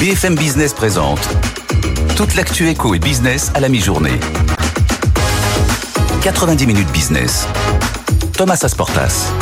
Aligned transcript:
BFM 0.00 0.36
Business 0.36 0.74
présente 0.74 1.18
toute 2.16 2.36
l'actu 2.36 2.68
éco 2.68 2.94
et 2.94 3.00
business 3.00 3.50
à 3.54 3.58
la 3.58 3.68
mi-journée. 3.68 4.20
90 6.22 6.66
minutes 6.68 6.92
business. 6.92 7.48
Thomas 8.32 8.60
Asportas. 8.62 9.32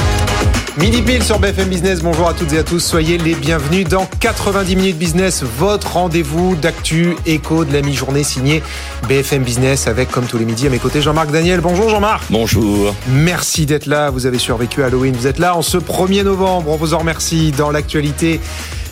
Midi 0.79 1.03
pile 1.03 1.23
sur 1.23 1.39
BFM 1.41 1.69
Business, 1.69 2.01
bonjour 2.01 2.27
à 2.27 2.33
toutes 2.33 2.55
et 2.55 2.59
à 2.59 2.63
tous, 2.63 2.81
soyez 2.81 3.19
les 3.19 3.35
bienvenus 3.35 3.87
dans 3.87 4.07
90 4.21 4.77
minutes 4.77 4.97
business, 4.97 5.43
votre 5.43 5.93
rendez-vous 5.93 6.57
d'actu 6.57 7.17
éco 7.27 7.67
de 7.67 7.75
la 7.75 7.83
mi-journée 7.83 8.25
signé 8.25 8.63
BFM 9.09 9.43
Business 9.43 9.87
avec 9.87 10.11
comme 10.11 10.25
tous 10.25 10.39
les 10.39 10.47
midis 10.47 10.69
à 10.69 10.71
mes 10.71 10.79
côtés 10.79 11.03
Jean-Marc 11.03 11.31
Daniel. 11.31 11.61
Bonjour 11.61 11.91
Jean-Marc. 11.91 12.25
Bonjour. 12.31 12.95
Merci 13.09 13.67
d'être 13.67 13.87
là, 13.87 14.09
vous 14.09 14.25
avez 14.25 14.39
survécu 14.39 14.83
à 14.83 14.87
Halloween, 14.87 15.15
vous 15.15 15.27
êtes 15.27 15.39
là 15.39 15.55
en 15.55 15.63
ce 15.63 15.77
1er 15.77 16.23
novembre, 16.23 16.71
on 16.71 16.77
vous 16.77 16.95
en 16.95 16.99
remercie 16.99 17.53
dans 17.53 17.71
l'actualité 17.71 18.41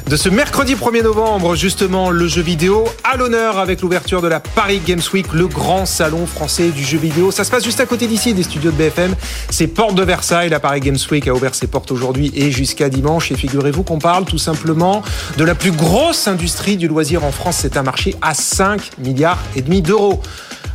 de 0.09 0.17
ce 0.17 0.29
mercredi 0.29 0.75
1er 0.75 1.03
novembre, 1.03 1.55
justement, 1.55 2.11
le 2.11 2.29
jeu 2.29 2.43
vidéo 2.43 2.85
à 3.05 3.17
l'honneur 3.17 3.59
avec 3.59 3.81
l'ouverture 3.81 4.21
de 4.21 4.29
la 4.29 4.39
Paris 4.39 4.83
Games 4.85 5.01
Week, 5.15 5.33
le 5.33 5.47
grand 5.47 5.87
salon 5.87 6.27
français 6.27 6.69
du 6.69 6.85
jeu 6.85 6.99
vidéo. 6.99 7.31
Ça 7.31 7.43
se 7.43 7.51
passe 7.51 7.65
juste 7.65 7.81
à 7.81 7.87
côté 7.87 8.07
d'ici, 8.07 8.35
des 8.35 8.43
studios 8.43 8.71
de 8.71 8.77
BFM. 8.77 9.15
C'est 9.49 9.67
Porte 9.67 9.95
de 9.95 10.03
Versailles. 10.03 10.51
La 10.51 10.61
Paris 10.61 10.81
Games 10.81 10.99
Week 11.11 11.27
a 11.27 11.33
ouvert 11.33 11.55
ses 11.55 11.69
portes 11.69 11.91
aujourd'hui 11.91 12.31
et 12.35 12.51
jusqu'à 12.51 12.91
dimanche. 12.91 13.33
Et 13.33 13.35
figurez-vous 13.35 13.83
qu'on 13.83 13.99
parle 13.99 14.27
tout 14.27 14.39
simplement 14.39 15.03
de 15.39 15.45
la 15.45 15.55
plus 15.55 15.73
grosse 15.73 16.29
industrie 16.29 16.77
du 16.77 16.87
loisir 16.87 17.25
en 17.25 17.33
France. 17.33 17.59
C'est 17.63 17.79
un 17.79 17.83
marché 17.83 18.15
à 18.21 18.35
5 18.35 18.99
milliards 18.99 19.43
et 19.57 19.63
demi 19.63 19.81
d'euros. 19.81 20.21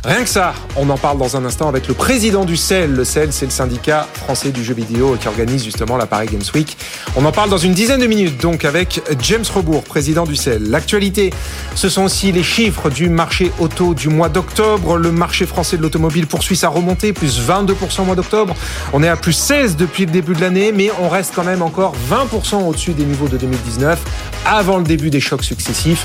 Rien 0.02 0.22
que 0.22 0.30
ça, 0.30 0.54
on 0.76 0.88
en 0.88 0.96
parle 0.96 1.18
dans 1.18 1.36
un 1.36 1.44
instant 1.44 1.68
avec 1.68 1.86
le 1.86 1.92
président 1.92 2.46
du 2.46 2.56
CEL. 2.56 2.90
Le 2.94 3.04
CEL, 3.04 3.34
c'est 3.34 3.44
le 3.44 3.50
syndicat 3.50 4.08
français 4.14 4.50
du 4.50 4.64
jeu 4.64 4.72
vidéo 4.72 5.18
qui 5.20 5.28
organise 5.28 5.62
justement 5.62 5.98
la 5.98 6.06
Paris 6.06 6.28
Games 6.32 6.40
Week. 6.54 6.78
On 7.16 7.24
en 7.26 7.32
parle 7.32 7.50
dans 7.50 7.58
une 7.58 7.74
dizaine 7.74 8.00
de 8.00 8.06
minutes, 8.06 8.40
donc 8.40 8.64
avec 8.64 9.02
James 9.20 9.44
Rebourg, 9.54 9.82
président 9.82 10.24
du 10.24 10.36
CEL. 10.36 10.70
L'actualité, 10.70 11.34
ce 11.74 11.90
sont 11.90 12.04
aussi 12.04 12.32
les 12.32 12.42
chiffres 12.42 12.88
du 12.88 13.10
marché 13.10 13.52
auto 13.58 13.92
du 13.92 14.08
mois 14.08 14.30
d'octobre. 14.30 14.96
Le 14.96 15.12
marché 15.12 15.44
français 15.44 15.76
de 15.76 15.82
l'automobile 15.82 16.26
poursuit 16.26 16.56
sa 16.56 16.70
remontée, 16.70 17.12
plus 17.12 17.38
22% 17.38 18.00
au 18.00 18.04
mois 18.04 18.16
d'octobre. 18.16 18.54
On 18.94 19.02
est 19.02 19.08
à 19.08 19.16
plus 19.16 19.34
16 19.34 19.76
depuis 19.76 20.06
le 20.06 20.12
début 20.12 20.32
de 20.32 20.40
l'année, 20.40 20.72
mais 20.72 20.90
on 21.02 21.10
reste 21.10 21.34
quand 21.34 21.44
même 21.44 21.60
encore 21.60 21.92
20% 22.10 22.66
au-dessus 22.66 22.92
des 22.94 23.04
niveaux 23.04 23.28
de 23.28 23.36
2019, 23.36 24.00
avant 24.50 24.78
le 24.78 24.84
début 24.84 25.10
des 25.10 25.20
chocs 25.20 25.44
successifs. 25.44 26.04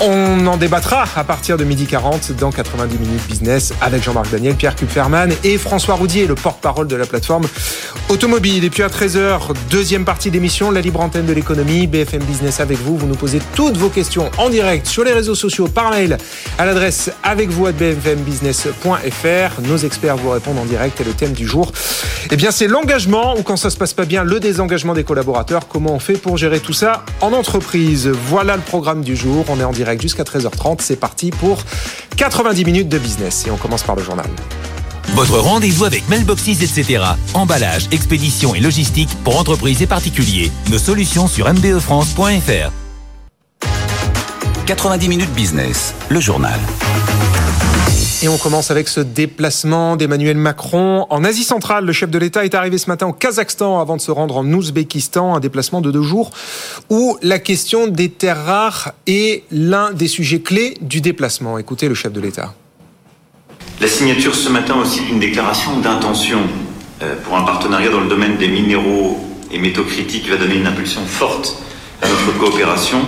On 0.00 0.46
en 0.46 0.56
débattra 0.56 1.04
à 1.16 1.24
partir 1.24 1.56
de 1.56 1.64
midi 1.64 1.86
40 1.86 2.30
dans 2.38 2.52
90 2.52 2.98
minutes 2.98 3.26
business 3.26 3.72
avec 3.80 4.00
Jean-Marc 4.04 4.30
Daniel, 4.30 4.54
Pierre 4.54 4.76
Kupferman 4.76 5.32
et 5.42 5.58
François 5.58 5.96
Roudier, 5.96 6.28
le 6.28 6.36
porte-parole 6.36 6.86
de 6.86 6.94
la 6.94 7.04
plateforme 7.04 7.48
automobile. 8.08 8.62
Et 8.62 8.70
puis 8.70 8.84
à 8.84 8.88
13h, 8.88 9.54
deuxième 9.70 10.04
partie 10.04 10.30
d'émission, 10.30 10.70
la 10.70 10.80
libre 10.80 11.00
antenne 11.00 11.26
de 11.26 11.32
l'économie, 11.32 11.88
BFM 11.88 12.22
Business 12.22 12.60
avec 12.60 12.78
vous. 12.78 12.96
Vous 12.96 13.08
nous 13.08 13.16
posez 13.16 13.40
toutes 13.56 13.76
vos 13.76 13.88
questions 13.88 14.30
en 14.38 14.50
direct 14.50 14.86
sur 14.86 15.02
les 15.02 15.12
réseaux 15.12 15.34
sociaux, 15.34 15.66
par 15.66 15.90
mail, 15.90 16.16
à 16.58 16.64
l'adresse 16.64 17.10
avec 17.24 17.50
vous 17.50 17.66
à 17.66 17.72
bfmbusiness.fr. 17.72 19.60
Nos 19.62 19.78
experts 19.78 20.16
vous 20.16 20.30
répondent 20.30 20.58
en 20.58 20.64
direct 20.64 21.00
et 21.00 21.04
le 21.04 21.12
thème 21.12 21.32
du 21.32 21.48
jour, 21.48 21.72
eh 22.30 22.36
bien 22.36 22.52
c'est 22.52 22.68
l'engagement 22.68 23.36
ou 23.36 23.42
quand 23.42 23.56
ça 23.56 23.68
se 23.68 23.76
passe 23.76 23.94
pas 23.94 24.04
bien, 24.04 24.22
le 24.22 24.38
désengagement 24.38 24.94
des 24.94 25.02
collaborateurs. 25.02 25.66
Comment 25.66 25.94
on 25.94 25.98
fait 25.98 26.14
pour 26.14 26.36
gérer 26.36 26.60
tout 26.60 26.72
ça 26.72 27.04
en 27.20 27.32
entreprise? 27.32 27.67
Voilà 28.28 28.56
le 28.56 28.62
programme 28.62 29.02
du 29.02 29.16
jour. 29.16 29.44
On 29.48 29.60
est 29.60 29.64
en 29.64 29.72
direct 29.72 30.00
jusqu'à 30.00 30.22
13h30. 30.22 30.78
C'est 30.80 30.96
parti 30.96 31.30
pour 31.30 31.62
90 32.16 32.64
minutes 32.64 32.88
de 32.88 32.98
business 32.98 33.46
et 33.46 33.50
on 33.50 33.56
commence 33.56 33.82
par 33.82 33.96
le 33.96 34.02
journal. 34.02 34.26
Votre 35.14 35.38
rendez-vous 35.38 35.84
avec 35.84 36.08
Mailboxes, 36.08 36.48
etc. 36.48 37.02
Emballage, 37.34 37.88
expédition 37.90 38.54
et 38.54 38.60
logistique 38.60 39.10
pour 39.24 39.38
entreprises 39.38 39.82
et 39.82 39.86
particuliers. 39.86 40.52
Nos 40.70 40.78
solutions 40.78 41.26
sur 41.26 41.52
mbefrance.fr. 41.52 42.72
90 44.66 45.08
minutes 45.08 45.32
business, 45.32 45.94
le 46.10 46.20
journal. 46.20 46.60
Et 48.20 48.26
on 48.26 48.36
commence 48.36 48.72
avec 48.72 48.88
ce 48.88 48.98
déplacement 48.98 49.94
d'Emmanuel 49.94 50.36
Macron 50.36 51.06
en 51.08 51.22
Asie 51.22 51.44
centrale. 51.44 51.84
Le 51.84 51.92
chef 51.92 52.10
de 52.10 52.18
l'État 52.18 52.44
est 52.44 52.56
arrivé 52.56 52.76
ce 52.76 52.88
matin 52.88 53.06
au 53.06 53.12
Kazakhstan 53.12 53.80
avant 53.80 53.96
de 53.96 54.00
se 54.00 54.10
rendre 54.10 54.38
en 54.38 54.44
Ouzbékistan, 54.44 55.36
un 55.36 55.40
déplacement 55.40 55.80
de 55.80 55.92
deux 55.92 56.02
jours 56.02 56.32
où 56.90 57.16
la 57.22 57.38
question 57.38 57.86
des 57.86 58.08
terres 58.08 58.44
rares 58.44 58.92
est 59.06 59.44
l'un 59.52 59.92
des 59.92 60.08
sujets 60.08 60.40
clés 60.40 60.74
du 60.80 61.00
déplacement. 61.00 61.58
Écoutez 61.58 61.88
le 61.88 61.94
chef 61.94 62.12
de 62.12 62.20
l'État. 62.20 62.54
La 63.80 63.86
signature 63.86 64.34
ce 64.34 64.48
matin 64.48 64.74
aussi 64.82 65.02
d'une 65.02 65.20
déclaration 65.20 65.78
d'intention 65.78 66.40
euh, 67.02 67.14
pour 67.22 67.36
un 67.36 67.42
partenariat 67.42 67.90
dans 67.90 68.00
le 68.00 68.08
domaine 68.08 68.36
des 68.36 68.48
minéraux 68.48 69.16
et 69.52 69.60
métaux 69.60 69.84
critiques 69.84 70.28
va 70.28 70.38
donner 70.38 70.56
une 70.56 70.66
impulsion 70.66 71.02
forte 71.06 71.62
à 72.02 72.08
notre 72.08 72.36
coopération 72.36 72.98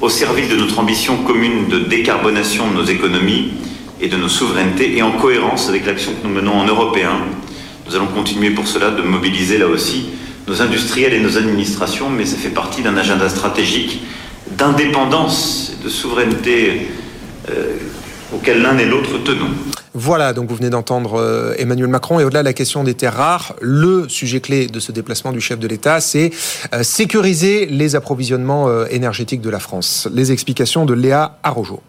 au 0.00 0.08
service 0.08 0.48
de 0.48 0.56
notre 0.56 0.78
ambition 0.78 1.18
commune 1.18 1.68
de 1.68 1.80
décarbonation 1.80 2.70
de 2.70 2.76
nos 2.76 2.84
économies 2.84 3.52
et 4.04 4.08
de 4.08 4.16
nos 4.18 4.28
souverainetés 4.28 4.98
et 4.98 5.02
en 5.02 5.12
cohérence 5.12 5.70
avec 5.70 5.86
l'action 5.86 6.12
que 6.12 6.26
nous 6.26 6.34
menons 6.34 6.52
en 6.52 6.66
européen. 6.66 7.22
Nous 7.86 7.96
allons 7.96 8.06
continuer 8.06 8.50
pour 8.50 8.68
cela 8.68 8.90
de 8.90 9.00
mobiliser 9.00 9.56
là 9.56 9.66
aussi 9.66 10.10
nos 10.46 10.60
industriels 10.60 11.14
et 11.14 11.20
nos 11.20 11.38
administrations, 11.38 12.10
mais 12.10 12.26
ça 12.26 12.36
fait 12.36 12.50
partie 12.50 12.82
d'un 12.82 12.98
agenda 12.98 13.30
stratégique 13.30 14.02
d'indépendance 14.58 15.72
et 15.72 15.84
de 15.84 15.88
souveraineté 15.88 16.88
euh, 17.48 17.76
auquel 18.34 18.60
l'un 18.60 18.76
et 18.76 18.84
l'autre 18.84 19.16
tenons. 19.24 19.48
Voilà, 19.94 20.34
donc 20.34 20.50
vous 20.50 20.56
venez 20.56 20.68
d'entendre 20.68 21.14
euh, 21.14 21.54
Emmanuel 21.56 21.88
Macron. 21.88 22.20
Et 22.20 22.24
au-delà 22.24 22.40
de 22.40 22.48
la 22.48 22.52
question 22.52 22.84
des 22.84 22.92
terres 22.92 23.14
rares, 23.14 23.54
le 23.62 24.06
sujet 24.08 24.40
clé 24.40 24.66
de 24.66 24.80
ce 24.80 24.92
déplacement 24.92 25.32
du 25.32 25.40
chef 25.40 25.58
de 25.58 25.66
l'État, 25.66 26.00
c'est 26.00 26.30
euh, 26.74 26.82
sécuriser 26.82 27.64
les 27.64 27.96
approvisionnements 27.96 28.84
énergétiques 28.86 29.40
de 29.40 29.50
la 29.50 29.60
France. 29.60 30.08
Les 30.12 30.30
explications 30.30 30.84
de 30.84 30.92
Léa 30.92 31.38
Arrojo. 31.42 31.80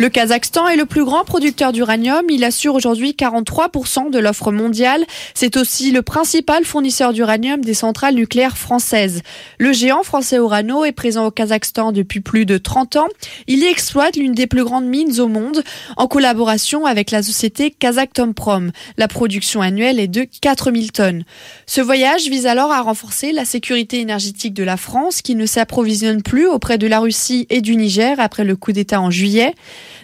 Le 0.00 0.08
Kazakhstan 0.08 0.66
est 0.66 0.76
le 0.76 0.86
plus 0.86 1.04
grand 1.04 1.26
producteur 1.26 1.72
d'uranium. 1.72 2.22
Il 2.30 2.42
assure 2.42 2.74
aujourd'hui 2.74 3.10
43% 3.10 4.10
de 4.10 4.18
l'offre 4.18 4.50
mondiale. 4.50 5.04
C'est 5.34 5.58
aussi 5.58 5.90
le 5.90 6.00
principal 6.00 6.64
fournisseur 6.64 7.12
d'uranium 7.12 7.60
des 7.60 7.74
centrales 7.74 8.14
nucléaires 8.14 8.56
françaises. 8.56 9.20
Le 9.58 9.74
géant 9.74 10.02
français 10.02 10.38
Orano 10.38 10.86
est 10.86 10.92
présent 10.92 11.26
au 11.26 11.30
Kazakhstan 11.30 11.92
depuis 11.92 12.20
plus 12.20 12.46
de 12.46 12.56
30 12.56 12.96
ans. 12.96 13.08
Il 13.46 13.58
y 13.58 13.66
exploite 13.66 14.16
l'une 14.16 14.32
des 14.32 14.46
plus 14.46 14.64
grandes 14.64 14.86
mines 14.86 15.20
au 15.20 15.28
monde 15.28 15.62
en 15.98 16.06
collaboration 16.06 16.86
avec 16.86 17.10
la 17.10 17.22
société 17.22 17.70
Kazaktomprom. 17.70 18.72
La 18.96 19.06
production 19.06 19.60
annuelle 19.60 20.00
est 20.00 20.08
de 20.08 20.26
4000 20.40 20.92
tonnes. 20.92 21.24
Ce 21.66 21.82
voyage 21.82 22.26
vise 22.30 22.46
alors 22.46 22.72
à 22.72 22.80
renforcer 22.80 23.32
la 23.32 23.44
sécurité 23.44 24.00
énergétique 24.00 24.54
de 24.54 24.64
la 24.64 24.78
France 24.78 25.20
qui 25.20 25.34
ne 25.34 25.44
s'approvisionne 25.44 26.22
plus 26.22 26.46
auprès 26.46 26.78
de 26.78 26.86
la 26.86 27.00
Russie 27.00 27.46
et 27.50 27.60
du 27.60 27.76
Niger 27.76 28.18
après 28.18 28.44
le 28.44 28.56
coup 28.56 28.72
d'État 28.72 29.02
en 29.02 29.10
juillet. 29.10 29.52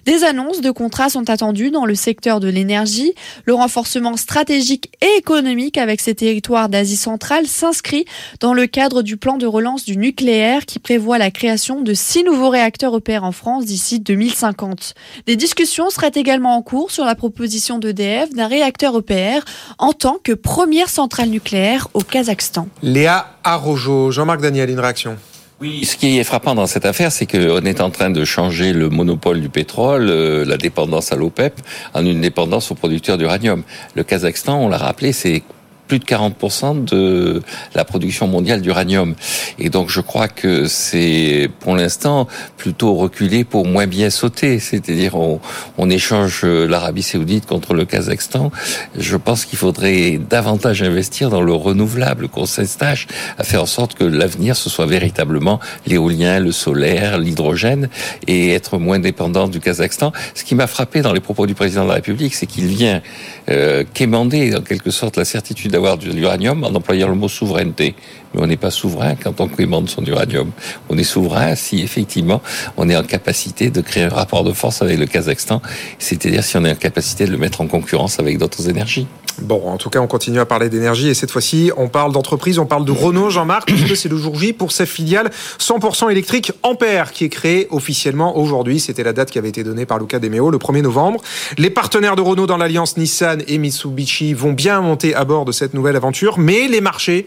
Des 0.05 0.25
annonces 0.25 0.61
de 0.61 0.71
contrats 0.71 1.09
sont 1.09 1.29
attendues 1.31 1.71
dans 1.71 1.85
le 1.85 1.95
secteur 1.95 2.41
de 2.41 2.49
l'énergie. 2.49 3.15
Le 3.45 3.55
renforcement 3.55 4.17
stratégique 4.17 4.93
et 5.03 5.19
économique 5.19 5.79
avec 5.79 6.01
ces 6.01 6.15
territoires 6.15 6.69
d'Asie 6.69 6.97
centrale 6.97 7.47
s'inscrit 7.47 8.05
dans 8.41 8.55
le 8.55 8.67
cadre 8.67 9.03
du 9.03 9.17
plan 9.17 9.37
de 9.37 9.47
relance 9.47 9.85
du 9.85 9.97
nucléaire 9.97 10.67
qui 10.67 10.79
prévoit 10.79 11.19
la 11.19 11.31
création 11.31 11.83
de 11.83 11.95
six 11.95 12.25
nouveaux 12.25 12.51
réacteurs 12.51 12.93
opérés 12.93 13.25
en 13.25 13.33
France 13.33 13.65
d'ici 13.65 14.01
2050. 14.01 14.95
Des 15.27 15.37
discussions 15.37 15.91
seraient 15.91 16.13
également 16.15 16.57
en 16.57 16.63
cours 16.63 16.91
sur 16.91 17.05
la 17.05 17.15
proposition 17.15 17.79
d'EDF 17.79 18.31
d'un 18.31 18.47
réacteur 18.47 18.97
EPR 18.97 19.45
en 19.79 19.93
tant 19.93 20.19
que 20.23 20.33
première 20.33 20.89
centrale 20.89 21.29
nucléaire 21.29 21.89
au 21.95 22.01
Kazakhstan. 22.01 22.69
Léa 22.83 23.39
Arrojo, 23.45 24.11
Jean-Marc 24.11 24.41
Daniel, 24.41 24.71
une 24.71 24.81
réaction 24.81 25.17
oui, 25.59 25.87
ce 25.87 25.97
qui 25.97 26.19
est 26.19 26.25
frappant 26.25 26.55
dans 26.55 26.67
cette 26.67 26.85
affaire, 26.85 27.11
c'est 27.11 27.25
qu'on 27.25 27.63
est 27.63 27.81
en 27.81 27.91
train 27.91 28.11
de 28.11 28.25
changer 28.27 28.75
le 28.75 28.91
monopole 28.91 29.41
du 29.41 29.49
pétrole, 29.49 30.09
euh, 30.11 30.45
la 30.45 30.59
dépendance 30.59 31.13
à 31.13 31.17
l'OPEP, 31.17 31.55
en 31.95 32.05
une 32.05 32.21
dépendance 32.21 32.71
aux 32.71 32.75
producteurs 32.75 33.17
d'uranium. 33.17 33.63
Le 33.95 34.05
Kazakhstan, 34.05 34.61
on 34.61 34.69
l'a 34.69 34.77
rappelé, 34.77 35.13
c'est 35.13 35.43
plus 35.87 35.99
de 35.99 36.05
40% 36.05 36.85
de 36.85 37.43
la 37.75 37.85
production 37.85 38.27
mondiale 38.27 38.61
d'uranium. 38.61 39.15
Et 39.59 39.71
donc 39.71 39.91
je 39.91 40.01
crois 40.01 40.29
que 40.29 40.67
c'est 40.67 41.49
pour 41.61 41.77
l'instant 41.77 42.27
plutôt 42.57 42.95
reculé 42.95 43.45
pour 43.45 43.67
moins 43.67 43.87
bien 43.87 44.11
sauter. 44.11 44.59
C'est-à-dire 44.59 45.17
on, 45.17 45.41
on 45.79 45.91
échange 45.91 46.45
l'Arabie 46.45 47.03
saoudite 47.03 47.47
contre 47.47 47.75
le 47.75 47.85
Kazakhstan. 47.85 48.51
Je 48.99 49.17
pense 49.17 49.45
qu'il 49.45 49.59
faudrait 49.59 50.19
davantage 50.19 50.83
investir 50.83 51.31
dans 51.31 51.43
le 51.43 51.53
renouvelable, 51.53 52.29
qu'on 52.29 52.47
s'estache 52.47 53.07
à 53.39 53.45
faire 53.45 53.63
en 53.63 53.67
sorte 53.67 53.95
que 53.95 54.05
l'avenir 54.05 54.57
ce 54.57 54.71
soit 54.71 54.87
véritablement 54.87 55.61
l'éolien, 55.87 56.41
le 56.41 56.53
solaire, 56.53 57.19
l'hydrogène 57.19 57.89
et 58.27 58.53
être 58.53 58.79
moins 58.79 58.99
dépendant 58.99 59.49
du 59.49 59.61
Kazakhstan. 59.61 60.13
Ce 60.35 60.45
qui 60.45 60.55
m'a 60.55 60.67
frappé 60.67 61.03
dans 61.03 61.13
les 61.13 61.21
propos 61.21 61.47
du 61.47 61.55
président 61.55 61.85
de 61.85 61.89
la 61.89 61.95
République, 61.95 62.35
c'est 62.35 62.47
qu'il 62.47 62.67
vient 62.67 63.03
euh, 63.49 63.85
quémander 63.95 64.55
en 64.57 64.61
quelque 64.61 64.91
sorte 64.91 65.17
la 65.17 65.25
certitude 65.25 65.76
d'avoir 65.77 65.99
de 65.99 66.11
l'uranium 66.11 66.65
en 66.65 66.75
employant 66.75 67.09
le 67.09 67.15
mot 67.15 67.29
souveraineté. 67.29 67.95
Mais 68.37 68.43
on 68.43 68.47
n'est 68.47 68.57
pas 68.57 68.71
souverain 68.71 69.15
quand 69.17 69.41
on 69.41 69.49
quémande 69.49 69.89
son 69.89 70.05
uranium. 70.05 70.51
On 70.89 70.99
est 70.99 71.05
souverain 71.05 71.55
si 71.55 71.83
effectivement 71.83 72.43
on 72.77 72.89
est 72.89 72.97
en 72.97 73.03
capacité 73.03 73.71
de 73.71 73.81
créer 73.81 74.05
un 74.05 74.11
rapport 74.11 74.45
de 74.45 74.53
force 74.53 74.83
avec 74.83 74.99
le 74.99 75.07
Kazakhstan, 75.07 75.63
c'est-à-dire 75.99 76.45
si 76.45 76.57
on 76.57 76.65
est 76.65 76.73
en 76.73 76.77
capacité 76.77 77.27
de 77.27 77.33
le 77.33 77.39
mettre 77.39 77.61
en 77.61 77.67
concurrence 77.67 78.21
avec 78.21 78.39
d'autres 78.39 78.69
énergies. 78.69 79.07
Bon, 79.43 79.69
en 79.69 79.77
tout 79.77 79.91
cas, 79.91 80.01
on 80.01 80.07
continue 80.07 80.41
à 80.41 80.47
parler 80.47 80.71
d'énergie 80.71 81.09
et 81.09 81.15
cette 81.15 81.31
fois-ci, 81.31 81.71
on 81.77 81.89
parle 81.89 82.11
d'entreprise, 82.13 82.59
on 82.59 82.65
parle 82.65 82.87
de 82.87 82.93
Renault, 82.93 83.29
Jean-Marc, 83.29 83.67
puisque 83.67 83.95
c'est 83.95 84.09
le 84.09 84.17
jour 84.17 84.35
J 84.39 84.55
pour 84.55 84.73
sa 84.73 84.87
filiale 84.87 85.31
100% 85.59 86.11
électrique 86.11 86.53
Ampère 86.63 87.13
qui 87.13 87.25
est 87.25 87.29
créée 87.29 87.67
officiellement 87.71 88.39
aujourd'hui? 88.39 88.81
C'était 88.81 89.03
la 89.03 89.13
date 89.13 89.31
qui 89.31 89.39
avait 89.39 89.51
été 89.51 89.63
donnée 89.63 89.85
par 89.85 89.99
Luca 89.99 90.19
Demeo 90.19 90.51
le 90.51 90.57
1er 90.57 90.81
novembre. 90.81 91.21
Les 91.59 91.69
partenaires 91.69 92.17
de 92.17 92.23
Renault 92.23 92.47
dans 92.47 92.57
l'alliance 92.57 92.97
Nissan 92.97 93.43
et 93.47 93.59
Mitsubishi 93.59 94.33
vont 94.33 94.53
bien 94.53 94.81
monter 94.81 95.15
à 95.15 95.25
bord 95.25 95.45
de 95.45 95.53
cette 95.53 95.75
nouvelle 95.75 95.97
aventure, 95.97 96.39
mais 96.39 96.67
les 96.67 96.81
marchés 96.81 97.27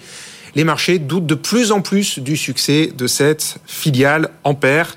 les 0.56 0.64
marchés 0.64 1.00
doutent 1.00 1.26
de 1.26 1.36
plus 1.36 1.72
en 1.72 1.82
plus 1.82 2.20
du 2.20 2.38
succès 2.38 2.92
de 2.96 3.08
cette 3.08 3.58
filiale 3.66 4.30
Ampère 4.44 4.96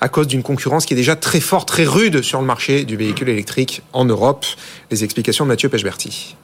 à 0.00 0.08
cause 0.08 0.26
d'une 0.26 0.42
concurrence 0.42 0.86
qui 0.86 0.94
est 0.94 0.96
déjà 0.96 1.16
très 1.16 1.40
forte, 1.40 1.68
très 1.68 1.84
rude 1.84 2.22
sur 2.22 2.40
le 2.40 2.46
marché 2.46 2.84
du 2.84 2.96
véhicule 2.96 3.28
électrique 3.28 3.82
en 3.92 4.04
Europe. 4.04 4.46
Les 4.90 5.04
explications 5.04 5.44
de 5.44 5.48
Mathieu 5.48 5.68
Pechberti. 5.68 6.36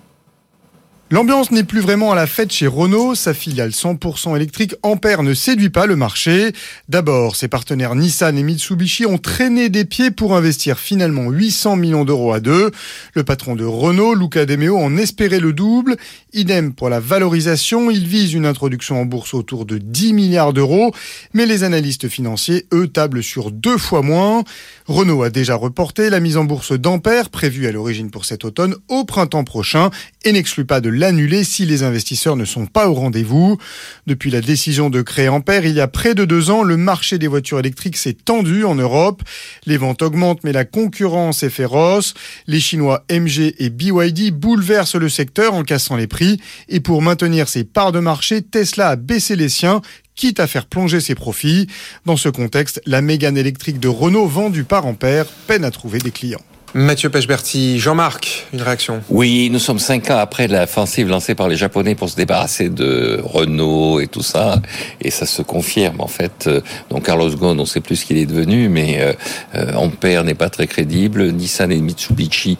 L'ambiance 1.10 1.50
n'est 1.50 1.64
plus 1.64 1.80
vraiment 1.80 2.12
à 2.12 2.14
la 2.14 2.26
fête 2.26 2.50
chez 2.50 2.66
Renault. 2.66 3.14
Sa 3.14 3.34
filiale 3.34 3.70
100% 3.70 4.34
électrique 4.36 4.74
Ampère 4.82 5.22
ne 5.22 5.34
séduit 5.34 5.68
pas 5.68 5.84
le 5.84 5.96
marché. 5.96 6.52
D'abord, 6.88 7.36
ses 7.36 7.46
partenaires 7.46 7.94
Nissan 7.94 8.38
et 8.38 8.42
Mitsubishi 8.42 9.04
ont 9.04 9.18
traîné 9.18 9.68
des 9.68 9.84
pieds 9.84 10.10
pour 10.10 10.34
investir 10.34 10.78
finalement 10.78 11.28
800 11.28 11.76
millions 11.76 12.06
d'euros 12.06 12.32
à 12.32 12.40
deux. 12.40 12.70
Le 13.12 13.22
patron 13.22 13.54
de 13.54 13.66
Renault, 13.66 14.14
Luca 14.14 14.46
De 14.46 14.56
Meo, 14.56 14.78
en 14.78 14.96
espérait 14.96 15.40
le 15.40 15.52
double. 15.52 15.96
Idem 16.32 16.72
pour 16.72 16.88
la 16.88 17.00
valorisation. 17.00 17.90
Il 17.90 18.06
vise 18.06 18.32
une 18.32 18.46
introduction 18.46 18.98
en 18.98 19.04
bourse 19.04 19.34
autour 19.34 19.66
de 19.66 19.76
10 19.76 20.14
milliards 20.14 20.54
d'euros. 20.54 20.94
Mais 21.34 21.44
les 21.44 21.64
analystes 21.64 22.08
financiers, 22.08 22.66
eux, 22.72 22.88
tablent 22.88 23.22
sur 23.22 23.50
deux 23.50 23.78
fois 23.78 24.00
moins. 24.00 24.42
Renault 24.86 25.22
a 25.22 25.28
déjà 25.28 25.54
reporté 25.54 26.08
la 26.08 26.20
mise 26.20 26.38
en 26.38 26.44
bourse 26.44 26.72
d'Ampère, 26.72 27.28
prévue 27.28 27.66
à 27.66 27.72
l'origine 27.72 28.10
pour 28.10 28.24
cet 28.24 28.46
automne, 28.46 28.74
au 28.88 29.04
printemps 29.04 29.44
prochain, 29.44 29.90
et 30.24 30.32
n'exclut 30.32 30.64
pas 30.64 30.80
de 30.80 30.93
l'annuler 30.94 31.44
si 31.44 31.66
les 31.66 31.82
investisseurs 31.82 32.36
ne 32.36 32.44
sont 32.44 32.66
pas 32.66 32.88
au 32.88 32.94
rendez-vous. 32.94 33.58
Depuis 34.06 34.30
la 34.30 34.40
décision 34.40 34.90
de 34.90 35.02
créer 35.02 35.28
Ampère, 35.28 35.66
il 35.66 35.74
y 35.74 35.80
a 35.80 35.88
près 35.88 36.14
de 36.14 36.24
deux 36.24 36.50
ans, 36.50 36.62
le 36.62 36.76
marché 36.76 37.18
des 37.18 37.26
voitures 37.26 37.58
électriques 37.58 37.96
s'est 37.96 38.14
tendu 38.14 38.64
en 38.64 38.74
Europe. 38.74 39.22
Les 39.66 39.76
ventes 39.76 40.02
augmentent, 40.02 40.44
mais 40.44 40.52
la 40.52 40.64
concurrence 40.64 41.42
est 41.42 41.50
féroce. 41.50 42.14
Les 42.46 42.60
Chinois 42.60 43.04
MG 43.10 43.54
et 43.58 43.70
BYD 43.70 44.30
bouleversent 44.32 44.94
le 44.96 45.08
secteur 45.08 45.54
en 45.54 45.64
cassant 45.64 45.96
les 45.96 46.06
prix. 46.06 46.40
Et 46.68 46.80
pour 46.80 47.02
maintenir 47.02 47.48
ses 47.48 47.64
parts 47.64 47.92
de 47.92 48.00
marché, 48.00 48.42
Tesla 48.42 48.90
a 48.90 48.96
baissé 48.96 49.36
les 49.36 49.48
siens 49.48 49.82
quitte 50.14 50.38
à 50.38 50.46
faire 50.46 50.66
plonger 50.66 51.00
ses 51.00 51.16
profits. 51.16 51.66
Dans 52.06 52.16
ce 52.16 52.28
contexte, 52.28 52.80
la 52.86 53.00
Mégane 53.00 53.36
électrique 53.36 53.80
de 53.80 53.88
Renault 53.88 54.28
vendue 54.28 54.62
par 54.62 54.86
Ampère 54.86 55.26
peine 55.48 55.64
à 55.64 55.72
trouver 55.72 55.98
des 55.98 56.12
clients. 56.12 56.44
Mathieu 56.76 57.08
Pechberti, 57.08 57.78
Jean-Marc, 57.78 58.48
une 58.52 58.60
réaction 58.60 59.00
Oui, 59.08 59.48
nous 59.48 59.60
sommes 59.60 59.78
cinq 59.78 60.10
ans 60.10 60.18
après 60.18 60.48
l'offensive 60.48 61.08
lancée 61.08 61.36
par 61.36 61.46
les 61.46 61.54
Japonais 61.54 61.94
pour 61.94 62.10
se 62.10 62.16
débarrasser 62.16 62.68
de 62.68 63.20
Renault 63.22 64.00
et 64.00 64.08
tout 64.08 64.24
ça, 64.24 64.60
et 65.00 65.12
ça 65.12 65.24
se 65.24 65.40
confirme 65.42 66.00
en 66.00 66.08
fait. 66.08 66.50
Donc 66.90 67.06
Carlos 67.06 67.30
Ghosn, 67.30 67.60
on 67.60 67.64
sait 67.64 67.80
plus 67.80 67.94
ce 67.94 68.04
qu'il 68.04 68.16
est 68.16 68.26
devenu, 68.26 68.68
mais 68.68 69.00
euh, 69.00 69.12
euh, 69.54 69.74
Ampère 69.74 70.24
n'est 70.24 70.34
pas 70.34 70.50
très 70.50 70.66
crédible. 70.66 71.30
Nissan 71.30 71.70
et 71.70 71.80
Mitsubishi 71.80 72.58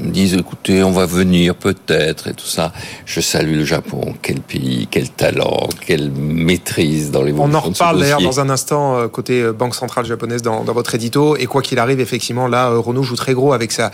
me 0.00 0.10
disent 0.10 0.34
écoutez, 0.34 0.82
on 0.82 0.92
va 0.92 1.06
venir 1.06 1.54
peut-être 1.54 2.28
et 2.28 2.34
tout 2.34 2.46
ça. 2.46 2.72
Je 3.06 3.20
salue 3.20 3.56
le 3.56 3.64
Japon. 3.64 4.14
Quel 4.22 4.40
pays, 4.40 4.88
quel 4.90 5.10
talent, 5.10 5.68
quelle 5.86 6.10
maîtrise 6.10 7.10
dans 7.10 7.22
les 7.22 7.32
On 7.32 7.52
en 7.54 7.60
reparle 7.60 8.00
d'ailleurs 8.00 8.20
dans 8.20 8.40
un 8.40 8.50
instant 8.50 8.98
euh, 8.98 9.08
côté 9.08 9.42
euh, 9.42 9.52
Banque 9.52 9.74
centrale 9.74 10.04
japonaise 10.04 10.42
dans, 10.42 10.64
dans 10.64 10.72
votre 10.72 10.94
édito. 10.94 11.36
Et 11.36 11.46
quoi 11.46 11.62
qu'il 11.62 11.78
arrive, 11.78 12.00
effectivement, 12.00 12.46
là, 12.46 12.70
euh, 12.70 12.78
Renault 12.78 13.02
joue 13.02 13.16
très 13.16 13.34
gros 13.34 13.52
avec 13.52 13.72
sa, 13.72 13.90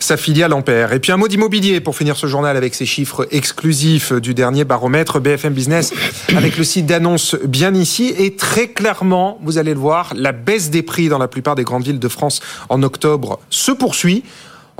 sa 0.00 0.16
filiale 0.16 0.52
Ampère. 0.52 0.92
Et 0.92 1.00
puis 1.00 1.12
un 1.12 1.16
mot 1.16 1.28
d'immobilier 1.28 1.80
pour 1.80 1.96
finir 1.96 2.16
ce 2.16 2.26
journal 2.26 2.56
avec 2.56 2.74
ces 2.74 2.86
chiffres 2.86 3.26
exclusifs 3.30 4.12
du 4.12 4.34
dernier 4.34 4.64
baromètre 4.64 5.20
BFM 5.20 5.52
Business 5.52 5.92
avec 6.36 6.56
le 6.56 6.64
site 6.64 6.86
d'annonce 6.86 7.36
bien 7.44 7.74
ici. 7.74 8.14
Et 8.18 8.34
très 8.34 8.68
clairement, 8.68 9.38
vous 9.42 9.58
allez 9.58 9.74
le 9.74 9.80
voir, 9.80 10.12
la 10.16 10.32
baisse 10.32 10.70
des 10.70 10.82
prix 10.82 11.08
dans 11.08 11.18
la 11.18 11.28
plupart 11.28 11.54
des 11.54 11.64
grandes 11.64 11.84
villes 11.84 11.98
de 11.98 12.08
France 12.08 12.40
en 12.68 12.82
octobre 12.82 13.40
se 13.50 13.72
poursuit. 13.72 14.24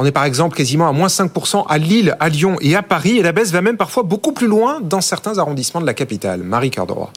On 0.02 0.06
est 0.06 0.12
par 0.12 0.25
exemple 0.25 0.56
quasiment 0.56 0.88
à 0.88 0.93
moins 0.93 1.08
5% 1.08 1.67
à 1.69 1.76
Lille, 1.76 2.17
à 2.20 2.31
Lyon 2.31 2.56
et 2.62 2.75
à 2.75 2.82
Paris, 2.82 3.19
et 3.19 3.23
la 3.23 3.32
baisse 3.32 3.52
va 3.52 3.61
même 3.61 3.76
parfois 3.76 4.02
beaucoup 4.02 4.32
plus 4.32 4.47
loin 4.47 4.81
dans 4.81 5.02
certains 5.02 5.37
arrondissements 5.37 5.82
de 5.82 5.85
la 5.85 5.93
capitale. 5.93 6.43
Marie 6.43 6.70
Cardroy. 6.70 7.11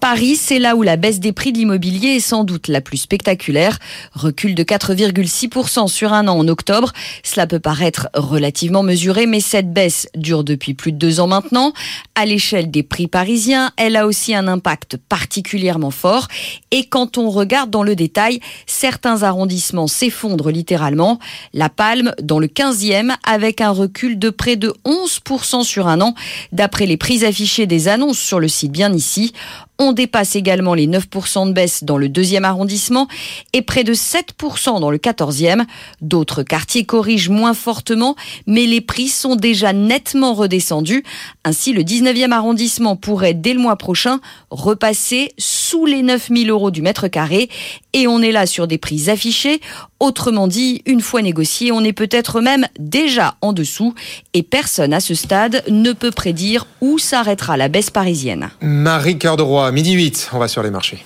Paris, 0.00 0.36
c'est 0.36 0.60
là 0.60 0.76
où 0.76 0.82
la 0.82 0.96
baisse 0.96 1.18
des 1.18 1.32
prix 1.32 1.52
de 1.52 1.58
l'immobilier 1.58 2.16
est 2.16 2.20
sans 2.20 2.44
doute 2.44 2.68
la 2.68 2.80
plus 2.80 2.98
spectaculaire. 2.98 3.78
Recul 4.12 4.54
de 4.54 4.62
4,6% 4.62 5.88
sur 5.88 6.12
un 6.12 6.28
an 6.28 6.38
en 6.38 6.46
octobre. 6.46 6.92
Cela 7.24 7.48
peut 7.48 7.58
paraître 7.58 8.08
relativement 8.14 8.84
mesuré, 8.84 9.26
mais 9.26 9.40
cette 9.40 9.72
baisse 9.72 10.06
dure 10.14 10.44
depuis 10.44 10.74
plus 10.74 10.92
de 10.92 10.98
deux 10.98 11.18
ans 11.18 11.26
maintenant. 11.26 11.72
À 12.14 12.26
l'échelle 12.26 12.70
des 12.70 12.84
prix 12.84 13.08
parisiens, 13.08 13.72
elle 13.76 13.96
a 13.96 14.06
aussi 14.06 14.34
un 14.34 14.46
impact 14.46 14.98
particulièrement 15.08 15.90
fort. 15.90 16.28
Et 16.70 16.84
quand 16.84 17.18
on 17.18 17.28
regarde 17.28 17.70
dans 17.70 17.82
le 17.82 17.96
détail, 17.96 18.38
certains 18.66 19.24
arrondissements 19.24 19.88
s'effondrent 19.88 20.50
littéralement. 20.50 21.18
La 21.54 21.70
Palme, 21.70 22.14
dans 22.22 22.38
le 22.38 22.46
15e, 22.46 23.14
avec 23.24 23.60
un 23.60 23.70
recul 23.70 24.18
de 24.18 24.30
près 24.30 24.54
de 24.54 24.72
11% 24.84 25.64
sur 25.64 25.88
un 25.88 26.00
an, 26.00 26.14
d'après 26.52 26.86
les 26.86 26.96
prix 26.96 27.24
affichés 27.24 27.66
des 27.66 27.88
annonces 27.88 28.18
sur 28.18 28.38
le 28.38 28.48
site 28.48 28.72
bien 28.72 28.92
ici. 28.92 29.32
On 29.80 29.92
dépasse 29.92 30.34
également 30.34 30.74
les 30.74 30.88
9% 30.88 31.46
de 31.46 31.52
baisse 31.52 31.84
dans 31.84 31.98
le 31.98 32.08
deuxième 32.08 32.44
arrondissement 32.44 33.06
et 33.52 33.62
près 33.62 33.84
de 33.84 33.94
7% 33.94 34.80
dans 34.80 34.90
le 34.90 34.98
14e. 34.98 35.66
D'autres 36.00 36.42
quartiers 36.42 36.84
corrigent 36.84 37.30
moins 37.30 37.54
fortement, 37.54 38.16
mais 38.48 38.66
les 38.66 38.80
prix 38.80 39.06
sont 39.06 39.36
déjà 39.36 39.72
nettement 39.72 40.34
redescendus. 40.34 41.04
Ainsi, 41.44 41.72
le 41.72 41.82
19e 41.82 42.32
arrondissement 42.32 42.96
pourrait, 42.96 43.34
dès 43.34 43.52
le 43.54 43.60
mois 43.60 43.76
prochain, 43.76 44.18
repasser 44.50 45.30
sous 45.38 45.86
les 45.86 46.02
9000 46.02 46.50
euros 46.50 46.72
du 46.72 46.82
mètre 46.82 47.06
carré. 47.06 47.48
Et 47.92 48.08
on 48.08 48.20
est 48.20 48.32
là 48.32 48.46
sur 48.46 48.66
des 48.66 48.78
prix 48.78 49.10
affichés. 49.10 49.60
Autrement 50.00 50.46
dit, 50.46 50.82
une 50.86 51.00
fois 51.00 51.22
négocié, 51.22 51.72
on 51.72 51.80
est 51.82 51.92
peut-être 51.92 52.40
même 52.40 52.66
déjà 52.78 53.34
en 53.40 53.52
dessous. 53.52 53.94
Et 54.32 54.44
personne 54.44 54.92
à 54.92 55.00
ce 55.00 55.14
stade 55.14 55.64
ne 55.68 55.92
peut 55.92 56.12
prédire 56.12 56.66
où 56.80 56.98
s'arrêtera 56.98 57.56
la 57.56 57.68
baisse 57.68 57.90
parisienne. 57.90 58.50
Marie 58.60 59.18
Cœur 59.18 59.36
de 59.36 59.42
Roi, 59.42 59.72
midi 59.72 59.92
8, 59.92 60.30
on 60.32 60.38
va 60.38 60.46
sur 60.46 60.62
les 60.62 60.70
marchés. 60.70 61.04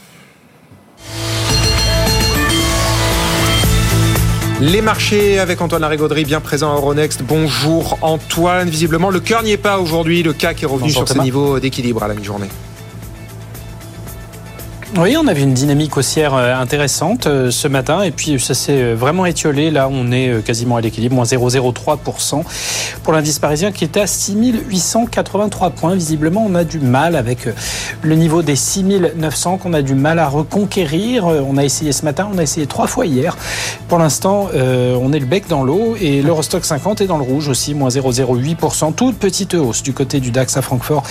Les 4.61 4.81
marchés 4.81 5.41
avec 5.41 5.61
Antoine 5.61 5.83
Larigauderie 5.83 6.25
bien 6.25 6.41
présent 6.41 6.73
à 6.73 6.77
Euronext. 6.77 7.23
Bonjour 7.23 7.99
Antoine. 8.03 8.69
Visiblement, 8.69 9.11
le 9.11 9.19
cœur 9.19 9.43
n'y 9.43 9.51
est 9.51 9.57
pas 9.57 9.81
aujourd'hui. 9.81 10.23
Le 10.23 10.35
CAC 10.35 10.63
est 10.63 10.67
revenu 10.67 10.89
Bonjour 10.89 11.09
sur 11.09 11.17
ses 11.17 11.21
niveaux 11.21 11.59
d'équilibre 11.59 12.05
à 12.05 12.09
la 12.09 12.15
mi-journée. 12.15 12.49
Oui, 14.99 15.17
on 15.19 15.27
avait 15.27 15.41
une 15.41 15.55
dynamique 15.55 15.97
haussière 15.97 16.35
euh, 16.35 16.55
intéressante 16.55 17.27
euh, 17.27 17.51
ce 17.51 17.67
matin 17.67 18.03
et 18.03 18.11
puis 18.11 18.39
ça 18.39 18.53
s'est 18.53 18.83
euh, 18.83 18.95
vraiment 18.95 19.25
étiolé. 19.25 19.71
Là, 19.71 19.89
on 19.91 20.13
est 20.13 20.45
quasiment 20.45 20.77
à 20.77 20.83
l'équilibre, 20.83 21.15
moins 21.15 21.25
0,03% 21.25 22.43
pour 23.03 23.15
l'indice 23.15 23.39
parisien 23.39 23.73
qui 23.73 23.85
est 23.85 23.97
à 23.97 24.07
6883 24.07 25.71
points. 25.71 25.95
Visiblement, 25.95 26.45
on 26.47 26.55
a 26.55 26.65
du 26.65 26.79
mal 26.79 27.17
avec 27.17 27.49
le 28.03 28.15
niveau 28.17 28.43
des 28.43 28.55
6900 28.55 29.57
qu'on 29.57 29.73
a 29.73 29.81
du 29.81 29.95
mal 29.95 30.19
à 30.19 30.29
reconquérir. 30.29 31.25
On 31.25 31.57
a 31.57 31.65
essayé 31.65 31.93
ce 31.93 32.05
matin, 32.05 32.29
on 32.31 32.37
a 32.37 32.43
essayé 32.43 32.67
trois 32.67 32.87
fois 32.87 33.07
hier. 33.07 33.37
Pour 33.89 33.99
l'instant, 33.99 34.49
on 34.55 35.13
est 35.13 35.19
le 35.19 35.27
bec 35.27 35.49
dans 35.49 35.65
l'eau 35.65 35.97
et 36.01 36.23
l'Eurostock 36.23 36.65
50 36.65 37.01
est 37.01 37.07
dans 37.07 37.19
le 37.19 37.25
rouge 37.25 37.49
aussi, 37.49 37.75
moins 37.75 37.89
0,08%. 37.89 38.95
Toute 38.95 39.19
petite 39.19 39.55
hausse 39.55 39.83
du 39.83 39.93
côté 39.93 40.21
du 40.21 40.31
DAX 40.31 40.57
à 40.57 40.63
Francfort, 40.63 41.03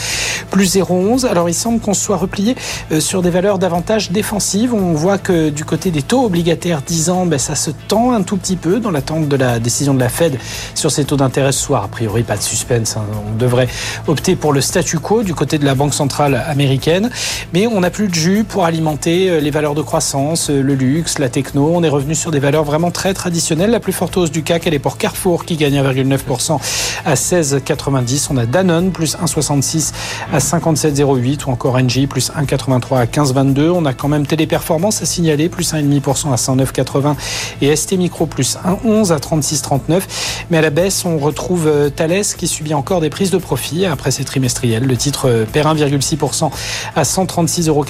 plus 0.50 0.76
0,11. 0.76 1.26
Alors, 1.26 1.50
il 1.50 1.54
semble 1.54 1.80
qu'on 1.80 1.94
soit 1.94 2.18
replié 2.18 2.56
sur 3.00 3.22
des 3.22 3.30
valeurs 3.30 3.58
davantage 3.58 3.71
défensive. 4.12 4.74
On 4.74 4.94
voit 4.94 5.18
que 5.18 5.50
du 5.50 5.64
côté 5.64 5.92
des 5.92 6.02
taux 6.02 6.26
obligataires 6.26 6.82
10 6.82 7.10
ans, 7.10 7.26
ben, 7.26 7.40
ça 7.40 7.56
se 7.56 7.72
tend 7.88 8.12
un 8.12 8.22
tout 8.22 8.36
petit 8.36 8.56
peu 8.56 8.80
dans 8.80 8.92
l'attente 8.92 9.28
de 9.28 9.36
la 9.36 9.60
décision 9.60 9.94
de 9.94 10.00
la 10.00 10.10
Fed 10.10 10.38
sur 10.76 10.92
ces 10.92 11.06
taux 11.06 11.16
d'intérêt 11.16 11.52
ce 11.52 11.60
soir. 11.60 11.84
A 11.86 11.88
priori, 11.88 12.24
pas 12.24 12.36
de 12.36 12.42
suspense. 12.42 12.98
Hein. 12.98 13.04
On 13.32 13.38
devrait 13.38 13.68
opter 14.08 14.36
pour 14.36 14.52
le 14.52 14.62
statu 14.62 15.00
quo 15.00 15.24
du 15.24 15.34
côté 15.34 15.58
de 15.58 15.66
la 15.66 15.76
Banque 15.76 15.94
centrale 15.94 16.44
américaine. 16.48 17.10
Mais 17.54 17.68
on 17.68 17.80
n'a 17.80 17.90
plus 17.90 18.08
de 18.08 18.14
jus 18.14 18.44
pour 18.44 18.66
alimenter 18.66 19.30
euh, 19.30 19.40
les 19.40 19.52
valeurs 19.52 19.76
de 19.76 19.82
croissance, 19.82 20.50
euh, 20.50 20.62
le 20.62 20.76
luxe, 20.76 21.20
la 21.20 21.30
techno. 21.30 21.72
On 21.74 21.84
est 21.84 21.90
revenu 21.90 22.16
sur 22.16 22.32
des 22.32 22.40
valeurs 22.40 22.66
vraiment 22.66 22.92
très 22.92 23.14
traditionnelles. 23.14 23.72
La 23.72 23.80
plus 23.80 23.94
forte 23.94 24.18
hausse 24.18 24.32
du 24.32 24.44
CAC, 24.44 24.68
elle 24.68 24.74
est 24.74 24.80
pour 24.80 24.98
Carrefour 24.98 25.46
qui 25.46 25.56
gagne 25.56 25.80
1,9% 25.82 26.60
à 27.06 27.14
16,90. 27.14 28.28
On 28.32 28.38
a 28.38 28.46
Danone 28.46 28.92
plus 28.92 29.16
1,66 29.16 29.94
à 30.34 30.40
57,08 30.40 31.46
ou 31.46 31.52
encore 31.52 31.80
NG 31.80 32.08
plus 32.08 32.32
1,83 32.32 32.98
à 32.98 33.06
15,22. 33.06 33.61
On 33.70 33.86
a 33.86 33.94
quand 33.94 34.08
même 34.08 34.26
Téléperformance 34.26 35.02
à 35.02 35.06
signaler 35.06 35.50
plus 35.50 35.74
1,5% 35.74 36.32
à 36.32 36.36
109,80 36.36 37.16
et 37.62 37.76
ST 37.76 37.94
Micro 37.94 38.26
plus 38.26 38.58
1,11 38.58 39.12
à 39.12 39.18
36,39. 39.18 40.02
Mais 40.50 40.58
à 40.58 40.62
la 40.62 40.70
baisse, 40.70 41.06
on 41.06 41.18
retrouve 41.18 41.68
euh, 41.68 41.90
Thales 41.90 42.24
qui 42.38 42.48
subit 42.48 42.74
encore 42.74 43.02
des 43.02 43.10
prises 43.10 43.32
de 43.32 43.38
profit 43.38 43.86
après 43.86 44.12
ces 44.12 44.24
trimestriels. 44.24 44.86
Le 44.86 44.98
titre 44.98 45.30
euh, 45.30 45.46
perd 45.46 45.78
1,6% 45.78 46.50
à 46.96 47.04
136,95 47.04 47.68
euros. 47.68 47.86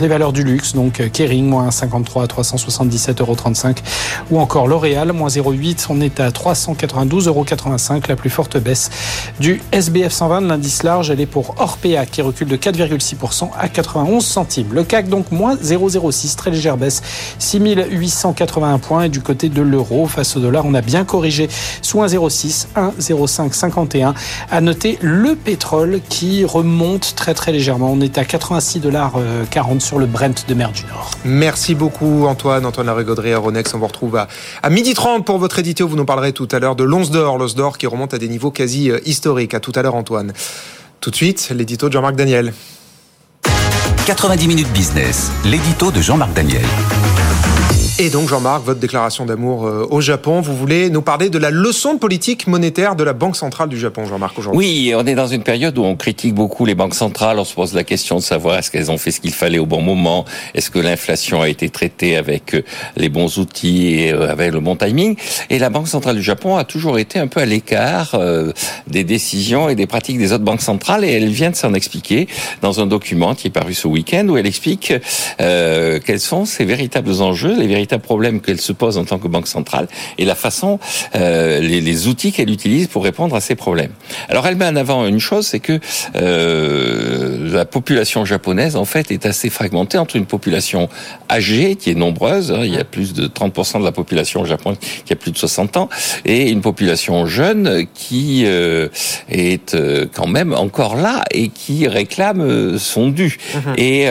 Les 0.00 0.08
valeurs 0.08 0.32
du 0.32 0.42
luxe, 0.42 0.74
donc 0.74 1.00
euh, 1.00 1.08
Kering, 1.08 1.46
moins 1.46 1.68
1,53 1.68 2.22
à 2.22 2.26
377,35 2.26 3.20
euros. 3.20 3.36
Ou 4.30 4.40
encore 4.40 4.66
L'Oréal, 4.66 5.12
moins 5.12 5.28
0,8. 5.28 5.86
On 5.90 6.00
est 6.00 6.20
à 6.20 6.30
392,85 6.30 7.28
euros. 7.28 7.46
La 8.08 8.16
plus 8.16 8.30
forte 8.30 8.56
baisse 8.58 8.90
du 9.40 9.62
SBF 9.72 10.12
120 10.12 10.42
de 10.42 10.46
l'indice 10.48 10.82
large, 10.82 11.10
elle 11.10 11.20
est 11.20 11.26
pour 11.26 11.54
Orpea 11.58 12.06
qui 12.10 12.22
recule 12.22 12.48
de 12.48 12.56
4,6% 12.56 13.50
à 13.58 13.68
91 13.68 14.24
centimes. 14.24 14.72
Donc 15.12 15.30
moins 15.30 15.56
0,06, 15.56 16.36
très 16.36 16.50
légère 16.50 16.78
baisse, 16.78 17.02
6881 17.38 18.78
points. 18.78 19.04
Et 19.04 19.08
du 19.10 19.20
côté 19.20 19.50
de 19.50 19.60
l'euro, 19.60 20.06
face 20.06 20.36
au 20.36 20.40
dollar, 20.40 20.64
on 20.64 20.72
a 20.72 20.80
bien 20.80 21.04
corrigé 21.04 21.48
sous 21.82 21.98
1,06, 21.98 22.68
1,0551. 22.98 24.14
À 24.50 24.60
noter 24.62 24.98
le 25.02 25.36
pétrole 25.36 26.00
qui 26.08 26.44
remonte 26.46 27.14
très 27.14 27.34
très 27.34 27.52
légèrement. 27.52 27.92
On 27.92 28.00
est 28.00 28.16
à 28.16 28.24
86 28.24 28.80
dollars 28.80 29.12
40 29.50 29.82
sur 29.82 29.98
le 29.98 30.06
Brent 30.06 30.46
de 30.48 30.54
mer 30.54 30.72
du 30.72 30.84
Nord. 30.86 31.10
Merci 31.26 31.74
beaucoup 31.74 32.26
Antoine, 32.26 32.64
Antoine 32.64 32.86
Larigauderie 32.86 33.34
Ronex. 33.34 33.74
On 33.74 33.78
vous 33.78 33.86
retrouve 33.86 34.16
à, 34.16 34.28
à 34.62 34.70
12h30 34.70 35.24
pour 35.24 35.38
votre 35.38 35.58
édito. 35.58 35.86
Vous 35.86 35.96
nous 35.96 36.06
parlerez 36.06 36.32
tout 36.32 36.48
à 36.50 36.58
l'heure 36.58 36.74
de 36.74 36.84
l'once 36.84 37.10
d'or, 37.10 37.36
l'once 37.36 37.54
d'or 37.54 37.76
qui 37.76 37.86
remonte 37.86 38.14
à 38.14 38.18
des 38.18 38.28
niveaux 38.28 38.50
quasi 38.50 38.90
euh, 38.90 38.98
historiques. 39.04 39.52
À 39.52 39.60
tout 39.60 39.72
à 39.74 39.82
l'heure 39.82 39.94
Antoine. 39.94 40.32
Tout 41.00 41.10
de 41.10 41.16
suite, 41.16 41.52
l'édito 41.54 41.88
de 41.88 41.92
Jean-Marc 41.92 42.16
Daniel. 42.16 42.54
90 44.06 44.48
minutes 44.48 44.72
business, 44.72 45.30
l'édito 45.44 45.92
de 45.92 46.00
Jean-Marc 46.00 46.32
Daniel. 46.32 46.64
Et 48.02 48.10
donc 48.10 48.28
Jean-Marc, 48.28 48.64
votre 48.64 48.80
déclaration 48.80 49.26
d'amour 49.26 49.64
euh, 49.64 49.86
au 49.88 50.00
Japon, 50.00 50.40
vous 50.40 50.56
voulez 50.56 50.90
nous 50.90 51.02
parler 51.02 51.30
de 51.30 51.38
la 51.38 51.52
leçon 51.52 51.94
de 51.94 52.00
politique 52.00 52.48
monétaire 52.48 52.96
de 52.96 53.04
la 53.04 53.12
Banque 53.12 53.36
centrale 53.36 53.68
du 53.68 53.78
Japon, 53.78 54.06
Jean-Marc, 54.06 54.36
aujourd'hui? 54.40 54.58
Oui, 54.58 54.92
on 54.96 55.06
est 55.06 55.14
dans 55.14 55.28
une 55.28 55.44
période 55.44 55.78
où 55.78 55.84
on 55.84 55.94
critique 55.94 56.34
beaucoup 56.34 56.64
les 56.64 56.74
banques 56.74 56.96
centrales, 56.96 57.38
on 57.38 57.44
se 57.44 57.54
pose 57.54 57.74
la 57.74 57.84
question 57.84 58.16
de 58.16 58.22
savoir 58.22 58.58
est-ce 58.58 58.72
qu'elles 58.72 58.90
ont 58.90 58.98
fait 58.98 59.12
ce 59.12 59.20
qu'il 59.20 59.32
fallait 59.32 59.60
au 59.60 59.66
bon 59.66 59.80
moment, 59.82 60.24
est-ce 60.52 60.68
que 60.68 60.80
l'inflation 60.80 61.42
a 61.42 61.48
été 61.48 61.68
traitée 61.68 62.16
avec 62.16 62.56
euh, 62.56 62.64
les 62.96 63.08
bons 63.08 63.38
outils 63.38 63.94
et 63.94 64.12
euh, 64.12 64.28
avec 64.28 64.52
le 64.52 64.58
bon 64.58 64.74
timing? 64.74 65.14
Et 65.48 65.60
la 65.60 65.70
Banque 65.70 65.86
centrale 65.86 66.16
du 66.16 66.24
Japon 66.24 66.56
a 66.56 66.64
toujours 66.64 66.98
été 66.98 67.20
un 67.20 67.28
peu 67.28 67.38
à 67.38 67.46
l'écart 67.46 68.18
des 68.88 69.04
décisions 69.04 69.68
et 69.68 69.76
des 69.76 69.86
pratiques 69.86 70.18
des 70.18 70.32
autres 70.32 70.42
banques 70.42 70.62
centrales. 70.62 71.04
Et 71.04 71.12
elle 71.12 71.28
vient 71.28 71.50
de 71.50 71.56
s'en 71.56 71.72
expliquer 71.72 72.26
dans 72.62 72.80
un 72.80 72.86
document 72.86 73.36
qui 73.36 73.46
est 73.46 73.50
paru 73.50 73.74
ce 73.74 73.86
week-end 73.86 74.26
où 74.28 74.36
elle 74.36 74.46
explique 74.46 74.92
quels 75.38 76.20
sont 76.20 76.46
ses 76.46 76.64
véritables 76.64 77.22
enjeux, 77.22 77.56
les 77.56 77.68
véritables 77.68 77.91
problème 77.98 78.40
qu'elle 78.40 78.60
se 78.60 78.72
pose 78.72 78.98
en 78.98 79.04
tant 79.04 79.18
que 79.18 79.28
banque 79.28 79.48
centrale 79.48 79.88
et 80.18 80.24
la 80.24 80.34
façon, 80.34 80.78
euh, 81.14 81.60
les, 81.60 81.80
les, 81.80 82.08
outils 82.08 82.32
qu'elle 82.32 82.50
utilise 82.50 82.88
pour 82.88 83.04
répondre 83.04 83.36
à 83.36 83.40
ces 83.40 83.54
problèmes. 83.54 83.92
Alors 84.28 84.46
elle 84.46 84.56
met 84.56 84.66
en 84.66 84.76
avant 84.76 85.06
une 85.06 85.20
chose, 85.20 85.46
c'est 85.46 85.60
que 85.60 85.78
euh, 86.16 87.52
la 87.52 87.64
population 87.64 88.24
japonaise 88.24 88.76
en 88.76 88.84
fait 88.84 89.10
est 89.10 89.26
assez 89.26 89.50
fragmentée 89.50 89.98
entre 89.98 90.16
une 90.16 90.26
population 90.26 90.88
âgée 91.30 91.76
qui 91.76 91.90
est 91.90 91.94
nombreuse, 91.94 92.50
hein, 92.52 92.62
il 92.64 92.74
y 92.74 92.78
a 92.78 92.84
plus 92.84 93.12
de 93.12 93.26
30% 93.26 93.80
de 93.80 93.84
la 93.84 93.92
population 93.92 94.44
japonaise 94.44 94.78
qui 95.04 95.12
a 95.12 95.16
plus 95.16 95.32
de 95.32 95.38
60 95.38 95.76
ans, 95.76 95.88
et 96.24 96.50
une 96.50 96.60
population 96.60 97.26
jeune 97.26 97.86
qui 97.94 98.44
euh, 98.46 98.88
est 99.28 99.74
euh, 99.74 100.06
quand 100.12 100.26
même 100.26 100.52
encore 100.52 100.96
là 100.96 101.24
et 101.30 101.48
qui 101.48 101.88
réclame 101.88 102.40
euh, 102.40 102.78
son 102.78 103.08
dû. 103.08 103.38
Mhm. 103.54 103.74
Et 103.78 104.02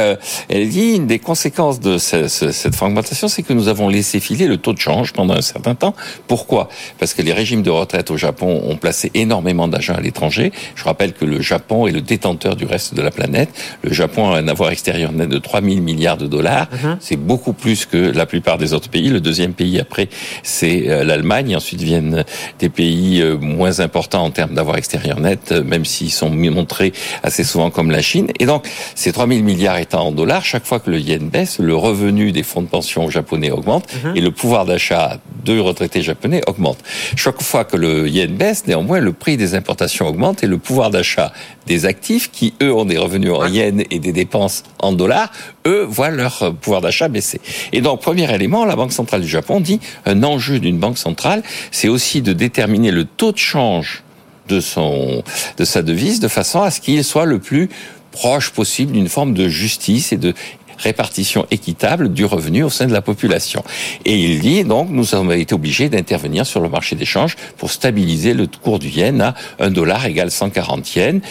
elle 0.49 0.69
dit 0.69 0.95
une 0.95 1.07
des 1.07 1.19
conséquences 1.19 1.79
de 1.79 1.97
cette, 1.97 2.27
cette 2.29 2.75
fragmentation, 2.75 3.27
c'est 3.27 3.43
que 3.43 3.53
nous 3.53 3.67
avons 3.71 3.89
laissé 3.89 4.19
filer 4.19 4.47
le 4.47 4.57
taux 4.57 4.73
de 4.73 4.79
change 4.79 5.13
pendant 5.13 5.33
un 5.33 5.41
certain 5.41 5.75
temps. 5.75 5.95
Pourquoi? 6.27 6.69
Parce 6.99 7.13
que 7.13 7.21
les 7.21 7.33
régimes 7.33 7.63
de 7.63 7.71
retraite 7.71 8.11
au 8.11 8.17
Japon 8.17 8.61
ont 8.63 8.77
placé 8.77 9.09
énormément 9.13 9.67
d'argent 9.67 9.95
à 9.95 10.01
l'étranger. 10.01 10.51
Je 10.75 10.83
rappelle 10.83 11.13
que 11.13 11.25
le 11.25 11.41
Japon 11.41 11.87
est 11.87 11.91
le 11.91 12.01
détenteur 12.01 12.55
du 12.55 12.65
reste 12.65 12.93
de 12.93 13.01
la 13.01 13.11
planète. 13.11 13.49
Le 13.81 13.93
Japon 13.93 14.31
a 14.31 14.37
un 14.37 14.47
avoir 14.47 14.69
extérieur 14.69 15.11
net 15.11 15.29
de 15.29 15.37
3 15.39 15.61
000 15.61 15.81
milliards 15.81 16.17
de 16.17 16.27
dollars. 16.27 16.67
Mhm. 16.71 16.97
C'est 16.99 17.15
beaucoup 17.15 17.53
plus 17.53 17.85
que 17.85 17.97
la 17.97 18.25
plupart 18.25 18.57
des 18.57 18.73
autres 18.73 18.89
pays. 18.89 19.09
Le 19.09 19.21
deuxième 19.21 19.53
pays 19.53 19.79
après, 19.79 20.09
c'est 20.43 20.89
euh, 20.89 21.03
l'Allemagne. 21.03 21.55
Ensuite 21.55 21.81
viennent 21.81 22.23
des 22.59 22.69
pays 22.69 23.21
euh, 23.21 23.37
moins 23.37 23.79
importants 23.79 24.23
en 24.23 24.31
termes 24.31 24.53
d'avoir 24.53 24.77
extérieur 24.77 25.19
net, 25.19 25.51
euh, 25.51 25.63
même 25.63 25.85
s'ils 25.85 26.11
sont 26.11 26.29
montrés 26.29 26.91
assez 27.23 27.43
souvent 27.43 27.69
comme 27.69 27.91
la 27.91 28.01
Chine. 28.01 28.27
Et 28.39 28.45
donc, 28.45 28.67
ces 28.95 29.11
3 29.11 29.27
000 29.27 29.41
milliards 29.41 29.77
étant 29.77 30.07
en 30.07 30.11
dollars, 30.11 30.43
chaque 30.43 30.65
fois 30.65 30.79
que 30.79 30.89
le 30.89 30.99
yen 30.99 31.29
baisse, 31.29 31.59
le 31.59 31.75
revenu 31.75 32.31
des 32.31 32.43
fonds 32.43 32.61
de 32.61 32.67
pension 32.67 33.09
japonais 33.09 33.50
augmente 33.51 33.85
Mhm. 34.03 34.15
et 34.15 34.21
le 34.21 34.31
pouvoir 34.31 34.65
d'achat 34.65 35.19
de 35.45 35.59
retraités 35.59 36.01
japonais 36.01 36.41
augmente. 36.47 36.77
Chaque 37.15 37.41
fois 37.41 37.63
que 37.65 37.75
le 37.77 38.07
yen 38.07 38.31
baisse, 38.35 38.67
néanmoins, 38.67 38.99
le 38.99 39.13
prix 39.13 39.37
des 39.37 39.55
importations 39.55 40.07
augmente 40.07 40.43
et 40.43 40.47
le 40.47 40.57
pouvoir 40.57 40.89
d'achat 40.91 41.33
des 41.67 41.85
actifs, 41.85 42.31
qui 42.31 42.53
eux 42.61 42.73
ont 42.73 42.85
des 42.85 42.97
revenus 42.97 43.31
en 43.31 43.45
yens 43.47 43.83
et 43.89 43.99
des 43.99 44.11
dépenses 44.13 44.63
en 44.79 44.91
dollars, 44.93 45.31
eux 45.65 45.83
voient 45.87 46.09
leur 46.09 46.53
pouvoir 46.55 46.81
d'achat 46.81 47.07
baisser. 47.07 47.41
Et 47.73 47.81
donc, 47.81 48.01
premier 48.01 48.31
élément, 48.33 48.65
la 48.65 48.75
Banque 48.75 48.91
centrale 48.93 49.21
du 49.21 49.27
Japon 49.27 49.59
dit 49.59 49.79
un 50.05 50.23
enjeu 50.23 50.59
d'une 50.59 50.77
banque 50.77 50.97
centrale, 50.97 51.43
c'est 51.71 51.87
aussi 51.87 52.21
de 52.21 52.33
déterminer 52.33 52.91
le 52.91 53.05
taux 53.05 53.31
de 53.31 53.37
change 53.37 54.03
de 54.47 54.59
son 54.59 55.23
de 55.57 55.65
sa 55.65 55.81
devise 55.81 56.19
de 56.19 56.27
façon 56.27 56.61
à 56.61 56.71
ce 56.71 56.81
qu'il 56.81 57.03
soit 57.03 57.25
le 57.25 57.39
plus 57.39 57.69
proche 58.11 58.49
possible 58.49 58.91
d'une 58.91 59.07
forme 59.07 59.33
de 59.33 59.47
justice 59.47 60.11
et 60.11 60.17
de 60.17 60.33
répartition 60.81 61.45
équitable 61.51 62.11
du 62.11 62.25
revenu 62.25 62.63
au 62.63 62.69
sein 62.69 62.87
de 62.87 62.93
la 62.93 63.01
population. 63.01 63.63
Et 64.05 64.15
il 64.15 64.39
dit 64.39 64.63
donc 64.63 64.89
nous 64.89 65.15
avons 65.15 65.31
été 65.31 65.53
obligés 65.53 65.89
d'intervenir 65.89 66.45
sur 66.45 66.61
le 66.61 66.69
marché 66.69 66.95
d'échange 66.95 67.35
pour 67.57 67.71
stabiliser 67.71 68.33
le 68.33 68.47
cours 68.47 68.79
du 68.79 68.89
yen 68.89 69.21
à 69.21 69.35
1 69.59 69.71
dollar 69.71 70.05
égale 70.05 70.31
140 70.31 70.95
yens. 70.95 71.21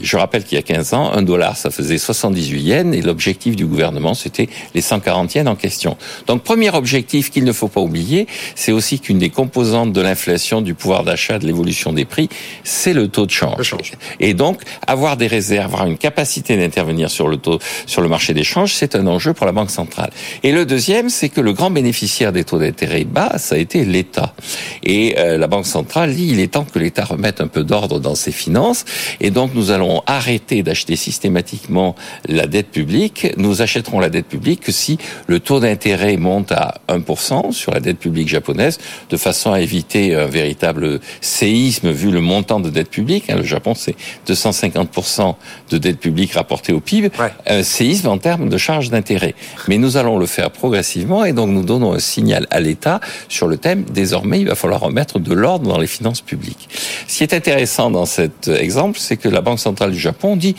Je 0.00 0.16
rappelle 0.16 0.44
qu'il 0.44 0.56
y 0.56 0.58
a 0.58 0.62
15 0.62 0.94
ans, 0.94 1.12
1 1.12 1.22
dollar 1.22 1.56
ça 1.56 1.70
faisait 1.70 1.98
78 1.98 2.60
yens 2.62 2.94
et 2.94 3.02
l'objectif 3.02 3.56
du 3.56 3.66
gouvernement 3.66 4.14
c'était 4.14 4.48
les 4.74 4.80
140 4.80 5.34
yens 5.34 5.48
en 5.48 5.56
question. 5.56 5.96
Donc 6.26 6.42
premier 6.42 6.70
objectif 6.70 7.30
qu'il 7.30 7.44
ne 7.44 7.52
faut 7.52 7.68
pas 7.68 7.80
oublier, 7.80 8.26
c'est 8.54 8.72
aussi 8.72 9.00
qu'une 9.00 9.18
des 9.18 9.30
composantes 9.30 9.92
de 9.92 10.00
l'inflation, 10.00 10.62
du 10.62 10.74
pouvoir 10.74 11.04
d'achat, 11.04 11.38
de 11.38 11.46
l'évolution 11.46 11.92
des 11.92 12.04
prix, 12.04 12.28
c'est 12.64 12.92
le 12.92 13.08
taux 13.08 13.26
de 13.26 13.30
change. 13.30 13.74
Et 14.20 14.34
donc 14.34 14.62
avoir 14.86 15.16
des 15.16 15.26
réserves, 15.26 15.74
avoir 15.74 15.86
une 15.86 15.98
capacité 15.98 16.56
d'intervenir 16.56 17.10
sur 17.10 17.28
le 17.28 17.36
taux 17.36 17.58
sur 17.86 18.02
le 18.02 18.08
marché 18.08 18.34
d'échange, 18.34 18.74
c'est 18.74 18.94
un 18.94 18.99
enjeu 19.06 19.32
pour 19.32 19.46
la 19.46 19.52
Banque 19.52 19.70
centrale. 19.70 20.10
Et 20.42 20.52
le 20.52 20.66
deuxième, 20.66 21.08
c'est 21.08 21.28
que 21.28 21.40
le 21.40 21.52
grand 21.52 21.70
bénéficiaire 21.70 22.32
des 22.32 22.44
taux 22.44 22.58
d'intérêt 22.58 23.04
bas, 23.04 23.38
ça 23.38 23.54
a 23.54 23.58
été 23.58 23.84
l'État. 23.84 24.34
Et 24.82 25.16
euh, 25.18 25.38
la 25.38 25.46
Banque 25.46 25.66
centrale 25.66 26.14
dit, 26.14 26.28
il 26.30 26.40
est 26.40 26.52
temps 26.52 26.64
que 26.64 26.78
l'État 26.78 27.04
remette 27.04 27.40
un 27.40 27.48
peu 27.48 27.64
d'ordre 27.64 28.00
dans 28.00 28.14
ses 28.14 28.32
finances. 28.32 28.84
Et 29.20 29.30
donc, 29.30 29.52
nous 29.54 29.70
allons 29.70 30.02
arrêter 30.06 30.62
d'acheter 30.62 30.96
systématiquement 30.96 31.94
la 32.28 32.46
dette 32.46 32.70
publique. 32.70 33.28
Nous 33.36 33.62
achèterons 33.62 34.00
la 34.00 34.08
dette 34.08 34.26
publique 34.26 34.60
que 34.60 34.72
si 34.72 34.98
le 35.26 35.40
taux 35.40 35.60
d'intérêt 35.60 36.16
monte 36.16 36.52
à 36.52 36.74
1% 36.88 37.52
sur 37.52 37.72
la 37.72 37.80
dette 37.80 37.98
publique 37.98 38.28
japonaise, 38.28 38.78
de 39.08 39.16
façon 39.16 39.52
à 39.52 39.60
éviter 39.60 40.14
un 40.14 40.26
véritable 40.26 41.00
séisme 41.20 41.90
vu 41.90 42.10
le 42.10 42.20
montant 42.20 42.60
de 42.60 42.70
dette 42.70 42.90
publique. 42.90 43.30
Hein, 43.30 43.36
le 43.36 43.44
Japon, 43.44 43.74
c'est 43.74 43.96
250% 44.26 45.34
de 45.70 45.78
dette 45.78 45.98
publique 45.98 46.32
rapportée 46.32 46.72
au 46.72 46.80
PIB. 46.80 47.10
Un 47.46 47.62
séisme 47.62 48.08
en 48.08 48.18
termes 48.18 48.48
de 48.48 48.58
charges 48.58 48.79
d'intérêt. 48.88 49.34
Mais 49.68 49.76
nous 49.76 49.98
allons 49.98 50.18
le 50.18 50.24
faire 50.24 50.50
progressivement 50.50 51.26
et 51.26 51.34
donc 51.34 51.50
nous 51.50 51.64
donnons 51.64 51.92
un 51.92 51.98
signal 51.98 52.46
à 52.50 52.60
l'État 52.60 53.00
sur 53.28 53.48
le 53.48 53.58
thème 53.58 53.84
désormais 53.84 54.40
il 54.40 54.48
va 54.48 54.54
falloir 54.54 54.80
remettre 54.80 55.18
de 55.18 55.34
l'ordre 55.34 55.68
dans 55.68 55.78
les 55.78 55.86
finances 55.86 56.22
publiques. 56.22 56.68
Ce 57.06 57.18
qui 57.18 57.24
est 57.24 57.34
intéressant 57.34 57.90
dans 57.90 58.06
cet 58.06 58.48
exemple, 58.48 58.98
c'est 58.98 59.18
que 59.18 59.28
la 59.28 59.42
Banque 59.42 59.58
centrale 59.58 59.90
du 59.90 59.98
Japon 59.98 60.36
dit 60.36 60.56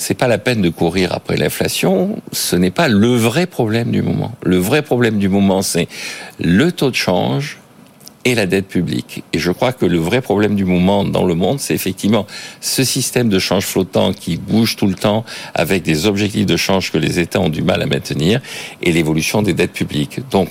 c'est 0.00 0.14
pas 0.14 0.28
la 0.28 0.38
peine 0.38 0.62
de 0.62 0.70
courir 0.70 1.12
après 1.12 1.36
l'inflation, 1.36 2.22
ce 2.32 2.56
n'est 2.56 2.70
pas 2.70 2.88
le 2.88 3.14
vrai 3.14 3.46
problème 3.46 3.90
du 3.90 4.00
moment. 4.00 4.32
Le 4.42 4.56
vrai 4.56 4.80
problème 4.80 5.18
du 5.18 5.28
moment, 5.28 5.60
c'est 5.60 5.88
le 6.38 6.72
taux 6.72 6.90
de 6.90 6.96
change 6.96 7.59
et 8.24 8.34
la 8.34 8.46
dette 8.46 8.68
publique. 8.68 9.24
Et 9.32 9.38
je 9.38 9.50
crois 9.50 9.72
que 9.72 9.86
le 9.86 9.98
vrai 9.98 10.20
problème 10.20 10.54
du 10.54 10.64
moment 10.64 11.04
dans 11.04 11.24
le 11.24 11.34
monde, 11.34 11.58
c'est 11.58 11.74
effectivement 11.74 12.26
ce 12.60 12.84
système 12.84 13.28
de 13.28 13.38
change 13.38 13.64
flottant 13.64 14.12
qui 14.12 14.36
bouge 14.36 14.76
tout 14.76 14.86
le 14.86 14.94
temps 14.94 15.24
avec 15.54 15.82
des 15.82 16.06
objectifs 16.06 16.46
de 16.46 16.56
change 16.56 16.92
que 16.92 16.98
les 16.98 17.18
États 17.18 17.40
ont 17.40 17.48
du 17.48 17.62
mal 17.62 17.82
à 17.82 17.86
maintenir 17.86 18.40
et 18.82 18.92
l'évolution 18.92 19.42
des 19.42 19.54
dettes 19.54 19.72
publiques. 19.72 20.20
Donc, 20.30 20.50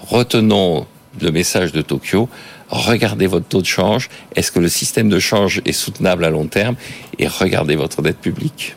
retenons 0.00 0.86
le 1.20 1.30
message 1.30 1.72
de 1.72 1.82
Tokyo. 1.82 2.28
Regardez 2.68 3.26
votre 3.26 3.46
taux 3.46 3.62
de 3.62 3.66
change. 3.66 4.08
Est-ce 4.36 4.52
que 4.52 4.60
le 4.60 4.68
système 4.68 5.08
de 5.08 5.18
change 5.18 5.60
est 5.64 5.72
soutenable 5.72 6.24
à 6.24 6.30
long 6.30 6.46
terme? 6.46 6.76
Et 7.18 7.26
regardez 7.26 7.76
votre 7.76 8.02
dette 8.02 8.18
publique. 8.18 8.76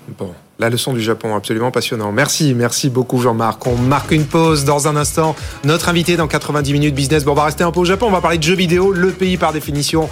La 0.59 0.69
leçon 0.69 0.93
du 0.93 1.01
Japon, 1.01 1.35
absolument 1.35 1.71
passionnant. 1.71 2.11
Merci, 2.11 2.53
merci 2.53 2.91
beaucoup 2.91 3.19
Jean-Marc. 3.19 3.65
On 3.65 3.75
marque 3.75 4.11
une 4.11 4.25
pause 4.25 4.65
dans 4.65 4.87
un 4.87 4.95
instant. 4.95 5.35
Notre 5.63 5.89
invité 5.89 6.15
dans 6.15 6.27
90 6.27 6.73
minutes 6.73 6.93
business. 6.93 7.23
Bon, 7.23 7.31
on 7.31 7.35
va 7.35 7.45
rester 7.45 7.63
un 7.63 7.71
peu 7.71 7.79
au 7.79 7.85
Japon. 7.85 8.05
On 8.05 8.11
va 8.11 8.21
parler 8.21 8.37
de 8.37 8.43
jeux 8.43 8.53
vidéo, 8.53 8.91
le 8.91 9.09
pays 9.09 9.37
par 9.37 9.51
définition 9.51 10.07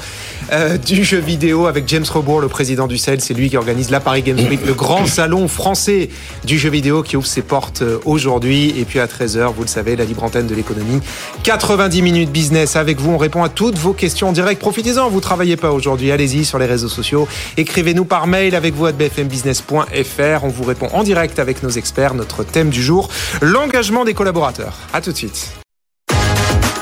euh, 0.52 0.78
du 0.78 1.04
jeu 1.04 1.20
vidéo 1.20 1.68
avec 1.68 1.88
James 1.88 2.06
Rebourg, 2.12 2.42
le 2.42 2.48
président 2.48 2.88
du 2.88 2.98
CEL. 2.98 3.22
C'est 3.22 3.36
lui 3.36 3.52
qui 3.52 3.58
organise 3.58 3.92
la 3.92 4.00
Paris 4.00 4.24
Games 4.24 4.40
Week, 4.50 4.66
le 4.66 4.74
grand 4.74 5.06
salon 5.06 5.48
français 5.48 6.10
du 6.44 6.58
jeu 6.58 6.72
vidéo 6.72 7.04
qui 7.04 7.18
ouvre 7.18 7.28
ses 7.28 7.44
portes 7.44 7.84
euh, 7.84 8.00
aujourd'hui. 8.06 8.74
Et 8.80 8.86
puis 8.86 9.00
à 9.00 9.06
13h, 9.06 9.54
vous 9.54 9.62
le 9.62 9.68
savez, 9.68 9.96
la 9.96 10.06
libre 10.06 10.24
antenne 10.24 10.48
de 10.48 10.56
l'économie. 10.56 11.02
90 11.44 12.02
minutes 12.02 12.32
business 12.32 12.76
avec 12.76 13.00
vous. 13.00 13.12
On 13.12 13.18
répond 13.20 13.44
à 13.44 13.50
toutes 13.50 13.78
vos 13.78 13.94
questions 13.94 14.30
en 14.30 14.32
direct. 14.32 14.60
Profitez-en, 14.60 15.08
vous 15.08 15.22
travaillez 15.22 15.56
pas 15.56 15.70
aujourd'hui. 15.70 16.12
Allez-y 16.12 16.46
sur 16.46 16.58
les 16.58 16.66
réseaux 16.66 16.90
sociaux. 16.90 17.28
Écrivez-nous 17.58 18.06
par 18.06 18.26
mail 18.26 18.56
avec 18.56 18.74
vous 18.74 18.88
à 18.88 18.92
bfmbusiness.fr. 18.92 20.31
On 20.44 20.48
vous 20.48 20.64
répond 20.64 20.88
en 20.94 21.04
direct 21.04 21.40
avec 21.40 21.64
nos 21.64 21.70
experts. 21.70 22.14
Notre 22.14 22.44
thème 22.44 22.70
du 22.70 22.82
jour, 22.82 23.10
l'engagement 23.42 24.06
des 24.06 24.14
collaborateurs. 24.14 24.78
À 24.94 25.02
tout 25.02 25.12
de 25.12 25.18
suite. 25.18 25.52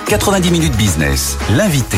90 0.07 0.51
minutes 0.51 0.75
business, 0.75 1.37
l'invité. 1.55 1.97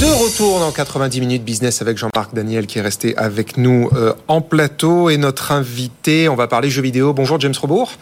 De 0.00 0.06
retour 0.06 0.60
dans 0.60 0.72
90 0.72 1.20
minutes 1.20 1.44
business 1.44 1.82
avec 1.82 1.98
Jean-Marc 1.98 2.32
Daniel 2.32 2.66
qui 2.66 2.78
est 2.78 2.80
resté 2.80 3.14
avec 3.18 3.58
nous 3.58 3.90
euh, 3.92 4.14
en 4.28 4.40
plateau 4.40 5.10
et 5.10 5.18
notre 5.18 5.52
invité, 5.52 6.26
on 6.30 6.36
va 6.36 6.46
parler 6.46 6.70
jeux 6.70 6.80
vidéo. 6.80 7.12
Bonjour 7.12 7.38
James 7.38 7.52
Rebourg. 7.60 7.92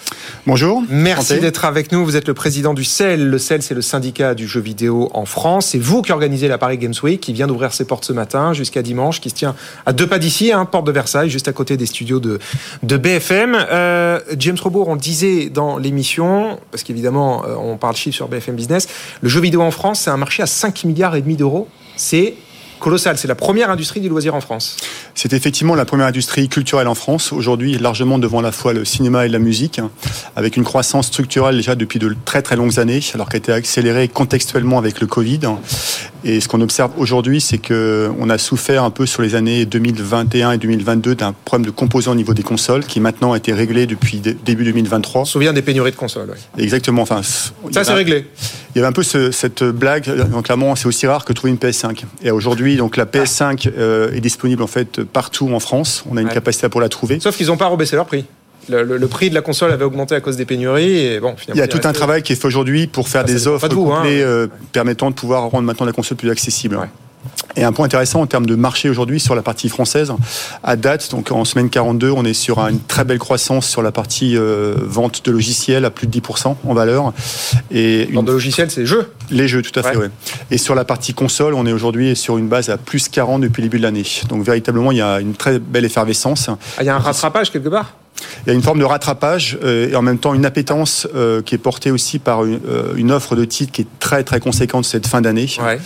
Bonjour. 0.46 0.80
Merci 0.88 1.40
d'être 1.40 1.64
avec 1.64 1.90
nous. 1.90 2.04
Vous 2.04 2.14
êtes 2.14 2.28
le 2.28 2.34
président 2.34 2.72
du 2.72 2.84
CEL. 2.84 3.28
Le 3.28 3.38
CEL, 3.38 3.62
c'est 3.62 3.74
le 3.74 3.82
syndicat 3.82 4.36
du 4.36 4.46
jeu 4.46 4.60
vidéo 4.60 5.10
en 5.12 5.24
France. 5.24 5.70
C'est 5.70 5.80
vous 5.80 6.02
qui 6.02 6.12
organisez 6.12 6.46
la 6.46 6.56
Paris 6.56 6.78
Games 6.78 6.94
Week 7.02 7.20
qui 7.20 7.32
vient 7.32 7.48
d'ouvrir 7.48 7.74
ses 7.74 7.84
portes 7.84 8.04
ce 8.04 8.12
matin 8.12 8.52
jusqu'à 8.52 8.82
dimanche, 8.82 9.20
qui 9.20 9.30
se 9.30 9.34
tient 9.34 9.56
à 9.84 9.92
deux 9.92 10.06
pas 10.06 10.20
d'ici, 10.20 10.52
hein, 10.52 10.66
porte 10.66 10.86
de 10.86 10.92
Versailles, 10.92 11.30
juste 11.30 11.48
à 11.48 11.52
côté 11.52 11.76
des 11.76 11.86
studios 11.86 12.20
de, 12.20 12.38
de 12.84 12.96
BFM. 12.96 13.56
Euh, 13.72 14.20
James 14.38 14.58
Rebourg, 14.62 14.86
on 14.86 14.94
le 14.94 15.00
disait 15.00 15.48
dans 15.48 15.78
l'émission, 15.78 16.60
parce 16.70 16.84
qu'évidemment, 16.84 17.44
euh, 17.44 17.56
on 17.56 17.76
parle 17.76 17.96
chiffres 17.96 18.14
sur 18.14 18.28
BFM 18.28 18.54
Business, 18.54 18.86
le 19.20 19.28
jeu 19.28 19.40
vidéo 19.40 19.62
en 19.62 19.72
France, 19.72 20.02
c'est 20.02 20.10
un 20.10 20.16
marché 20.16 20.44
à 20.44 20.46
5 20.46 20.84
milliards 20.84 21.16
et 21.16 21.22
demi 21.22 21.34
d'euros 21.34 21.66
c'est 21.98 22.34
colossal. 22.78 23.18
C'est 23.18 23.28
la 23.28 23.34
première 23.34 23.70
industrie 23.70 24.00
du 24.00 24.08
loisir 24.08 24.34
en 24.34 24.40
France. 24.40 24.76
C'est 25.14 25.32
effectivement 25.32 25.74
la 25.74 25.84
première 25.84 26.06
industrie 26.06 26.48
culturelle 26.48 26.86
en 26.86 26.94
France, 26.94 27.32
aujourd'hui 27.32 27.76
largement 27.76 28.18
devant 28.18 28.40
la 28.40 28.52
fois 28.52 28.72
le 28.72 28.84
cinéma 28.84 29.26
et 29.26 29.28
la 29.28 29.40
musique, 29.40 29.80
avec 30.36 30.56
une 30.56 30.64
croissance 30.64 31.08
structurelle 31.08 31.56
déjà 31.56 31.74
depuis 31.74 31.98
de 31.98 32.14
très 32.24 32.40
très 32.40 32.56
longues 32.56 32.78
années, 32.78 33.00
alors 33.14 33.28
qu'elle 33.28 33.40
a 33.40 33.42
été 33.42 33.52
accélérée 33.52 34.08
contextuellement 34.08 34.78
avec 34.78 35.00
le 35.00 35.06
Covid. 35.06 35.40
Et 36.24 36.40
ce 36.40 36.48
qu'on 36.48 36.60
observe 36.60 36.92
aujourd'hui, 36.98 37.40
c'est 37.40 37.58
que 37.58 38.10
on 38.18 38.30
a 38.30 38.38
souffert 38.38 38.84
un 38.84 38.90
peu 38.90 39.06
sur 39.06 39.22
les 39.22 39.34
années 39.34 39.66
2021 39.66 40.52
et 40.52 40.58
2022 40.58 41.16
d'un 41.16 41.32
problème 41.44 41.66
de 41.66 41.70
composants 41.72 42.12
au 42.12 42.16
niveau 42.16 42.34
des 42.34 42.42
consoles, 42.42 42.84
qui 42.84 43.00
maintenant 43.00 43.32
a 43.32 43.36
été 43.36 43.52
réglé 43.52 43.86
depuis 43.86 44.20
début 44.20 44.64
2023. 44.64 45.22
On 45.22 45.24
se 45.24 45.32
souvient 45.32 45.52
des 45.52 45.62
pénuries 45.62 45.90
de 45.90 45.96
consoles. 45.96 46.34
Exactement. 46.56 47.02
Enfin, 47.02 47.22
ça 47.22 47.84
c'est 47.84 47.92
réglé. 47.92 48.26
Il 48.74 48.78
y 48.78 48.80
avait 48.80 48.88
un 48.88 48.92
peu 48.92 49.02
ce, 49.02 49.30
cette 49.30 49.64
blague, 49.64 50.08
donc 50.30 50.44
clairement, 50.44 50.76
c'est 50.76 50.86
aussi 50.86 51.06
rare 51.06 51.24
que 51.24 51.32
trouver 51.32 51.50
une 51.50 51.58
PS5. 51.58 52.04
Et 52.22 52.30
aujourd'hui, 52.30 52.76
donc 52.76 52.96
la 52.96 53.06
PS5 53.06 53.70
euh, 53.76 54.12
est 54.12 54.20
disponible 54.20 54.62
en 54.62 54.66
fait 54.66 55.02
partout 55.02 55.50
en 55.52 55.60
France. 55.60 56.04
On 56.10 56.16
a 56.16 56.20
une 56.20 56.28
capacité 56.28 56.68
pour 56.68 56.80
la 56.80 56.88
trouver. 56.88 57.18
Sauf 57.20 57.36
qu'ils 57.36 57.46
n'ont 57.46 57.56
pas 57.56 57.66
rebaissé 57.66 57.96
leur 57.96 58.06
prix. 58.06 58.24
Le, 58.68 59.06
prix 59.06 59.30
de 59.30 59.34
la 59.34 59.40
console 59.40 59.72
avait 59.72 59.84
augmenté 59.84 60.14
à 60.14 60.20
cause 60.20 60.36
des 60.36 60.44
pénuries. 60.44 60.98
Et 60.98 61.20
bon, 61.20 61.34
il 61.48 61.56
y 61.56 61.62
a 61.62 61.68
tout 61.68 61.80
un 61.84 61.92
travail 61.92 62.22
qui 62.22 62.34
est 62.34 62.36
fait 62.36 62.46
aujourd'hui 62.46 62.86
pour 62.86 63.08
faire 63.08 63.24
des 63.24 63.46
offres 63.46 63.68
de 63.68 63.74
hein. 63.74 64.02
euh, 64.04 64.46
permettant 64.72 65.10
de 65.10 65.14
pouvoir 65.14 65.44
rendre 65.44 65.64
maintenant 65.64 65.86
la 65.86 65.92
console 65.92 66.18
plus 66.18 66.30
accessible. 66.30 66.78
Et 67.56 67.64
un 67.64 67.72
point 67.72 67.86
intéressant 67.86 68.20
en 68.20 68.26
termes 68.26 68.46
de 68.46 68.54
marché 68.54 68.88
aujourd'hui 68.88 69.18
sur 69.18 69.34
la 69.34 69.42
partie 69.42 69.68
française, 69.68 70.12
à 70.62 70.76
date, 70.76 71.10
donc 71.10 71.32
en 71.32 71.44
semaine 71.44 71.70
42, 71.70 72.10
on 72.10 72.24
est 72.24 72.34
sur 72.34 72.60
une 72.60 72.80
très 72.80 73.04
belle 73.04 73.18
croissance 73.18 73.66
sur 73.66 73.82
la 73.82 73.90
partie 73.90 74.36
euh, 74.36 74.76
vente 74.80 75.24
de 75.24 75.30
logiciels 75.32 75.84
à 75.84 75.90
plus 75.90 76.06
de 76.06 76.20
10% 76.20 76.56
en 76.64 76.74
valeur. 76.74 77.12
Et 77.70 78.04
une... 78.04 78.14
Vente 78.14 78.26
de 78.26 78.32
logiciels, 78.32 78.70
c'est 78.70 78.82
les 78.82 78.86
jeux 78.86 79.12
Les 79.30 79.48
jeux, 79.48 79.62
tout 79.62 79.78
à 79.78 79.82
fait, 79.82 79.96
oui. 79.96 80.06
Et 80.50 80.58
sur 80.58 80.74
la 80.74 80.84
partie 80.84 81.14
console, 81.14 81.54
on 81.54 81.66
est 81.66 81.72
aujourd'hui 81.72 82.14
sur 82.14 82.38
une 82.38 82.48
base 82.48 82.70
à 82.70 82.76
plus 82.76 83.08
40 83.08 83.40
depuis 83.40 83.62
le 83.62 83.68
début 83.68 83.78
de 83.78 83.82
l'année. 83.82 84.04
Donc 84.28 84.44
véritablement, 84.44 84.92
il 84.92 84.98
y 84.98 85.02
a 85.02 85.20
une 85.20 85.34
très 85.34 85.58
belle 85.58 85.84
effervescence. 85.84 86.48
Ah, 86.48 86.82
il 86.82 86.86
y 86.86 86.90
a 86.90 86.94
un 86.94 87.00
rattrapage 87.00 87.50
quelque 87.50 87.68
part? 87.68 87.94
Il 88.46 88.48
y 88.48 88.52
a 88.52 88.54
une 88.54 88.62
forme 88.62 88.78
de 88.78 88.84
rattrapage 88.84 89.58
euh, 89.62 89.90
et 89.90 89.96
en 89.96 90.02
même 90.02 90.18
temps 90.18 90.34
une 90.34 90.46
appétence 90.46 91.06
euh, 91.14 91.42
qui 91.42 91.54
est 91.54 91.58
portée 91.58 91.90
aussi 91.90 92.18
par 92.18 92.44
une, 92.44 92.60
euh, 92.68 92.94
une, 92.96 93.12
offre 93.12 93.36
de 93.36 93.44
titres 93.44 93.72
qui 93.72 93.82
est 93.82 93.86
très 94.00 94.22
très 94.24 94.40
conséquente 94.40 94.84
cette 94.84 95.06
fin 95.06 95.20
d'année. 95.20 95.48
Ouais. 95.60 95.78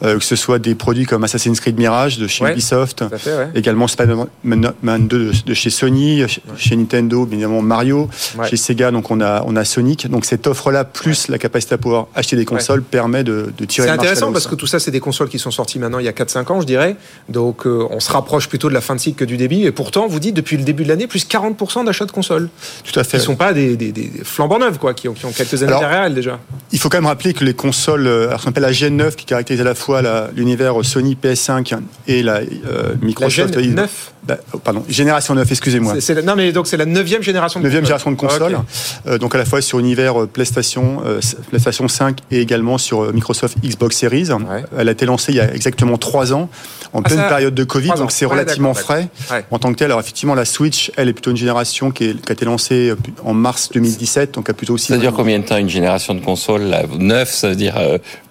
que 0.00 0.24
ce 0.24 0.36
soit 0.36 0.58
des 0.58 0.74
produits 0.74 1.04
comme 1.04 1.24
Assassin's 1.24 1.60
Creed 1.60 1.78
Mirage 1.78 2.18
de 2.18 2.26
chez 2.26 2.44
Ubisoft, 2.44 3.04
fait, 3.16 3.30
ouais. 3.30 3.48
également 3.54 3.86
Spider-Man 3.86 5.08
2 5.08 5.32
de, 5.46 5.54
chez 5.54 5.70
Sony, 5.70 6.22
chez 6.56 6.76
Nintendo, 6.76 7.26
bien 7.26 7.38
évidemment 7.38 7.62
Mario, 7.62 8.08
chez 8.48 8.56
Sega, 8.56 8.90
donc 8.90 9.10
on 9.10 9.20
a, 9.20 9.42
on 9.46 9.56
a 9.56 9.64
Sonic. 9.64 10.08
Donc 10.08 10.24
cette 10.24 10.46
offre-là, 10.46 10.84
plus 10.84 11.28
la 11.28 11.38
capacité 11.38 11.74
à 11.74 11.78
pouvoir 11.78 12.06
acheter 12.14 12.36
des 12.36 12.44
consoles, 12.44 12.82
permet 12.82 13.24
de, 13.24 13.52
de 13.56 13.64
tirer 13.64 13.88
C'est 13.88 13.92
intéressant 13.92 14.32
parce 14.32 14.46
que 14.46 14.54
tout 14.54 14.66
ça, 14.66 14.78
c'est 14.78 14.90
des 14.90 15.00
consoles 15.00 15.28
qui 15.28 15.38
sont 15.38 15.50
sorties 15.50 15.78
maintenant 15.78 15.98
il 15.98 16.06
y 16.06 16.08
a 16.08 16.12
4-5 16.12 16.52
ans, 16.52 16.60
je 16.60 16.66
dirais. 16.66 16.96
Donc 17.28 17.66
on 17.66 18.00
se 18.00 18.10
rapproche 18.10 18.48
plutôt 18.48 18.68
de 18.68 18.74
la 18.74 18.80
fin 18.80 18.94
de 18.94 19.00
cycle 19.00 19.18
que 19.18 19.24
du 19.24 19.36
début. 19.36 19.64
Et 19.64 19.72
pourtant, 19.72 20.06
vous 20.06 20.20
dites 20.20 20.34
depuis 20.34 20.56
le 20.56 20.64
début 20.64 20.84
de 20.84 20.88
l'année, 20.88 21.06
plus 21.06 21.26
40% 21.26 21.79
d'achat 21.84 22.04
de 22.04 22.12
consoles. 22.12 22.48
Tout 22.84 22.98
à 22.98 23.04
fait. 23.04 23.16
Ils 23.16 23.20
ne 23.20 23.24
sont 23.26 23.36
pas 23.36 23.52
des, 23.52 23.76
des, 23.76 23.92
des, 23.92 24.10
flambants 24.24 24.58
neufs, 24.58 24.78
quoi, 24.78 24.94
qui 24.94 25.08
ont, 25.08 25.14
qui 25.14 25.26
ont 25.26 25.32
quelques 25.32 25.62
années 25.62 25.78
derrière 25.78 26.10
déjà. 26.10 26.38
Il 26.72 26.78
faut 26.78 26.88
quand 26.88 26.98
même 26.98 27.06
rappeler 27.06 27.34
que 27.34 27.44
les 27.44 27.54
consoles, 27.54 28.06
euh, 28.06 28.28
alors, 28.28 28.40
ce 28.40 28.44
qu'on 28.44 28.50
appelle 28.50 28.62
la 28.62 28.72
Gen 28.72 28.96
9, 28.96 29.16
qui 29.16 29.24
caractérise 29.24 29.60
à 29.60 29.64
la 29.64 29.74
fois 29.74 30.02
l'univers 30.34 30.74
Sony 30.82 31.16
PS5 31.22 31.78
et 32.06 32.22
la 32.22 32.36
euh, 32.36 32.94
Microsoft. 33.02 33.56
La 33.56 33.62
Gen 33.62 33.74
9 33.74 34.12
bah, 34.22 34.36
pardon, 34.62 34.84
génération 34.86 35.34
9, 35.34 35.50
excusez-moi. 35.50 35.94
Non, 36.24 36.36
mais 36.36 36.52
donc 36.52 36.66
c'est 36.66 36.76
la 36.76 36.84
neuvième 36.84 37.22
génération 37.22 37.58
de 37.58 37.64
neuvième 37.64 37.84
génération 37.84 38.10
de 38.10 38.16
consoles. 38.16 38.58
Euh, 39.06 39.16
donc 39.16 39.34
à 39.34 39.38
la 39.38 39.46
fois 39.46 39.62
sur 39.62 39.78
l'univers 39.78 40.28
PlayStation, 40.28 41.02
PlayStation 41.48 41.88
5 41.88 42.18
et 42.30 42.42
également 42.42 42.76
sur 42.76 43.12
Microsoft 43.14 43.56
Xbox 43.64 43.96
Series. 43.96 44.28
Elle 44.76 44.88
a 44.88 44.92
été 44.92 45.06
lancée 45.06 45.32
il 45.32 45.36
y 45.36 45.40
a 45.40 45.52
exactement 45.54 45.96
trois 45.96 46.34
ans, 46.34 46.50
en 46.92 47.00
ah, 47.00 47.02
pleine 47.02 47.28
période 47.28 47.54
de 47.54 47.64
Covid, 47.64 47.90
donc 47.96 48.12
c'est 48.12 48.24
relativement 48.24 48.74
frais 48.74 49.08
en 49.50 49.58
tant 49.58 49.72
que 49.72 49.78
tel. 49.78 49.86
Alors 49.86 50.00
effectivement, 50.00 50.34
la 50.34 50.44
Switch, 50.44 50.90
elle 50.96 51.08
est 51.08 51.12
plutôt 51.12 51.30
une 51.30 51.36
génération 51.36 51.90
qui, 51.90 52.04
est, 52.04 52.20
qui 52.20 52.30
a 52.30 52.32
été 52.32 52.44
lancée 52.44 52.92
en 53.24 53.34
mars 53.34 53.70
2017, 53.72 54.34
donc 54.34 54.50
a 54.50 54.54
plutôt 54.54 54.74
aussi. 54.74 54.88
Ça 54.88 54.98
dure 54.98 55.12
combien 55.12 55.38
de 55.38 55.44
temps 55.44 55.56
une 55.56 55.68
génération 55.68 56.14
de 56.14 56.20
consoles 56.20 56.74
Neuf, 56.98 57.32
ça 57.32 57.48
veut 57.48 57.56
dire 57.56 57.78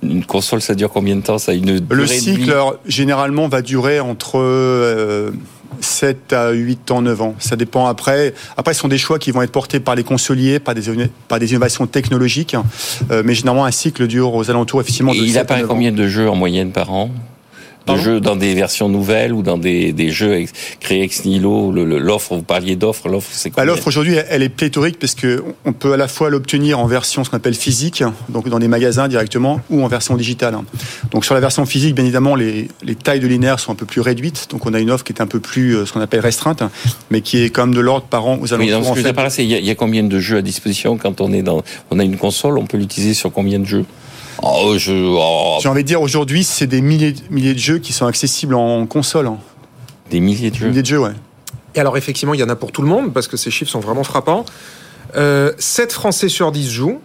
une 0.03 0.25
console, 0.25 0.61
ça 0.61 0.75
dure 0.75 0.91
combien 0.91 1.15
de 1.15 1.21
temps? 1.21 1.37
Ça 1.37 1.53
une 1.53 1.85
Le 1.89 2.07
cycle, 2.07 2.53
généralement, 2.85 3.47
va 3.47 3.61
durer 3.61 3.99
entre 3.99 5.31
7 5.81 6.33
à 6.33 6.51
8 6.51 6.91
ans, 6.91 7.01
9 7.01 7.21
ans. 7.21 7.35
Ça 7.39 7.55
dépend 7.55 7.87
après. 7.87 8.33
Après, 8.57 8.73
ce 8.73 8.81
sont 8.81 8.87
des 8.87 8.97
choix 8.97 9.19
qui 9.19 9.31
vont 9.31 9.41
être 9.41 9.51
portés 9.51 9.79
par 9.79 9.95
les 9.95 10.03
consoliers, 10.03 10.59
par 10.59 10.75
des, 10.75 10.83
par 11.27 11.39
des 11.39 11.51
innovations 11.51 11.87
technologiques. 11.87 12.55
Euh, 13.11 13.23
mais 13.25 13.33
généralement, 13.33 13.65
un 13.65 13.71
cycle 13.71 14.07
dure 14.07 14.33
aux 14.33 14.49
alentours, 14.49 14.81
effectivement, 14.81 15.13
de 15.13 15.17
Et 15.17 15.21
il 15.21 15.37
apparaît 15.37 15.63
combien 15.63 15.91
de 15.91 16.07
jeux 16.07 16.29
en 16.29 16.35
moyenne 16.35 16.71
par 16.71 16.91
an? 16.91 17.09
De 17.93 17.99
jeux 17.99 18.19
dans 18.19 18.35
des 18.35 18.53
versions 18.53 18.89
nouvelles 18.89 19.33
ou 19.33 19.41
dans 19.41 19.57
des, 19.57 19.93
des 19.93 20.11
jeux 20.11 20.45
créés 20.79 21.03
ex 21.03 21.25
nihilo 21.25 21.71
L'offre, 21.71 22.35
vous 22.35 22.43
parliez 22.43 22.75
d'offre, 22.75 23.07
l'offre 23.07 23.29
c'est 23.31 23.49
quoi 23.49 23.63
bah, 23.63 23.65
L'offre 23.65 23.87
aujourd'hui, 23.87 24.15
elle 24.29 24.43
est 24.43 24.49
pléthorique 24.49 24.99
parce 24.99 25.15
que 25.15 25.43
on 25.65 25.73
peut 25.73 25.93
à 25.93 25.97
la 25.97 26.07
fois 26.07 26.29
l'obtenir 26.29 26.79
en 26.79 26.87
version 26.87 27.23
ce 27.23 27.29
qu'on 27.29 27.37
appelle 27.37 27.53
physique, 27.53 28.03
donc 28.29 28.49
dans 28.49 28.59
des 28.59 28.67
magasins 28.67 29.07
directement, 29.07 29.61
ou 29.69 29.83
en 29.83 29.87
version 29.87 30.15
digitale. 30.15 30.55
Donc 31.11 31.25
sur 31.25 31.33
la 31.33 31.41
version 31.41 31.65
physique, 31.65 31.95
bien 31.95 32.03
évidemment, 32.03 32.35
les, 32.35 32.67
les 32.83 32.95
tailles 32.95 33.19
de 33.19 33.27
linéaires 33.27 33.59
sont 33.59 33.71
un 33.71 33.75
peu 33.75 33.85
plus 33.85 34.01
réduites, 34.01 34.47
donc 34.49 34.65
on 34.65 34.73
a 34.73 34.79
une 34.79 34.91
offre 34.91 35.03
qui 35.03 35.13
est 35.13 35.21
un 35.21 35.27
peu 35.27 35.39
plus 35.39 35.75
euh, 35.75 35.85
ce 35.85 35.93
qu'on 35.93 36.01
appelle 36.01 36.19
restreinte, 36.19 36.63
mais 37.09 37.21
qui 37.21 37.43
est 37.43 37.49
quand 37.49 37.65
même 37.65 37.75
de 37.75 37.81
l'ordre 37.81 38.05
par 38.05 38.25
an 38.25 38.39
aux 38.41 38.53
alentours. 38.53 38.79
Oui, 38.79 38.85
ce 38.85 39.01
que 39.01 39.29
fait... 39.29 39.43
il 39.43 39.65
y, 39.65 39.69
a 39.69 39.75
combien 39.75 40.03
de 40.03 40.19
jeux 40.19 40.37
à 40.37 40.41
disposition 40.41 40.97
quand 40.97 41.21
on 41.21 41.31
est 41.31 41.43
dans, 41.43 41.63
on 41.91 41.99
a 41.99 42.03
une 42.03 42.17
console, 42.17 42.57
on 42.57 42.65
peut 42.65 42.77
l'utiliser 42.77 43.13
sur 43.13 43.31
combien 43.31 43.59
de 43.59 43.65
jeux? 43.65 43.85
Oh, 44.41 44.75
oh. 44.87 45.57
J'ai 45.61 45.69
envie 45.69 45.83
de 45.83 45.87
dire 45.87 46.01
aujourd'hui, 46.01 46.43
c'est 46.43 46.67
des 46.67 46.81
milliers, 46.81 47.13
milliers 47.29 47.53
de 47.53 47.59
jeux 47.59 47.79
qui 47.79 47.93
sont 47.93 48.05
accessibles 48.05 48.55
en 48.55 48.85
console. 48.85 49.27
Hein. 49.27 49.37
Des 50.09 50.19
milliers 50.19 50.51
de 50.51 50.55
jeux. 50.55 50.65
Des 50.65 50.69
milliers 50.69 50.81
de 50.81 50.87
jeux, 50.87 50.99
ouais. 50.99 51.13
Et 51.75 51.79
alors 51.79 51.97
effectivement, 51.97 52.33
il 52.33 52.39
y 52.39 52.43
en 52.43 52.49
a 52.49 52.55
pour 52.55 52.71
tout 52.71 52.81
le 52.81 52.87
monde 52.87 53.13
parce 53.13 53.27
que 53.27 53.37
ces 53.37 53.51
chiffres 53.51 53.71
sont 53.71 53.79
vraiment 53.79 54.03
frappants. 54.03 54.45
Euh, 55.15 55.53
7 55.59 55.91
Français 55.91 56.29
sur 56.29 56.51
10 56.51 56.69
jouent. 56.69 57.01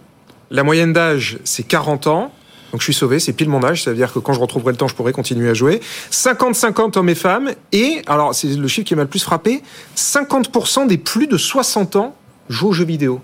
La 0.51 0.63
moyenne 0.63 0.93
d'âge, 0.93 1.39
c'est 1.43 1.63
40 1.63 2.07
ans. 2.07 2.31
Donc 2.71 2.81
je 2.81 2.85
suis 2.85 2.93
sauvé, 2.93 3.19
c'est 3.19 3.33
pile 3.33 3.47
mon 3.47 3.63
âge, 3.63 3.83
ça 3.83 3.91
veut 3.91 3.95
dire 3.95 4.11
que 4.11 4.19
quand 4.19 4.33
je 4.33 4.39
retrouverai 4.39 4.71
le 4.71 4.77
temps, 4.77 4.87
je 4.87 4.95
pourrai 4.95 5.13
continuer 5.13 5.49
à 5.49 5.53
jouer. 5.53 5.79
50-50 6.11 6.97
hommes 6.97 7.09
et 7.09 7.15
femmes. 7.15 7.51
Et, 7.71 8.01
alors 8.05 8.35
c'est 8.35 8.47
le 8.47 8.67
chiffre 8.67 8.85
qui 8.85 8.95
m'a 8.95 9.03
le 9.03 9.07
plus 9.07 9.23
frappé, 9.23 9.63
50% 9.95 10.87
des 10.87 10.97
plus 10.97 11.27
de 11.27 11.37
60 11.37 11.95
ans 11.95 12.15
jouent 12.49 12.69
aux 12.69 12.73
jeux 12.73 12.85
vidéo. 12.85 13.21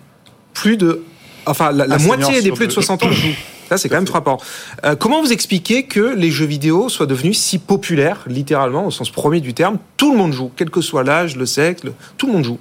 Plus 0.54 0.78
de... 0.78 1.04
Enfin, 1.46 1.72
la, 1.72 1.98
moitié 1.98 2.42
des 2.42 2.52
plus 2.52 2.68
de 2.68 2.72
60 2.72 3.04
ans 3.04 3.12
jouent. 3.12 3.36
Là, 3.72 3.78
c'est 3.78 3.88
quand 3.88 3.96
même 3.96 4.06
frappant. 4.06 4.38
Euh, 4.84 4.98
comment 4.98 5.22
vous 5.22 5.32
expliquez 5.32 5.84
que 5.84 6.02
les 6.02 6.30
jeux 6.30 6.46
vidéo 6.46 6.90
soient 6.90 7.06
devenus 7.06 7.40
si 7.40 7.58
populaires, 7.58 8.20
littéralement, 8.28 8.86
au 8.86 8.92
sens 8.92 9.10
premier 9.10 9.40
du 9.40 9.54
terme? 9.54 9.78
Tout 9.96 10.12
le 10.12 10.18
monde 10.18 10.34
joue, 10.34 10.52
quel 10.58 10.70
que 10.70 10.82
soit 10.82 11.04
l'âge, 11.06 11.38
le 11.38 11.46
sexe, 11.46 11.86
le- 11.86 11.94
tout 12.18 12.28
le 12.28 12.34
monde 12.34 12.44
joue. 12.44 12.58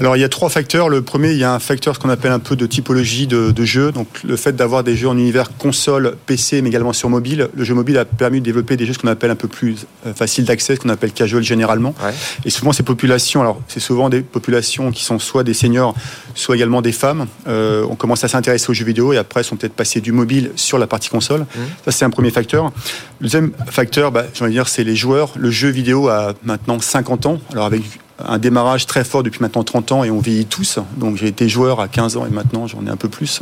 Alors 0.00 0.16
il 0.16 0.20
y 0.20 0.24
a 0.24 0.28
trois 0.28 0.48
facteurs. 0.48 0.88
Le 0.88 1.02
premier, 1.02 1.32
il 1.32 1.38
y 1.38 1.44
a 1.44 1.54
un 1.54 1.58
facteur 1.58 1.94
ce 1.94 2.00
qu'on 2.00 2.08
appelle 2.08 2.32
un 2.32 2.38
peu 2.38 2.56
de 2.56 2.66
typologie 2.66 3.26
de, 3.26 3.50
de 3.50 3.64
jeu. 3.64 3.92
Donc 3.92 4.08
le 4.24 4.36
fait 4.36 4.54
d'avoir 4.54 4.84
des 4.84 4.96
jeux 4.96 5.08
en 5.08 5.16
univers 5.16 5.56
console, 5.56 6.16
PC, 6.26 6.62
mais 6.62 6.68
également 6.68 6.92
sur 6.92 7.08
mobile. 7.08 7.48
Le 7.54 7.64
jeu 7.64 7.74
mobile 7.74 7.98
a 7.98 8.04
permis 8.04 8.40
de 8.40 8.44
développer 8.44 8.76
des 8.76 8.86
jeux 8.86 8.94
ce 8.94 8.98
qu'on 8.98 9.08
appelle 9.08 9.30
un 9.30 9.36
peu 9.36 9.48
plus 9.48 9.86
euh, 10.06 10.14
facile 10.14 10.44
d'accès, 10.44 10.76
ce 10.76 10.80
qu'on 10.80 10.88
appelle 10.88 11.12
casual 11.12 11.42
généralement. 11.42 11.94
Ouais. 12.02 12.12
Et 12.44 12.50
souvent 12.50 12.72
ces 12.72 12.82
populations, 12.82 13.40
alors 13.40 13.60
c'est 13.68 13.80
souvent 13.80 14.08
des 14.08 14.22
populations 14.22 14.90
qui 14.90 15.04
sont 15.04 15.18
soit 15.18 15.44
des 15.44 15.54
seniors, 15.54 15.94
soit 16.34 16.56
également 16.56 16.82
des 16.82 16.92
femmes. 16.92 17.26
Euh, 17.48 17.86
on 17.88 17.94
commence 17.94 18.24
à 18.24 18.28
s'intéresser 18.28 18.70
aux 18.70 18.74
jeux 18.74 18.84
vidéo 18.84 19.12
et 19.12 19.18
après 19.18 19.42
sont 19.42 19.56
peut-être 19.56 19.74
passés 19.74 20.00
du 20.00 20.12
mobile 20.12 20.52
sur 20.56 20.78
la 20.78 20.86
partie 20.86 21.08
console. 21.08 21.46
Ça 21.84 21.92
c'est 21.92 22.04
un 22.04 22.10
premier 22.10 22.30
facteur. 22.30 22.72
Le 23.20 23.26
deuxième 23.26 23.52
facteur, 23.70 24.10
bah, 24.10 24.24
j'ai 24.34 24.42
envie 24.42 24.52
de 24.52 24.58
dire, 24.58 24.68
c'est 24.68 24.84
les 24.84 24.96
joueurs. 24.96 25.32
Le 25.36 25.50
jeu 25.50 25.68
vidéo 25.68 26.08
a 26.08 26.34
maintenant 26.44 26.80
50 26.80 27.26
ans. 27.26 27.38
Alors 27.52 27.66
avec 27.66 27.82
un 28.18 28.38
démarrage 28.38 28.86
très 28.86 29.04
fort 29.04 29.22
depuis 29.22 29.40
maintenant 29.40 29.64
30 29.64 29.92
ans 29.92 30.04
et 30.04 30.10
on 30.10 30.18
vieillit 30.20 30.46
tous. 30.46 30.78
Donc 30.96 31.16
j'ai 31.16 31.26
été 31.28 31.48
joueur 31.48 31.80
à 31.80 31.88
15 31.88 32.16
ans 32.16 32.26
et 32.26 32.30
maintenant 32.30 32.66
j'en 32.66 32.84
ai 32.86 32.90
un 32.90 32.96
peu 32.96 33.08
plus 33.08 33.40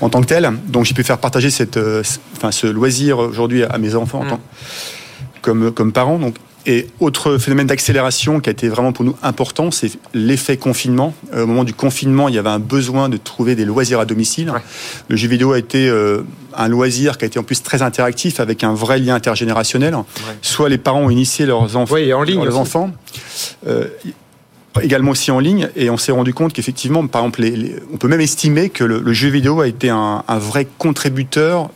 en 0.00 0.08
tant 0.08 0.20
que 0.20 0.26
tel. 0.26 0.50
Donc 0.68 0.84
j'ai 0.84 0.94
pu 0.94 1.04
faire 1.04 1.18
partager 1.18 1.50
cette, 1.50 1.76
euh, 1.76 2.02
enfin, 2.36 2.50
ce 2.52 2.66
loisir 2.66 3.18
aujourd'hui 3.18 3.64
à 3.64 3.78
mes 3.78 3.94
enfants 3.94 4.20
en 4.20 4.24
Mm. 4.24 4.28
tant, 4.30 4.40
comme, 5.42 5.72
comme 5.72 5.92
parents. 5.92 6.18
Donc, 6.18 6.36
et 6.66 6.86
autre 7.00 7.36
phénomène 7.38 7.66
d'accélération 7.66 8.40
qui 8.40 8.48
a 8.48 8.52
été 8.52 8.68
vraiment 8.68 8.92
pour 8.92 9.04
nous 9.04 9.16
important, 9.22 9.70
c'est 9.70 9.90
l'effet 10.14 10.56
confinement. 10.56 11.14
Euh, 11.34 11.44
au 11.44 11.46
moment 11.46 11.64
du 11.64 11.74
confinement, 11.74 12.28
il 12.28 12.34
y 12.34 12.38
avait 12.38 12.48
un 12.48 12.58
besoin 12.58 13.08
de 13.08 13.16
trouver 13.16 13.54
des 13.54 13.64
loisirs 13.64 14.00
à 14.00 14.04
domicile. 14.06 14.50
Ouais. 14.50 14.60
Le 15.08 15.16
jeu 15.16 15.28
vidéo 15.28 15.52
a 15.52 15.58
été 15.58 15.88
euh, 15.88 16.22
un 16.56 16.68
loisir 16.68 17.18
qui 17.18 17.24
a 17.24 17.28
été 17.28 17.38
en 17.38 17.42
plus 17.42 17.62
très 17.62 17.82
interactif 17.82 18.40
avec 18.40 18.64
un 18.64 18.74
vrai 18.74 18.98
lien 18.98 19.14
intergénérationnel. 19.14 19.94
Soit 20.42 20.68
les 20.68 20.78
parents 20.78 21.02
ont 21.02 21.10
initié 21.10 21.44
leurs 21.46 21.76
enfants, 21.76 21.94
en 21.96 22.22
ligne 22.22 22.36
leurs 22.44 22.48
aussi. 22.54 22.58
enfants. 22.58 22.90
Euh, 23.66 23.86
également 24.82 25.12
aussi 25.12 25.30
en 25.30 25.38
ligne 25.38 25.68
et 25.76 25.88
on 25.88 25.96
s'est 25.96 26.10
rendu 26.10 26.34
compte 26.34 26.52
qu'effectivement 26.52 27.06
par 27.06 27.22
exemple 27.22 27.42
les- 27.42 27.50
les- 27.56 27.76
on 27.92 27.96
peut 27.96 28.08
même 28.08 28.20
estimer 28.20 28.70
que 28.70 28.82
le, 28.82 28.98
le 28.98 29.12
jeu 29.12 29.28
vidéo 29.28 29.60
a 29.60 29.68
été 29.68 29.88
un, 29.88 30.24
un 30.26 30.38
vrai 30.38 30.66
contributeur 30.78 31.70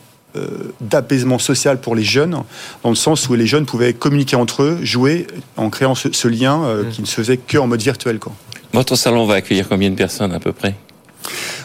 d'apaisement 0.81 1.39
social 1.39 1.79
pour 1.81 1.95
les 1.95 2.03
jeunes 2.03 2.43
dans 2.83 2.89
le 2.89 2.95
sens 2.95 3.27
où 3.29 3.33
les 3.35 3.47
jeunes 3.47 3.65
pouvaient 3.65 3.93
communiquer 3.93 4.35
entre 4.35 4.63
eux 4.63 4.79
jouer 4.83 5.25
en 5.57 5.69
créant 5.69 5.95
ce, 5.95 6.09
ce 6.11 6.27
lien 6.27 6.63
euh, 6.63 6.83
Mm. 6.83 6.89
qui 6.91 7.01
ne 7.01 7.07
se 7.07 7.15
faisait 7.15 7.37
qu'en 7.37 7.67
mode 7.67 7.81
virtuel 7.81 8.19
quoi. 8.19 8.31
Votre 8.73 8.95
salon 8.95 9.25
va 9.25 9.35
accueillir 9.35 9.67
combien 9.67 9.89
de 9.89 9.95
personnes 9.95 10.31
à 10.31 10.39
peu 10.39 10.51
près? 10.53 10.75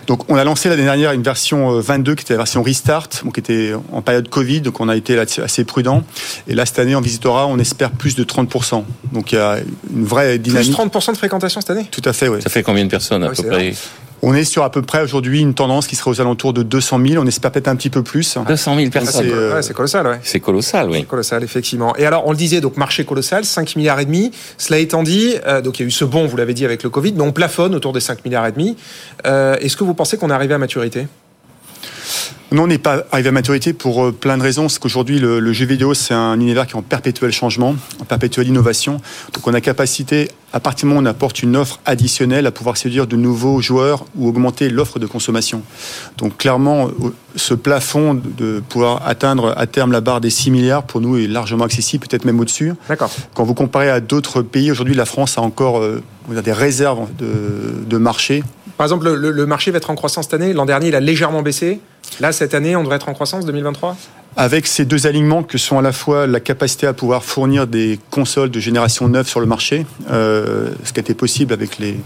Donc 0.07 0.31
on 0.31 0.37
a 0.37 0.44
lancé 0.44 0.68
l'année 0.68 0.83
dernière 0.85 1.12
une 1.12 1.22
version 1.22 1.72
euh, 1.77 1.81
22 1.81 2.14
qui 2.14 2.22
était 2.22 2.35
la 2.35 2.38
version 2.38 2.62
Restart, 2.62 3.09
donc 3.24 3.35
qui 3.35 3.40
était 3.40 3.72
en 3.92 4.03
période 4.03 4.29
Covid, 4.29 4.61
donc 4.62 4.81
on 4.81 4.88
a 4.88 4.96
été 4.96 5.18
assez 5.18 5.64
prudent. 5.64 6.03
Et 6.48 6.55
là 6.55 6.66
cette 6.66 6.79
année 6.79 6.94
en 6.94 7.00
visitora, 7.00 7.46
on 7.46 7.59
espère 7.59 7.90
plus 7.90 8.14
de 8.14 8.24
30%. 8.24 8.85
Donc 9.12 9.33
il 9.33 9.37
y 9.37 9.38
a 9.38 9.59
une 9.94 10.05
vraie 10.05 10.38
Plus 10.38 10.50
dynamique. 10.50 10.72
30% 10.72 11.12
de 11.12 11.16
fréquentation 11.16 11.61
cette 11.61 11.70
année? 11.70 11.87
Tout 11.90 12.03
à 12.05 12.12
fait, 12.12 12.29
oui. 12.29 12.42
Ça 12.42 12.50
fait 12.50 12.62
combien 12.62 12.85
de 12.85 12.90
personnes 12.90 13.22
à 13.24 13.29
Ouais, 13.29 13.35
peu 13.37 13.42
près? 13.48 13.74
On 14.27 14.33
est 14.35 14.45
sur 14.45 14.63
à 14.65 14.71
peu 14.71 14.81
près 14.81 15.03
aujourd'hui 15.03 15.41
une 15.43 15.53
tendance 15.53 15.87
qui 15.87 15.97
serait 15.97 16.11
aux 16.11 16.21
alentours 16.23 16.55
de 16.55 16.63
200 16.63 16.99
000. 17.09 17.23
On 17.23 17.27
espère 17.27 17.53
peut-être 17.53 17.69
un 17.69 17.77
petit 17.77 17.91
peu 17.91 18.03
plus. 18.03 18.39
200 18.49 18.75
000 18.77 18.87
Ah, 18.89 18.91
personnes. 18.91 19.25
c'est 19.27 19.31
euh, 19.35 19.55
ouais, 19.57 19.63
c'est 19.63 19.75
colossal, 19.75 20.07
ouais. 20.07 20.19
C'est 20.23 20.41
colossal, 20.41 20.89
oui. 20.89 21.01
C'est 21.01 21.07
colossal, 21.07 21.45
effectivement. 21.45 21.95
Et 21.97 22.07
alors, 22.07 22.27
on 22.27 22.31
le 22.31 22.37
disait, 22.39 22.63
donc 22.63 22.79
marché 22.79 23.05
colossal, 23.05 23.45
5 23.45 23.77
milliards 23.77 24.01
et 24.01 24.07
demi. 24.07 24.31
Cela 24.57 24.79
étant 24.79 25.03
dit, 25.03 25.35
euh, 25.47 25.61
donc 25.61 25.79
il 25.79 25.83
y 25.83 25.85
a 25.85 25.89
eu 25.89 25.91
ce 25.91 26.07
bond, 26.07 26.27
vous 26.27 26.39
l'avez 26.39 26.55
dit, 26.55 26.65
avec 26.65 26.83
le 26.85 26.89
Covid, 26.89 27.13
mais 27.13 27.23
on 27.23 27.33
plafonne 27.33 27.75
autour 27.75 27.93
des 27.93 28.01
5 28.01 28.25
milliards 28.25 28.47
et 28.47 28.53
demi. 28.53 28.79
Euh, 29.27 29.57
Est-ce 29.61 29.77
que 29.77 29.85
vous 29.85 29.93
pensez 29.93 30.17
qu'on 30.17 30.31
est 30.31 30.35
arrivé 30.35 30.55
à 30.55 30.59
maturité? 30.59 31.07
Non, 32.53 32.64
on 32.64 32.66
n'est 32.68 32.79
pas 32.79 33.05
arrivé 33.11 33.31
à 33.31 33.33
maturité 33.33 33.72
pour 33.72 34.05
euh, 34.05 34.12
plein 34.12 34.37
de 34.38 34.42
raisons. 34.42 34.68
C'est 34.68 34.79
qu'aujourd'hui, 34.79 35.18
le, 35.18 35.40
le 35.40 35.53
jeu 35.53 35.66
vidéo, 35.66 35.92
c'est 35.92 36.14
un 36.14 36.35
univers 36.38 36.66
qui 36.66 36.74
est 36.74 36.77
en 36.77 36.83
perpétuel 36.83 37.33
changement, 37.33 37.74
en 38.00 38.05
perpétuelle 38.05 38.46
innovation. 38.46 39.00
Donc, 39.33 39.44
on 39.46 39.55
a 39.55 39.61
capacité, 39.61 40.31
à 40.53 40.61
partir 40.61 40.87
du 40.87 40.90
moment 40.94 41.00
où 41.00 41.03
on 41.03 41.07
apporte 41.11 41.42
une 41.42 41.57
offre 41.57 41.81
additionnelle, 41.85 42.46
à 42.46 42.53
pouvoir 42.53 42.77
séduire 42.77 43.09
de 43.09 43.16
nouveaux 43.16 43.61
joueurs 43.61 44.05
ou 44.14 44.29
augmenter 44.29 44.68
l'offre 44.68 45.00
de 45.00 45.07
consommation. 45.07 45.62
Donc, 46.16 46.37
clairement, 46.37 46.90
ce 47.35 47.55
plafond 47.55 48.14
de 48.14 48.62
pouvoir 48.68 49.03
atteindre 49.05 49.53
à 49.57 49.66
terme 49.66 49.90
la 49.90 50.00
barre 50.00 50.20
des 50.20 50.31
6 50.31 50.53
milliards, 50.53 50.85
pour 50.85 51.00
nous, 51.00 51.16
est 51.16 51.27
largement 51.27 51.64
accessible, 51.64 52.07
peut-être 52.07 52.24
même 52.24 52.38
au-dessus. 52.38 52.74
D'accord. 52.88 53.11
Quand 53.35 53.42
vous 53.42 53.55
comparez 53.55 53.90
à 53.90 53.98
d'autres 54.00 54.42
pays, 54.42 54.70
aujourd'hui, 54.70 54.94
la 54.94 55.07
France 55.07 55.38
a 55.38 55.40
encore 55.40 55.81
euh, 55.81 56.03
des 56.31 56.53
réserves 56.53 57.09
de, 57.18 57.85
de 57.85 57.96
marché 57.98 58.44
Par 58.77 58.85
exemple, 58.87 59.07
le, 59.07 59.16
le- 59.16 59.33
le 59.33 59.46
marché 59.46 59.72
va 59.72 59.79
être 59.79 59.90
en 59.90 59.96
croissance 59.96 60.27
cette 60.27 60.35
année. 60.35 60.53
L'an 60.53 60.66
dernier, 60.66 60.88
il 60.88 60.94
a 60.94 61.00
légèrement 61.00 61.42
baissé. 61.42 61.81
Là, 62.21 62.33
cette 62.33 62.55
année, 62.55 62.77
on 62.77 62.83
devrait 62.83 62.97
être 62.97 63.09
en 63.09 63.14
croissance 63.14 63.45
2023 63.47 63.97
Avec 64.37 64.67
ces 64.67 64.85
deux 64.85 65.07
alignements 65.07 65.43
que 65.43 65.59
sont 65.59 65.79
à 65.79 65.83
la 65.83 65.93
fois 65.93 66.27
la 66.27 66.40
capacité 66.40 66.87
à 66.87 66.93
pouvoir 66.93 67.25
fournir 67.25 67.67
des 67.67 67.99
consoles 68.11 68.51
de 68.51 68.61
génération 68.61 69.09
9 69.09 69.29
sur 69.29 69.40
le 69.40 69.47
marché, 69.47 69.87
euh, 70.11 70.71
ce 70.85 70.93
qui 70.93 71.01
a 71.01 71.03
été 71.03 71.14
possible 71.14 71.53
avec 71.53 71.79
les 71.79 71.97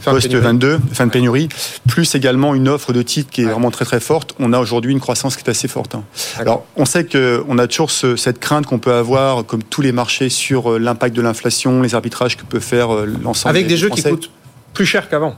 Fin 0.00 0.12
de 0.12 0.16
post 0.16 0.28
pénurie. 0.28 0.44
22, 0.44 0.80
fin 0.92 1.06
de 1.06 1.10
pénurie, 1.10 1.48
plus 1.88 2.14
également 2.14 2.54
une 2.54 2.68
offre 2.68 2.92
de 2.92 3.02
titres 3.02 3.28
qui 3.30 3.42
est 3.42 3.46
vraiment 3.46 3.72
très 3.72 3.84
très 3.84 3.98
forte. 3.98 4.36
On 4.38 4.52
a 4.52 4.60
aujourd'hui 4.60 4.92
une 4.92 5.00
croissance 5.00 5.36
qui 5.36 5.42
est 5.44 5.50
assez 5.50 5.66
forte. 5.66 5.96
hein. 5.96 6.04
Alors, 6.38 6.64
on 6.76 6.84
sait 6.84 7.04
qu'on 7.04 7.58
a 7.58 7.66
toujours 7.66 7.90
ce- 7.90 8.14
cette 8.14 8.38
crainte 8.38 8.66
qu'on 8.66 8.78
peut 8.78 8.92
avoir, 8.94 9.44
comme 9.44 9.64
tous 9.64 9.82
les 9.82 9.90
marchés, 9.90 10.28
sur 10.28 10.72
euh, 10.74 10.78
l'impact 10.78 11.16
de 11.16 11.22
l'inflation, 11.22 11.82
les 11.82 11.96
arbitrages 11.96 12.36
que 12.36 12.44
peut 12.44 12.60
faire 12.60 12.94
euh, 12.94 13.06
l'ensemble 13.24 13.50
Avec 13.56 13.66
des 13.66 13.76
jeux 13.76 13.88
qui 13.88 14.00
coûtent 14.10 14.30
plus 14.74 14.86
cher 14.86 15.08
qu'avant. 15.08 15.34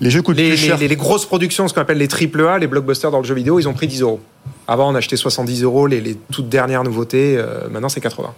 Les 0.00 0.10
jeux 0.10 0.22
coûtent 0.22 0.36
Les, 0.36 0.48
plus 0.50 0.60
les- 0.60 0.66
cher. 0.68 0.78
les- 0.78 0.88
les 0.88 0.96
grosses 0.96 1.24
productions, 1.26 1.66
ce 1.68 1.74
qu'on 1.74 1.80
appelle 1.80 1.98
les 1.98 2.08
triple 2.08 2.46
A, 2.46 2.58
les 2.58 2.66
blockbusters 2.66 3.10
dans 3.10 3.18
le 3.20 3.24
jeu 3.24 3.34
vidéo, 3.34 3.58
ils 3.58 3.66
ont 3.68 3.72
pris 3.72 3.86
10 3.86 4.02
euros. 4.02 4.20
Avant, 4.68 4.90
on 4.90 4.94
achetait 4.94 5.16
70 5.16 5.62
euros 5.62 5.86
les, 5.86 6.00
les 6.00 6.16
toutes 6.32 6.48
dernières 6.48 6.84
nouveautés. 6.84 7.36
euh, 7.38 7.68
maintenant, 7.70 7.88
c'est 7.88 8.00
80. 8.00 8.32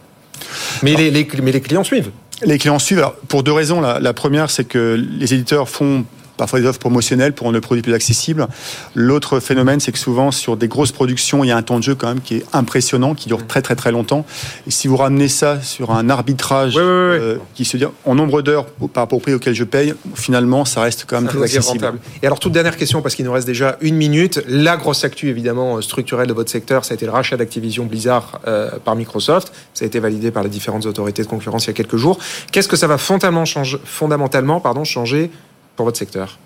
Mais 0.82 0.94
les, 0.94 1.10
les- 1.10 1.26
mais 1.42 1.52
les 1.52 1.60
clients 1.60 1.84
suivent. 1.84 2.10
Les 2.44 2.58
clients 2.58 2.78
suivent 2.78 2.98
alors, 2.98 3.14
pour 3.28 3.42
deux 3.42 3.52
raisons. 3.52 3.80
La, 3.80 3.98
la 3.98 4.12
première, 4.12 4.50
c'est 4.50 4.64
que 4.64 4.94
les 5.18 5.34
éditeurs 5.34 5.68
font 5.68 6.04
parfois 6.38 6.60
des 6.60 6.66
offres 6.66 6.78
promotionnelles 6.78 7.34
pour 7.34 7.44
rendre 7.44 7.56
le 7.56 7.60
produit 7.60 7.82
plus 7.82 7.92
accessible. 7.92 8.46
L'autre 8.94 9.40
phénomène, 9.40 9.80
c'est 9.80 9.92
que 9.92 9.98
souvent, 9.98 10.30
sur 10.30 10.56
des 10.56 10.68
grosses 10.68 10.92
productions, 10.92 11.44
il 11.44 11.48
y 11.48 11.50
a 11.50 11.56
un 11.56 11.62
temps 11.62 11.78
de 11.78 11.82
jeu 11.84 11.94
quand 11.94 12.08
même 12.08 12.20
qui 12.22 12.36
est 12.36 12.44
impressionnant, 12.54 13.14
qui 13.14 13.28
dure 13.28 13.46
très 13.46 13.60
très 13.60 13.76
très 13.76 13.92
longtemps. 13.92 14.24
Et 14.66 14.70
si 14.70 14.88
vous 14.88 14.96
ramenez 14.96 15.28
ça 15.28 15.60
sur 15.60 15.90
un 15.90 16.08
arbitrage 16.08 16.74
euh, 16.78 17.36
qui 17.54 17.66
se 17.66 17.76
dit 17.76 17.84
en 18.06 18.14
nombre 18.14 18.40
d'heures 18.40 18.64
par 18.94 19.02
rapport 19.02 19.18
au 19.18 19.20
prix 19.20 19.34
auquel 19.34 19.54
je 19.54 19.64
paye, 19.64 19.94
finalement, 20.14 20.64
ça 20.64 20.80
reste 20.80 21.04
quand 21.06 21.16
même 21.16 21.26
Ça 21.30 21.36
très 21.36 21.44
accessible. 21.44 21.84
rentable. 21.84 21.98
Et 22.22 22.26
alors, 22.26 22.40
toute 22.40 22.52
dernière 22.52 22.76
question, 22.76 23.02
parce 23.02 23.14
qu'il 23.14 23.24
nous 23.24 23.32
reste 23.32 23.46
déjà 23.46 23.76
une 23.80 23.96
minute. 23.96 24.42
La 24.48 24.76
grosse 24.76 25.04
actu, 25.04 25.28
évidemment, 25.28 25.76
euh, 25.76 25.82
structurelle 25.82 26.28
de 26.28 26.32
votre 26.32 26.50
secteur, 26.50 26.84
ça 26.84 26.92
a 26.92 26.94
été 26.94 27.04
le 27.04 27.12
rachat 27.12 27.36
d'Activision 27.36 27.84
Blizzard 27.84 28.40
euh, 28.46 28.70
par 28.84 28.96
Microsoft. 28.96 29.52
Ça 29.74 29.84
a 29.84 29.86
été 29.86 30.00
validé 30.00 30.30
par 30.30 30.42
les 30.42 30.48
différentes 30.48 30.86
autorités 30.86 31.22
de 31.22 31.28
concurrence 31.28 31.64
il 31.64 31.68
y 31.68 31.70
a 31.70 31.74
quelques 31.74 31.96
jours. 31.96 32.18
Qu'est-ce 32.52 32.68
que 32.68 32.76
ça 32.76 32.86
va 32.86 32.96
fondamentalement 32.98 33.44
changer, 33.44 33.78
fondamentalement, 33.84 34.60
pardon, 34.60 34.84
changer 34.84 35.30
pour 35.78 35.84
votre 35.84 35.96
secteur. 35.98 36.38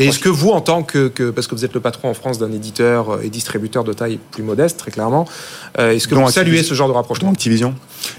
Et 0.00 0.06
est-ce 0.06 0.18
que 0.18 0.28
vous, 0.28 0.50
en 0.50 0.60
tant 0.60 0.82
que, 0.82 1.06
que- 1.08 1.30
parce 1.30 1.46
que 1.46 1.54
vous 1.54 1.64
êtes 1.64 1.72
le 1.72 1.78
patron 1.80 2.08
en 2.10 2.14
France 2.14 2.38
d'un 2.38 2.50
éditeur 2.52 3.10
euh, 3.10 3.20
et 3.22 3.30
distributeur 3.30 3.84
de 3.84 3.92
taille 3.92 4.18
plus 4.32 4.42
modeste, 4.42 4.76
très 4.78 4.90
clairement, 4.90 5.24
euh, 5.78 5.92
est-ce 5.92 6.06
que 6.08 6.14
Dont 6.16 6.24
vous 6.24 6.30
saluez 6.32 6.62
ce 6.64 6.74
genre 6.74 6.88
de 6.88 6.92
rapprochement? 6.92 7.30
Activision. 7.30 7.74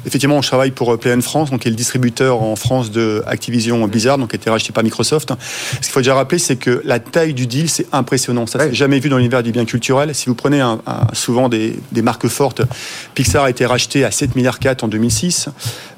Effectivement, 0.06 0.42
je 0.42 0.48
travaille 0.48 0.72
pour 0.72 0.94
euh, 0.94 0.98
PlayOn 0.98 1.22
France, 1.22 1.52
donc 1.52 1.62
qui 1.62 1.68
est 1.68 1.72
le 1.72 1.78
distributeur 1.78 2.42
en 2.42 2.56
France 2.56 2.92
de 2.92 3.24
Activision 3.28 3.88
Blizzard, 3.88 4.18
donc 4.18 4.30
qui 4.30 4.36
a 4.36 4.40
été 4.40 4.50
racheté 4.50 4.72
par 4.74 4.84
Microsoft. 4.84 5.34
Ce 5.76 5.80
qu'il 5.80 5.92
faut 5.92 6.00
déjà 6.00 6.16
rappeler, 6.16 6.40
c'est 6.40 6.56
que 6.56 6.82
la 6.86 7.00
taille 7.00 7.34
du 7.34 7.48
deal, 7.48 7.70
c'est 7.70 7.88
impressionnant. 7.92 8.46
Ça, 8.48 8.60
Ouais. 8.60 8.68
c'est 8.70 8.76
jamais 8.76 9.00
vu 9.00 9.10
dans 9.10 9.18
l'univers 9.18 9.44
du 9.44 9.52
bien 9.52 9.66
culturel. 9.66 10.14
Si 10.16 10.28
vous 10.28 10.36
prenez 10.36 10.62
un- 10.62 10.80
un- 10.88 11.08
souvent 11.14 11.50
des, 11.50 11.80
des 11.92 12.02
marques 12.02 12.28
fortes, 12.28 12.62
Pixar 13.16 13.44
a 13.44 13.50
été 13.50 13.66
racheté 13.66 14.04
à 14.04 14.12
7 14.12 14.36
milliards 14.36 14.60
4 14.60 14.84
en 14.84 14.88
2006. 14.88 15.50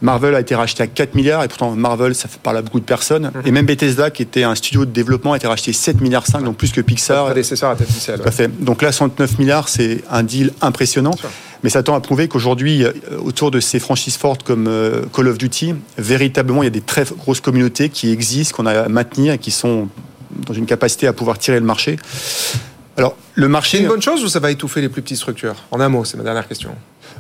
Marvel 0.02 0.36
a 0.36 0.40
été 0.40 0.56
racheté 0.56 0.84
à 0.84 0.88
4 0.88 1.16
milliards, 1.16 1.44
et 1.44 1.48
pourtant 1.48 1.72
Marvel, 1.72 2.16
ça 2.16 2.28
fait 2.28 2.40
parler 2.40 2.60
à 2.60 2.62
beaucoup 2.62 2.80
de 2.80 2.86
personnes. 2.86 3.32
Et 3.46 3.52
même 3.52 3.66
Bethesda, 3.66 4.10
qui 4.12 4.22
était 4.24 4.44
un 4.44 4.56
studio 4.56 4.86
de 4.86 4.92
développement, 4.92 5.34
a 5.34 5.38
été 5.38 5.48
racheté 5.48 5.74
7 5.74 6.02
milliards 6.02 6.26
5, 6.28 6.44
donc 6.44 6.58
plus 6.58 6.72
que 6.72 6.82
Pixar. 6.82 7.26
prédécesseur 7.26 7.72
à 7.72 7.76
tête 7.76 7.88
Tout 7.88 8.28
à 8.28 8.32
fait. 8.32 8.48
Donc 8.64 8.82
là, 8.82 8.92
69 8.92 9.38
milliards, 9.40 9.70
c'est 9.70 10.04
un 10.10 10.24
deal 10.24 10.52
impressionnant. 10.62 11.12
Mais 11.64 11.70
ça 11.70 11.84
tend 11.84 11.96
à 11.96 12.00
prouver 12.00 12.28
qu'aujourd'hui, 12.28 12.84
euh, 12.84 12.92
autour 13.24 13.52
de 13.52 13.60
ces 13.60 13.80
franchises 13.80 14.16
fortes 14.18 14.44
comme 14.44 14.68
euh, 14.68 15.02
Call 15.14 15.28
of 15.28 15.38
Duty, 15.38 15.76
véritablement, 15.98 16.64
il 16.64 16.66
y 16.66 16.68
a 16.68 16.72
des 16.72 16.82
très 16.82 17.04
grosses 17.04 17.42
communautés 17.42 17.90
qui 17.90 18.12
existent, 18.12 18.56
qu'on 18.56 18.66
a 18.66 18.82
à 18.84 18.90
maintenir 18.90 19.34
et 19.34 19.38
qui 19.38 19.52
sont 19.52 19.90
dans 20.48 20.54
une 20.54 20.66
capacité 20.66 21.08
à 21.08 21.14
pouvoir 21.14 21.38
tirer 21.38 21.60
le 21.60 21.66
marché. 21.66 21.98
Alors, 22.98 23.16
le 23.36 23.46
C'est 23.46 23.50
marché. 23.50 23.80
une 23.80 23.88
bonne 23.88 24.02
chose 24.02 24.24
ou 24.24 24.28
ça 24.30 24.40
va 24.40 24.52
étouffer 24.52 24.82
les 24.82 24.90
plus 24.90 25.02
petites 25.02 25.18
structures? 25.18 25.56
En 25.72 25.80
un 25.80 25.90
mot, 25.90 26.06
c'est 26.06 26.18
ma 26.18 26.24
dernière 26.24 26.48
question. 26.48 26.72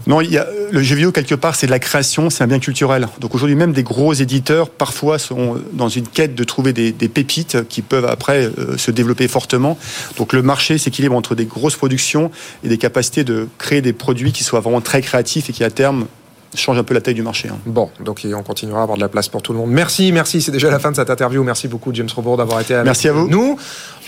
Non, 0.08 0.20
a, 0.20 0.46
le 0.72 0.82
jeu 0.82 0.96
vidéo, 0.96 1.12
quelque 1.12 1.36
part, 1.36 1.56
c'est 1.56 1.68
de 1.68 1.72
la 1.72 1.80
création, 1.80 2.30
c'est 2.30 2.44
un 2.44 2.48
bien 2.48 2.60
culturel. 2.60 3.08
Donc 3.20 3.36
aujourd'hui, 3.36 3.56
même 3.56 3.74
des 3.74 3.84
gros 3.84 4.14
éditeurs, 4.14 4.70
parfois, 4.70 5.20
sont 5.20 5.62
dans 5.74 5.90
une 5.90 6.08
quête 6.08 6.36
de 6.36 6.44
trouver 6.44 6.74
des, 6.74 6.92
des 6.92 7.10
pépites 7.10 7.68
qui 7.68 7.82
peuvent 7.82 8.06
après 8.06 8.46
euh, 8.46 8.78
se 8.78 8.92
développer 8.92 9.28
fortement. 9.28 9.78
Donc 10.18 10.34
le 10.34 10.42
marché 10.42 10.78
s'équilibre 10.78 11.16
entre 11.16 11.36
des 11.36 11.46
grosses 11.46 11.76
productions 11.76 12.32
et 12.64 12.70
des 12.70 12.78
capacités 12.78 13.24
de 13.24 13.48
créer 13.58 13.82
des 13.82 13.94
produits 13.94 14.32
qui 14.32 14.44
soient 14.44 14.62
vraiment 14.62 14.82
très 14.82 15.02
créatifs 15.02 15.50
et 15.50 15.54
qui, 15.54 15.64
à 15.64 15.70
terme, 15.70 16.08
change 16.56 16.78
un 16.80 16.84
peu 16.84 16.94
la 16.94 17.02
taille 17.02 17.14
du 17.14 17.22
marché. 17.22 17.50
hein. 17.50 17.58
Bon, 17.66 17.90
donc 18.04 18.26
on 18.36 18.44
continuera 18.44 18.80
à 18.80 18.84
avoir 18.84 18.98
de 18.98 19.02
la 19.04 19.10
place 19.10 19.28
pour 19.28 19.42
tout 19.42 19.54
le 19.54 19.60
monde. 19.60 19.70
Merci, 19.72 20.12
merci. 20.12 20.42
C'est 20.42 20.52
déjà 20.52 20.70
la 20.72 20.80
fin 20.80 20.92
de 20.92 20.96
cette 20.96 21.10
interview. 21.10 21.44
Merci 21.44 21.68
beaucoup, 21.68 21.94
James 21.94 22.10
Robourg, 22.16 22.38
d'avoir 22.38 22.60
été 22.62 22.74
avec 22.74 22.86
Merci 22.86 23.08
à 23.08 23.14
vous. 23.14 23.28
nous. 23.28 23.58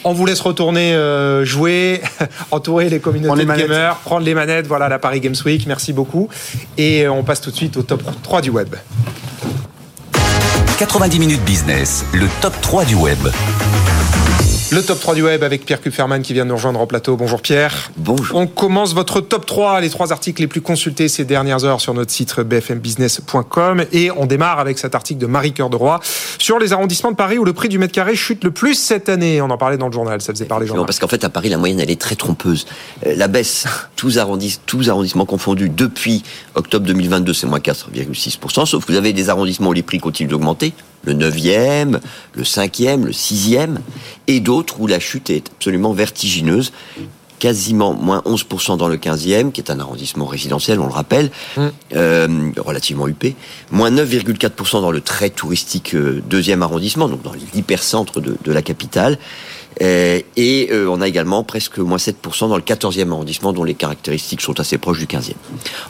On 0.04 0.14
vous 0.14 0.26
laisse 0.26 0.40
retourner 0.42 0.94
euh, 0.96 1.46
jouer, 1.46 2.02
entourer 2.52 2.90
les 2.90 3.00
communautés 3.00 3.28
Prendre 3.28 3.40
les 3.40 3.46
de 3.46 3.48
manettes. 3.50 3.68
gamers, 3.68 3.96
prendre 3.98 4.26
les 4.26 4.34
manettes. 4.34 4.66
Voilà 4.68 4.90
la 4.90 4.98
Paris 4.98 5.20
Games 5.20 5.36
Week. 5.46 5.68
Merci 5.68 5.94
beaucoup. 5.94 6.28
Et 6.78 7.04
euh, 7.06 7.12
on 7.12 7.24
passe 7.24 7.42
tout 7.42 7.52
de 7.52 7.56
suite 7.56 7.78
au 7.78 7.84
top 7.84 8.02
3 8.24 8.42
du 8.42 8.50
web. 8.50 8.76
90 10.80 11.20
minutes 11.20 11.44
business, 11.46 12.04
le 12.14 12.26
top 12.42 12.54
3 12.62 12.86
du 12.86 12.96
web. 12.96 13.20
Le 14.72 14.82
top 14.82 15.02
3 15.02 15.16
du 15.16 15.24
web 15.24 15.44
avec 15.44 15.66
Pierre 15.66 15.82
Kupferman 15.82 16.22
qui 16.22 16.32
vient 16.32 16.46
de 16.46 16.50
nous 16.50 16.56
rejoindre 16.56 16.80
en 16.80 16.88
plateau. 16.88 17.18
Bonjour 17.18 17.42
Pierre. 17.42 17.92
Bonjour. 17.98 18.38
On 18.38 18.48
commence 18.48 18.94
votre 18.94 19.20
top 19.20 19.46
3, 19.46 19.82
les 19.82 19.90
trois 19.90 20.14
articles 20.14 20.42
les 20.42 20.48
plus 20.48 20.62
consultés 20.62 21.10
ces 21.10 21.26
dernières 21.26 21.66
heures 21.66 21.82
sur 21.82 21.94
notre 21.94 22.10
site 22.10 22.40
bfmbusiness.com 22.40 23.84
et 23.92 24.12
on 24.12 24.28
démarre 24.28 24.60
avec 24.60 24.80
cet 24.80 24.96
article 24.96 25.20
de 25.20 25.26
Marie 25.26 25.52
Cœur 25.52 25.70
de 25.70 25.76
Roy 25.76 26.00
sur 26.38 26.58
les 26.58 26.72
arrondissements 26.72 27.12
de 27.12 27.18
Paris 27.18 27.38
où 27.38 27.44
le 27.44 27.52
prix 27.52 27.68
du 27.68 27.80
mètre 27.80 27.92
carré 27.92 28.16
chute 28.16 28.46
le 28.46 28.52
plus 28.52 28.76
cette 28.76 29.10
année. 29.10 29.42
On 29.42 29.50
en 29.50 29.58
parlait 29.58 29.76
dans 29.76 29.88
le 29.88 29.94
journal, 29.94 30.22
ça 30.22 30.32
faisait 30.32 30.46
parler 30.46 30.68
Non, 30.68 30.70
journal. 30.70 30.86
parce 30.86 31.00
qu'en 31.00 31.10
fait, 31.10 31.26
à 31.26 31.30
Paris, 31.30 31.50
la 31.50 31.58
moyenne, 31.58 31.82
elle 31.82 31.92
est 31.92 32.00
très 32.00 32.16
trompeuse. 32.16 32.66
Euh, 33.06 33.14
la 33.18 33.28
baisse, 33.28 33.66
tous, 33.98 34.20
arrondis, 34.20 34.58
tous 34.66 34.90
arrondissements 34.90 35.26
confondus, 35.26 35.68
depuis 35.68 36.24
octobre 36.56 36.86
2022, 36.86 37.34
c'est 37.34 37.46
moins 37.46 37.60
4,6%, 37.60 38.66
sauf 38.66 38.86
que 38.86 38.92
vous 38.94 38.98
avez 38.98 39.12
des 39.12 39.30
arrondissements 39.30 39.70
où 39.70 39.74
les 39.74 39.84
prix 39.84 40.00
continuent 40.00 40.30
d'augmenter, 40.30 40.74
le 41.04 41.14
9e, 41.14 42.00
le 42.36 42.44
5e, 42.44 43.04
le 43.06 43.12
6e, 43.12 43.78
et 44.28 44.40
d'autres 44.40 44.61
où 44.80 44.88
la 44.88 45.00
chute 45.00 45.30
est 45.30 45.50
absolument 45.50 45.94
vertigineuse, 45.94 46.72
quasiment 47.42 47.94
moins 47.94 48.22
11% 48.28 48.78
dans 48.78 48.88
le 48.88 48.98
15e, 48.98 49.52
qui 49.52 49.62
est 49.62 49.72
un 49.72 49.80
arrondissement 49.80 50.28
résidentiel, 50.28 50.80
on 50.80 50.86
le 50.86 50.94
rappelle, 50.94 51.32
euh, 51.96 52.52
relativement 52.58 53.08
huppé, 53.08 53.36
moins 53.72 53.90
9,4% 53.90 54.80
dans 54.80 54.92
le 54.92 55.02
très 55.02 55.32
touristique 55.32 55.96
euh, 55.96 56.22
deuxième 56.30 56.62
arrondissement, 56.62 57.10
donc 57.10 57.24
dans 57.24 57.34
l'hypercentre 57.56 58.22
de, 58.22 58.38
de 58.44 58.52
la 58.52 58.62
capitale, 58.62 59.18
euh, 59.82 60.20
et 60.38 60.70
on 60.72 61.02
a 61.02 61.08
également 61.08 61.44
presque 61.44 61.80
moins 61.80 61.98
7% 61.98 62.48
dans 62.48 62.58
le 62.58 62.62
14e 62.62 63.10
arrondissement, 63.10 63.54
dont 63.54 63.64
les 63.64 63.74
caractéristiques 63.74 64.42
sont 64.42 64.60
assez 64.60 64.78
proches 64.78 65.00
du 65.00 65.08
15e. 65.08 65.34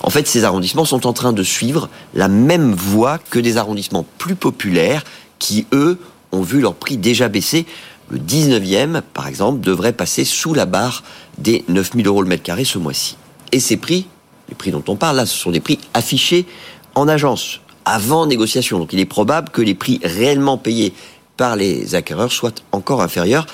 En 0.03 0.09
fait, 0.09 0.27
ces 0.27 0.45
arrondissements 0.45 0.85
sont 0.85 1.05
en 1.05 1.11
train 1.11 1.33
de 1.33 1.43
suivre 1.43 1.89
la 2.13 2.29
même 2.29 2.71
voie 2.71 3.17
que 3.17 3.39
des 3.39 3.57
arrondissements 3.57 4.05
plus 4.19 4.35
populaires 4.35 5.03
qui, 5.37 5.65
eux, 5.73 5.99
ont 6.31 6.41
vu 6.41 6.61
leur 6.61 6.75
prix 6.75 6.95
déjà 6.95 7.27
baisser. 7.27 7.65
Le 8.11 8.19
19e, 8.19 9.01
par 9.13 9.27
exemple, 9.27 9.61
devrait 9.61 9.93
passer 9.93 10.25
sous 10.25 10.53
la 10.53 10.65
barre 10.65 11.01
des 11.37 11.63
9000 11.69 12.05
euros 12.07 12.21
le 12.21 12.27
mètre 12.27 12.43
carré 12.43 12.65
ce 12.65 12.77
mois-ci. 12.77 13.15
Et 13.53 13.61
ces 13.61 13.77
prix, 13.77 14.05
les 14.49 14.55
prix 14.55 14.71
dont 14.71 14.83
on 14.89 14.97
parle 14.97 15.15
là, 15.15 15.25
ce 15.25 15.37
sont 15.37 15.51
des 15.51 15.61
prix 15.61 15.79
affichés 15.93 16.45
en 16.93 17.07
agence, 17.07 17.61
avant 17.85 18.25
négociation. 18.25 18.79
Donc 18.79 18.91
il 18.91 18.99
est 18.99 19.05
probable 19.05 19.49
que 19.49 19.61
les 19.61 19.75
prix 19.75 20.01
réellement 20.03 20.57
payés 20.57 20.93
par 21.37 21.55
les 21.55 21.95
acquéreurs 21.95 22.33
soient 22.33 22.53
encore 22.73 23.01
inférieurs. 23.01 23.45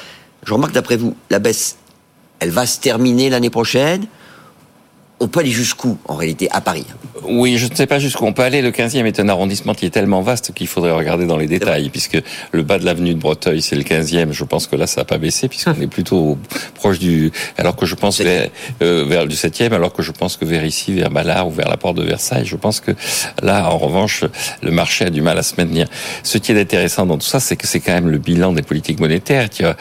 Je 0.44 0.54
remarque 0.56 0.74
d'après 0.74 0.98
vous, 0.98 1.16
la 1.30 1.38
baisse, 1.38 1.78
elle 2.40 2.50
va 2.50 2.66
se 2.66 2.80
terminer 2.80 3.30
l'année 3.30 3.52
prochaine? 3.52 4.08
On 5.20 5.28
peut 5.28 5.40
aller 5.40 5.52
jusqu'où, 5.52 5.98
en 6.06 6.16
réalité, 6.16 6.48
à 6.52 6.62
Paris 6.62 6.86
Oui, 7.24 7.58
je 7.58 7.68
ne 7.68 7.76
sais 7.76 7.88
pas 7.88 7.98
jusqu'où 7.98 8.26
on 8.26 8.34
peut 8.34 8.44
aller. 8.44 8.62
Le 8.62 8.70
15e 8.70 9.06
est 9.06 9.20
un 9.20 9.30
arrondissement 9.30 9.74
qui 9.74 9.88
est 9.88 9.90
tellement 9.90 10.22
vaste 10.22 10.54
qu'il 10.54 10.68
faudrait 10.68 10.92
regarder 10.92 11.26
dans 11.26 11.38
les 11.38 11.48
détails, 11.48 11.90
puisque 11.90 12.22
le 12.52 12.62
bas 12.62 12.78
de 12.78 12.86
l'avenue 12.86 13.16
de 13.16 13.20
Breteuil, 13.20 13.64
c'est 13.64 13.76
le 13.76 13.82
15e. 13.82 14.32
Je 14.32 14.44
pense 14.44 14.68
que 14.68 14.76
là, 14.76 14.86
ça 14.86 15.02
n'a 15.02 15.06
pas 15.06 15.18
baissé, 15.18 15.48
puisqu'on 15.48 15.74
est 15.82 15.88
plutôt 15.88 16.38
proche 16.76 17.00
du... 17.00 17.32
Alors 17.58 17.76
que 17.76 17.88
je 17.88 17.96
pense 17.96 18.22
vers, 18.22 18.50
euh, 18.84 19.06
vers 19.08 19.26
du 19.26 19.36
7e, 19.36 19.74
alors 19.74 19.92
que 19.92 20.04
je 20.04 20.12
pense 20.12 20.38
que 20.38 20.46
vers 20.46 20.64
ici, 20.64 20.94
vers 20.94 21.10
Ballard 21.10 21.48
ou 21.48 21.52
vers 21.52 21.70
la 21.70 21.78
porte 21.78 21.98
de 21.98 22.04
Versailles, 22.04 22.46
je 22.46 22.56
pense 22.56 22.80
que 22.80 22.92
là, 23.42 23.72
en 23.72 23.78
revanche, 23.78 24.24
le 24.62 24.72
marché 24.72 25.06
a 25.06 25.10
du 25.10 25.22
mal 25.22 25.38
à 25.40 25.44
se 25.44 25.56
maintenir. 25.58 25.88
Ce 26.22 26.38
qui 26.38 26.52
est 26.52 26.62
intéressant 26.62 27.08
dans 27.08 27.18
tout 27.18 27.26
ça, 27.26 27.40
c'est 27.40 27.56
que 27.56 27.66
c'est 27.66 27.80
quand 27.80 27.94
même 27.94 28.10
le 28.10 28.20
bilan 28.20 28.54
des 28.54 28.62
politiques 28.62 29.00
monétaires 29.00 29.50
qui, 29.50 29.64
a, 29.64 29.76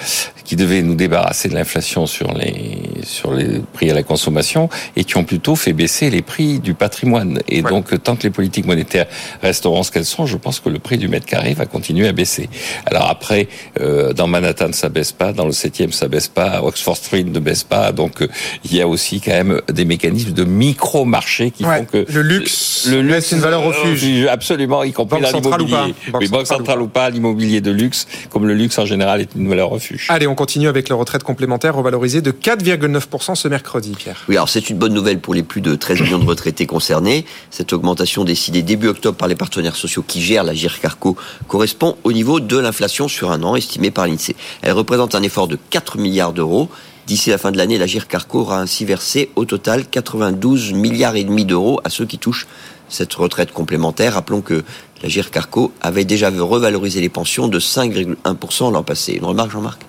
qui 0.44 0.56
devait 0.56 0.80
nous 0.80 0.94
débarrasser 0.94 1.50
de 1.50 1.54
l'inflation 1.54 2.06
sur 2.06 2.32
les, 2.32 2.80
sur 3.02 3.34
les 3.34 3.60
prix 3.74 3.90
à 3.90 3.94
la 3.94 4.02
consommation 4.02 4.70
et 4.96 5.04
qui 5.04 5.18
ont 5.18 5.25
plutôt 5.26 5.56
fait 5.56 5.72
baisser 5.72 6.10
les 6.10 6.22
prix 6.22 6.58
du 6.58 6.74
patrimoine. 6.74 7.40
Et 7.48 7.62
ouais. 7.62 7.70
donc, 7.70 8.02
tant 8.02 8.16
que 8.16 8.22
les 8.22 8.30
politiques 8.30 8.66
monétaires 8.66 9.06
resteront 9.42 9.82
ce 9.82 9.90
qu'elles 9.90 10.06
sont, 10.06 10.26
je 10.26 10.36
pense 10.36 10.60
que 10.60 10.68
le 10.68 10.78
prix 10.78 10.98
du 10.98 11.08
mètre 11.08 11.26
carré 11.26 11.54
va 11.54 11.66
continuer 11.66 12.08
à 12.08 12.12
baisser. 12.12 12.48
Alors 12.86 13.10
après, 13.10 13.48
euh, 13.80 14.12
dans 14.12 14.26
Manhattan, 14.26 14.72
ça 14.72 14.88
baisse 14.88 15.12
pas, 15.12 15.32
dans 15.32 15.44
le 15.44 15.52
7e, 15.52 15.92
ça 15.92 16.08
baisse 16.08 16.28
pas, 16.28 16.62
Oxford 16.62 16.96
Street 16.96 17.24
ne 17.24 17.38
baisse 17.38 17.64
pas. 17.64 17.92
Donc, 17.92 18.22
euh, 18.22 18.28
il 18.64 18.74
y 18.74 18.80
a 18.80 18.88
aussi 18.88 19.20
quand 19.20 19.32
même 19.32 19.60
des 19.70 19.84
mécanismes 19.84 20.32
de 20.32 20.44
micro-marché 20.44 21.50
qui 21.50 21.64
ouais, 21.64 21.78
font 21.78 21.84
que... 21.84 22.06
Le 22.08 22.22
luxe, 22.22 22.88
le 22.90 23.02
luxe, 23.02 23.32
une 23.32 23.40
valeur 23.40 23.62
refuge. 23.62 24.26
Absolument, 24.28 24.84
y 24.84 24.92
compris 24.92 25.20
dans 25.20 25.30
l'immobilier. 25.30 25.94
Oui, 26.14 26.28
banque 26.28 26.46
centrale 26.46 26.80
ou 26.80 26.88
pas, 26.88 27.10
l'immobilier 27.10 27.60
de 27.60 27.70
luxe, 27.70 28.06
comme 28.30 28.46
le 28.46 28.54
luxe 28.54 28.78
en 28.78 28.86
général 28.86 29.20
est 29.20 29.34
une 29.34 29.48
valeur 29.48 29.70
refuge. 29.70 30.06
Allez, 30.08 30.26
on 30.26 30.34
continue 30.34 30.68
avec 30.68 30.88
la 30.88 30.96
retraite 30.96 31.22
complémentaire 31.22 31.74
revalorisée 31.74 32.20
de 32.20 32.30
4,9% 32.30 33.34
ce 33.34 33.48
mercredi, 33.48 33.94
Pierre. 33.96 34.24
Oui, 34.28 34.36
alors 34.36 34.48
c'est 34.48 34.70
une 34.70 34.78
bonne 34.78 34.94
nouvelle 34.94 35.15
pour 35.16 35.34
les 35.34 35.42
plus 35.42 35.60
de 35.60 35.74
13 35.74 36.02
millions 36.02 36.18
de 36.18 36.26
retraités 36.26 36.66
concernés. 36.66 37.24
Cette 37.50 37.72
augmentation 37.72 38.24
décidée 38.24 38.62
début 38.62 38.88
octobre 38.88 39.16
par 39.16 39.28
les 39.28 39.34
partenaires 39.34 39.76
sociaux 39.76 40.04
qui 40.06 40.22
gèrent 40.22 40.44
la 40.44 40.54
GIRCARCO 40.54 41.16
correspond 41.48 41.96
au 42.04 42.12
niveau 42.12 42.40
de 42.40 42.58
l'inflation 42.58 43.08
sur 43.08 43.30
un 43.30 43.42
an 43.42 43.56
estimé 43.56 43.90
par 43.90 44.06
l'INSEE. 44.06 44.36
Elle 44.62 44.72
représente 44.72 45.14
un 45.14 45.22
effort 45.22 45.48
de 45.48 45.58
4 45.70 45.98
milliards 45.98 46.32
d'euros. 46.32 46.68
D'ici 47.06 47.30
la 47.30 47.38
fin 47.38 47.52
de 47.52 47.56
l'année, 47.56 47.78
la 47.78 47.86
GIRCARCO 47.86 48.40
aura 48.40 48.60
ainsi 48.60 48.84
versé 48.84 49.30
au 49.36 49.44
total 49.44 49.86
92 49.86 50.72
milliards 50.72 51.16
et 51.16 51.24
demi 51.24 51.44
d'euros 51.44 51.80
à 51.84 51.90
ceux 51.90 52.04
qui 52.04 52.18
touchent 52.18 52.48
cette 52.88 53.14
retraite 53.14 53.52
complémentaire. 53.52 54.14
Rappelons 54.14 54.40
que 54.40 54.64
la 55.02 55.08
GIRCARCO 55.08 55.72
avait 55.80 56.04
déjà 56.04 56.30
revalorisé 56.30 57.00
les 57.00 57.08
pensions 57.08 57.48
de 57.48 57.60
5,1% 57.60 58.72
l'an 58.72 58.82
passé. 58.82 59.12
Une 59.12 59.24
remarque, 59.24 59.52
Jean-Marc? 59.52 59.80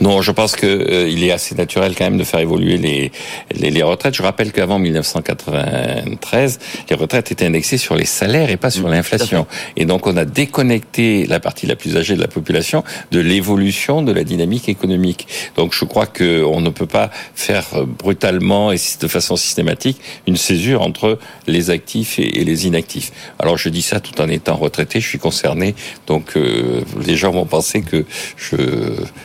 Non, 0.00 0.22
je 0.22 0.30
pense 0.32 0.56
que 0.56 0.66
euh, 0.66 1.08
il 1.08 1.22
est 1.24 1.30
assez 1.30 1.54
naturel 1.54 1.94
quand 1.96 2.04
même 2.04 2.18
de 2.18 2.24
faire 2.24 2.40
évoluer 2.40 2.76
les 2.76 3.12
les, 3.54 3.70
les 3.70 3.82
retraites. 3.82 4.14
Je 4.14 4.22
rappelle 4.22 4.52
qu'avant 4.52 4.78
1993, 4.78 6.58
les 6.90 6.96
retraites 6.96 7.32
étaient 7.32 7.46
indexées 7.46 7.78
sur 7.78 7.94
les 7.94 8.04
salaires 8.04 8.50
et 8.50 8.56
pas 8.56 8.70
sur 8.70 8.88
l'inflation. 8.88 9.46
Et 9.76 9.84
donc 9.84 10.06
on 10.06 10.16
a 10.16 10.24
déconnecté 10.24 11.26
la 11.26 11.40
partie 11.40 11.66
la 11.66 11.76
plus 11.76 11.96
âgée 11.96 12.14
de 12.16 12.20
la 12.20 12.28
population 12.28 12.84
de 13.10 13.20
l'évolution 13.20 14.02
de 14.02 14.12
la 14.12 14.24
dynamique 14.24 14.68
économique. 14.68 15.26
Donc 15.56 15.74
je 15.74 15.84
crois 15.84 16.06
que 16.06 16.42
on 16.44 16.60
ne 16.60 16.70
peut 16.70 16.86
pas 16.86 17.10
faire 17.34 17.64
brutalement 17.86 18.72
et 18.72 18.76
de 19.00 19.08
façon 19.08 19.36
systématique 19.36 20.00
une 20.26 20.36
césure 20.36 20.82
entre 20.82 21.18
les 21.46 21.70
actifs 21.70 22.18
et, 22.18 22.40
et 22.40 22.44
les 22.44 22.66
inactifs. 22.66 23.12
Alors 23.38 23.56
je 23.56 23.68
dis 23.68 23.82
ça 23.82 24.00
tout 24.00 24.20
en 24.20 24.28
étant 24.28 24.56
retraité, 24.56 25.00
je 25.00 25.08
suis 25.08 25.18
concerné, 25.18 25.74
donc 26.06 26.36
euh, 26.36 26.82
les 27.06 27.16
gens 27.16 27.30
vont 27.30 27.46
penser 27.46 27.82
que 27.82 28.04
je 28.36 28.56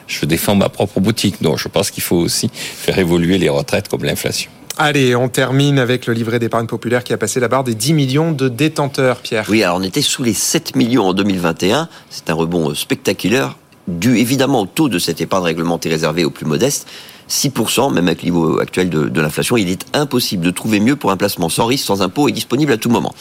je 0.07 0.25
défends 0.29 0.55
ma 0.55 0.69
propre 0.69 1.01
boutique. 1.01 1.41
Non, 1.41 1.57
je 1.57 1.67
pense 1.67 1.91
qu'il 1.91 2.03
faut 2.03 2.15
aussi 2.15 2.49
faire 2.53 2.97
évoluer 2.97 3.37
les 3.37 3.49
retraites 3.49 3.89
comme 3.89 4.05
l'inflation. 4.05 4.49
Allez, 4.81 5.13
on 5.13 5.27
termine 5.27 5.77
avec 5.77 6.05
le 6.05 6.13
livret 6.13 6.39
d'épargne 6.39 6.65
populaire 6.65 7.03
qui 7.03 7.11
a 7.11 7.17
passé 7.17 7.41
la 7.41 7.49
barre 7.49 7.65
des 7.65 7.75
10 7.75 7.91
millions 7.91 8.31
de 8.31 8.47
détenteurs, 8.47 9.17
Pierre. 9.17 9.45
Oui, 9.49 9.61
alors 9.61 9.77
on 9.77 9.83
était 9.83 10.01
sous 10.01 10.23
les 10.23 10.33
7 10.33 10.77
millions 10.77 11.07
en 11.07 11.13
2021. 11.13 11.89
C'est 12.09 12.29
un 12.29 12.33
rebond 12.33 12.73
spectaculaire, 12.73 13.57
dû 13.89 14.17
évidemment 14.17 14.61
au 14.61 14.65
taux 14.65 14.87
de 14.87 14.97
cette 14.97 15.19
épargne 15.19 15.43
réglementée 15.43 15.89
réservée 15.89 16.23
aux 16.23 16.29
plus 16.29 16.45
modestes. 16.45 16.87
6%, 17.29 17.93
même 17.93 18.07
avec 18.07 18.23
le 18.23 18.29
niveau 18.29 18.59
actuel 18.61 18.89
de, 18.89 19.09
de 19.09 19.21
l'inflation, 19.21 19.57
il 19.57 19.69
est 19.69 19.85
impossible 19.93 20.45
de 20.45 20.51
trouver 20.51 20.79
mieux 20.79 20.95
pour 20.95 21.11
un 21.11 21.17
placement 21.17 21.49
sans 21.49 21.65
risque, 21.65 21.85
sans 21.85 22.01
impôt 22.01 22.29
et 22.29 22.31
disponible 22.31 22.71
à 22.71 22.77
tout 22.77 22.89
moment. 22.89 23.13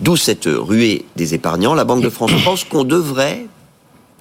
D'où 0.00 0.16
cette 0.16 0.46
ruée 0.46 1.04
des 1.14 1.34
épargnants. 1.34 1.74
La 1.74 1.84
Banque 1.84 2.02
de 2.02 2.10
France 2.10 2.32
pense 2.44 2.64
qu'on 2.64 2.84
devrait 2.84 3.46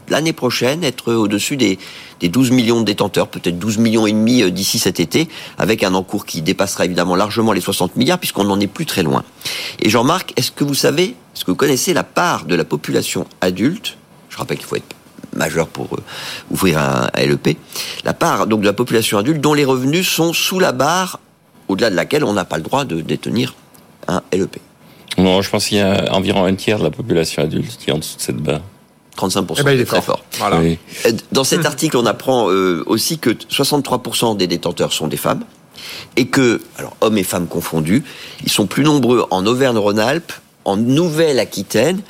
l'année 0.09 0.33
prochaine 0.33 0.83
être 0.83 1.13
au-dessus 1.13 1.57
des, 1.57 1.79
des 2.19 2.29
12 2.29 2.51
millions 2.51 2.79
de 2.79 2.85
détenteurs, 2.85 3.27
peut-être 3.27 3.59
12 3.59 3.77
millions 3.77 4.07
et 4.07 4.11
demi 4.11 4.51
d'ici 4.51 4.79
cet 4.79 4.99
été, 4.99 5.27
avec 5.57 5.83
un 5.83 5.93
encours 5.93 6.25
qui 6.25 6.41
dépassera 6.41 6.85
évidemment 6.85 7.15
largement 7.15 7.51
les 7.51 7.61
60 7.61 7.95
milliards, 7.95 8.19
puisqu'on 8.19 8.45
n'en 8.45 8.59
est 8.59 8.67
plus 8.67 8.85
très 8.85 9.03
loin. 9.03 9.23
Et 9.79 9.89
Jean-Marc, 9.89 10.33
est-ce 10.37 10.51
que 10.51 10.63
vous 10.63 10.73
savez, 10.73 11.15
est-ce 11.35 11.45
que 11.45 11.51
vous 11.51 11.57
connaissez 11.57 11.93
la 11.93 12.03
part 12.03 12.45
de 12.45 12.55
la 12.55 12.65
population 12.65 13.25
adulte 13.41 13.97
Je 14.29 14.37
rappelle 14.37 14.57
qu'il 14.57 14.67
faut 14.67 14.75
être 14.75 14.95
majeur 15.35 15.67
pour 15.67 15.93
euh, 15.93 16.03
ouvrir 16.51 16.79
un 16.79 17.09
LEP. 17.15 17.57
La 18.03 18.13
part 18.13 18.47
donc 18.47 18.61
de 18.61 18.65
la 18.65 18.73
population 18.73 19.17
adulte 19.17 19.41
dont 19.41 19.53
les 19.53 19.65
revenus 19.65 20.07
sont 20.07 20.33
sous 20.33 20.59
la 20.59 20.71
barre 20.71 21.19
au-delà 21.67 21.89
de 21.89 21.95
laquelle 21.95 22.23
on 22.23 22.33
n'a 22.33 22.45
pas 22.45 22.57
le 22.57 22.63
droit 22.63 22.85
de 22.85 23.01
détenir 23.01 23.55
un 24.07 24.21
LEP. 24.31 24.59
Non, 25.17 25.41
je 25.41 25.49
pense 25.49 25.67
qu'il 25.67 25.77
y 25.77 25.81
a 25.81 26.11
environ 26.13 26.45
un 26.45 26.55
tiers 26.55 26.79
de 26.79 26.83
la 26.83 26.91
population 26.91 27.43
adulte 27.43 27.77
qui 27.77 27.89
est 27.89 27.93
en 27.93 27.99
dessous 27.99 28.17
de 28.17 28.21
cette 28.21 28.37
barre. 28.37 28.61
35%. 29.17 29.55
Eh 29.59 29.63
ben, 29.63 29.71
il 29.71 29.79
est 29.79 29.85
très 29.85 30.01
fort. 30.01 30.17
fort. 30.17 30.25
Voilà. 30.39 30.59
Oui. 30.59 30.79
Dans 31.31 31.43
cet 31.43 31.65
article, 31.65 31.97
on 31.97 32.05
apprend 32.05 32.49
euh, 32.49 32.83
aussi 32.85 33.19
que 33.19 33.29
63% 33.29 34.37
des 34.37 34.47
détenteurs 34.47 34.93
sont 34.93 35.07
des 35.07 35.17
femmes 35.17 35.43
et 36.15 36.27
que, 36.27 36.61
alors 36.77 36.95
hommes 37.01 37.17
et 37.17 37.23
femmes 37.23 37.47
confondus, 37.47 38.03
ils 38.43 38.51
sont 38.51 38.67
plus 38.67 38.83
nombreux 38.83 39.25
en 39.31 39.45
Auvergne-Rhône-Alpes, 39.45 40.31
en 40.65 40.77
Nouvelle-Aquitaine 40.77 42.01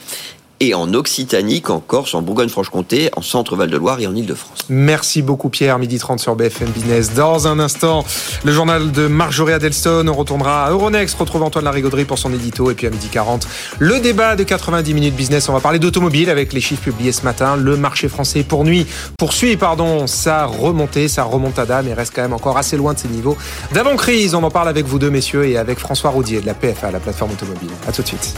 et 0.64 0.74
en 0.74 0.94
Occitanie 0.94 1.62
qu'en 1.62 1.80
Corse, 1.80 2.16
en 2.16 2.22
Bourgogne-Franche-Comté, 2.22 3.10
en 3.18 3.22
Centre-Val 3.22 3.70
de 3.70 3.76
Loire 3.76 4.00
et 4.00 4.08
en 4.08 4.16
Ile-de-France. 4.16 4.60
Merci 4.70 5.22
beaucoup 5.22 5.50
Pierre, 5.50 5.78
midi 5.78 5.98
30 5.98 6.20
sur 6.20 6.36
BFM 6.36 6.70
Business. 6.70 7.14
Dans 7.14 7.48
un 7.48 7.60
instant, 7.60 8.06
le 8.46 8.52
journal 8.54 8.92
de 8.92 9.08
Marjorie 9.08 9.54
Adelstone. 9.54 10.08
On 10.10 10.14
retournera 10.14 10.66
à 10.66 10.72
Euronext, 10.72 11.18
retrouve 11.20 11.44
Antoine 11.44 11.66
Larigauderie 11.66 12.06
pour 12.06 12.18
son 12.18 12.34
édito. 12.34 12.72
Et 12.72 12.76
puis 12.76 12.88
à 12.88 12.90
midi 12.90 13.10
40, 13.12 13.46
le 13.80 14.00
débat 14.00 14.36
de 14.36 14.44
90 14.44 14.94
minutes 14.94 15.16
business. 15.16 15.50
On 15.50 15.54
va 15.54 15.60
parler 15.60 15.80
d'automobile 15.80 16.30
avec 16.30 16.54
les 16.54 16.62
chiffres 16.62 16.84
publiés 16.84 17.12
ce 17.12 17.24
matin. 17.24 17.58
Le 17.58 17.76
marché 17.76 18.08
français 18.08 18.44
poursuit, 18.44 18.88
poursuit 19.18 19.58
pardon, 19.58 20.08
sa 20.08 20.46
remontée, 20.46 21.10
sa 21.10 21.24
remontada, 21.24 21.82
mais 21.82 21.94
reste 21.94 22.14
quand 22.16 22.22
même 22.22 22.34
encore 22.34 22.58
assez 22.58 22.78
loin 22.78 22.94
de 22.94 23.00
ses 23.00 23.10
niveaux 23.10 23.38
d'avant-crise. 23.74 24.34
On 24.34 24.44
en 24.44 24.52
parle 24.52 24.70
avec 24.70 24.86
vous 24.86 25.00
deux 25.00 25.10
messieurs 25.10 25.46
et 25.46 25.58
avec 25.58 25.80
François 25.80 26.12
Roudier 26.12 26.40
de 26.40 26.46
la 26.46 26.54
PFA, 26.54 26.92
la 26.92 27.00
plateforme 27.00 27.32
automobile. 27.32 27.72
À 27.88 27.92
tout 27.92 28.02
de 28.02 28.08
suite. 28.08 28.34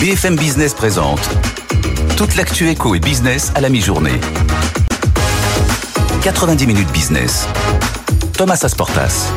BFM 0.00 0.34
Business 0.34 0.72
présente 0.72 1.20
toute 2.16 2.34
l'actu 2.36 2.70
éco 2.70 2.94
et 2.94 3.00
business 3.00 3.52
à 3.54 3.60
la 3.60 3.68
mi-journée. 3.68 4.18
90 6.22 6.66
minutes 6.66 6.90
business. 6.90 7.46
Thomas 8.32 8.60
Asportas. 8.62 9.30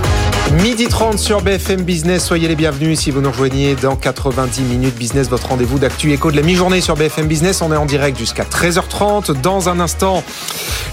Midi 0.61 0.87
30 0.87 1.17
sur 1.17 1.41
BFM 1.41 1.81
Business, 1.81 2.23
soyez 2.23 2.47
les 2.47 2.55
bienvenus 2.55 2.99
si 2.99 3.09
vous 3.09 3.21
nous 3.21 3.31
rejoignez 3.31 3.75
dans 3.75 3.95
90 3.95 4.61
minutes 4.61 4.95
business, 4.95 5.27
votre 5.27 5.47
rendez-vous 5.47 5.79
d'actu 5.79 6.13
éco 6.13 6.29
de 6.29 6.35
la 6.35 6.43
mi-journée 6.43 6.79
sur 6.79 6.95
BFM 6.95 7.25
Business. 7.25 7.63
On 7.63 7.71
est 7.73 7.75
en 7.75 7.87
direct 7.87 8.19
jusqu'à 8.19 8.43
13h30. 8.43 9.41
Dans 9.41 9.69
un 9.69 9.79
instant, 9.79 10.23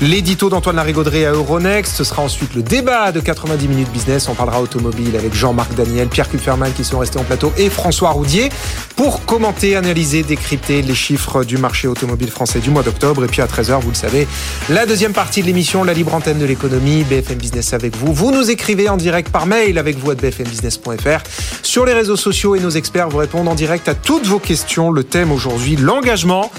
l'édito 0.01 0.49
d'Antoine 0.49 0.77
Larigauderie 0.77 1.27
à 1.27 1.33
Euronext. 1.33 1.95
Ce 1.95 2.05
sera 2.05 2.23
ensuite 2.23 2.55
le 2.55 2.63
débat 2.63 3.13
de 3.13 3.21
90 3.21 3.69
minutes 3.69 3.93
business. 3.93 4.29
On 4.31 4.35
parlera 4.35 4.63
automobile 4.63 5.15
avec 5.17 5.35
Jean-Marc 5.35 5.75
Daniel, 5.75 6.09
Pierre 6.09 6.31
Kupferman 6.31 6.73
qui 6.73 6.83
sont 6.83 6.99
restés 6.99 7.19
en 7.19 7.25
plateau 7.25 7.53
et 7.59 7.69
François 7.69 8.11
Roudier 8.11 8.49
pour 8.97 9.27
commenter, 9.27 9.77
analyser, 9.77 10.23
décrypter 10.23 10.81
les 10.81 10.95
chiffres 10.95 11.45
du 11.45 11.59
marché 11.59 11.87
automobile 11.87 12.31
français 12.31 12.61
du 12.61 12.71
mois 12.71 12.83
d'octobre. 12.83 13.25
Et 13.25 13.29
puis 13.29 13.43
à 13.43 13.47
13h, 13.47 13.81
vous 13.81 13.91
le 13.91 13.95
savez, 13.95 14.27
la 14.71 14.87
deuxième 14.87 15.13
partie 15.13 15.43
de 15.43 15.47
l'émission, 15.47 15.85
la 15.85 15.93
libre 15.93 16.15
antenne 16.15 16.39
de 16.39 16.47
l'économie, 16.47 17.05
BFM 17.05 17.37
Business 17.37 17.75
avec 17.75 17.95
vous. 17.97 18.15
Vous 18.15 18.31
nous 18.31 18.51
écrivez 18.51 18.89
en 18.89 18.97
direct 18.97 19.31
par 19.31 19.47
mail 19.51 19.79
avec 19.79 19.99
vous 19.99 20.13
à 20.13 20.15
bfmbusiness.fr. 20.15 21.23
Sur 21.63 21.85
les 21.85 21.93
réseaux 21.93 22.17
sociaux 22.17 22.55
et 22.55 22.61
nos 22.61 22.71
experts 22.71 23.09
vous 23.09 23.19
répondent 23.19 23.49
en 23.49 23.57
direct 23.57 23.89
à 23.89 23.95
toutes 23.95 24.25
vos 24.25 24.39
questions. 24.39 24.93
Le 24.93 25.03
thème 25.03 25.33
aujourd'hui, 25.33 25.75
l'engagement 25.77 26.51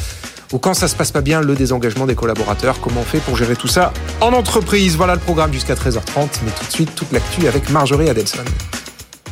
ou 0.51 0.57
quand 0.57 0.73
ça 0.73 0.89
se 0.89 0.95
passe 0.97 1.11
pas 1.11 1.21
bien, 1.21 1.39
le 1.39 1.55
désengagement 1.55 2.05
des 2.05 2.15
collaborateurs. 2.15 2.81
Comment 2.81 3.01
on 3.01 3.05
fait 3.05 3.19
pour 3.19 3.37
gérer 3.37 3.55
tout 3.55 3.69
ça 3.69 3.93
en 4.19 4.33
entreprise 4.33 4.97
Voilà 4.97 5.13
le 5.13 5.21
programme 5.21 5.53
jusqu'à 5.53 5.75
13h30. 5.75 6.27
Mais 6.43 6.51
tout 6.51 6.65
de 6.67 6.71
suite, 6.71 6.93
toute 6.93 7.11
l'actu 7.13 7.47
avec 7.47 7.69
Marjorie 7.69 8.09
Adelson. 8.09 8.43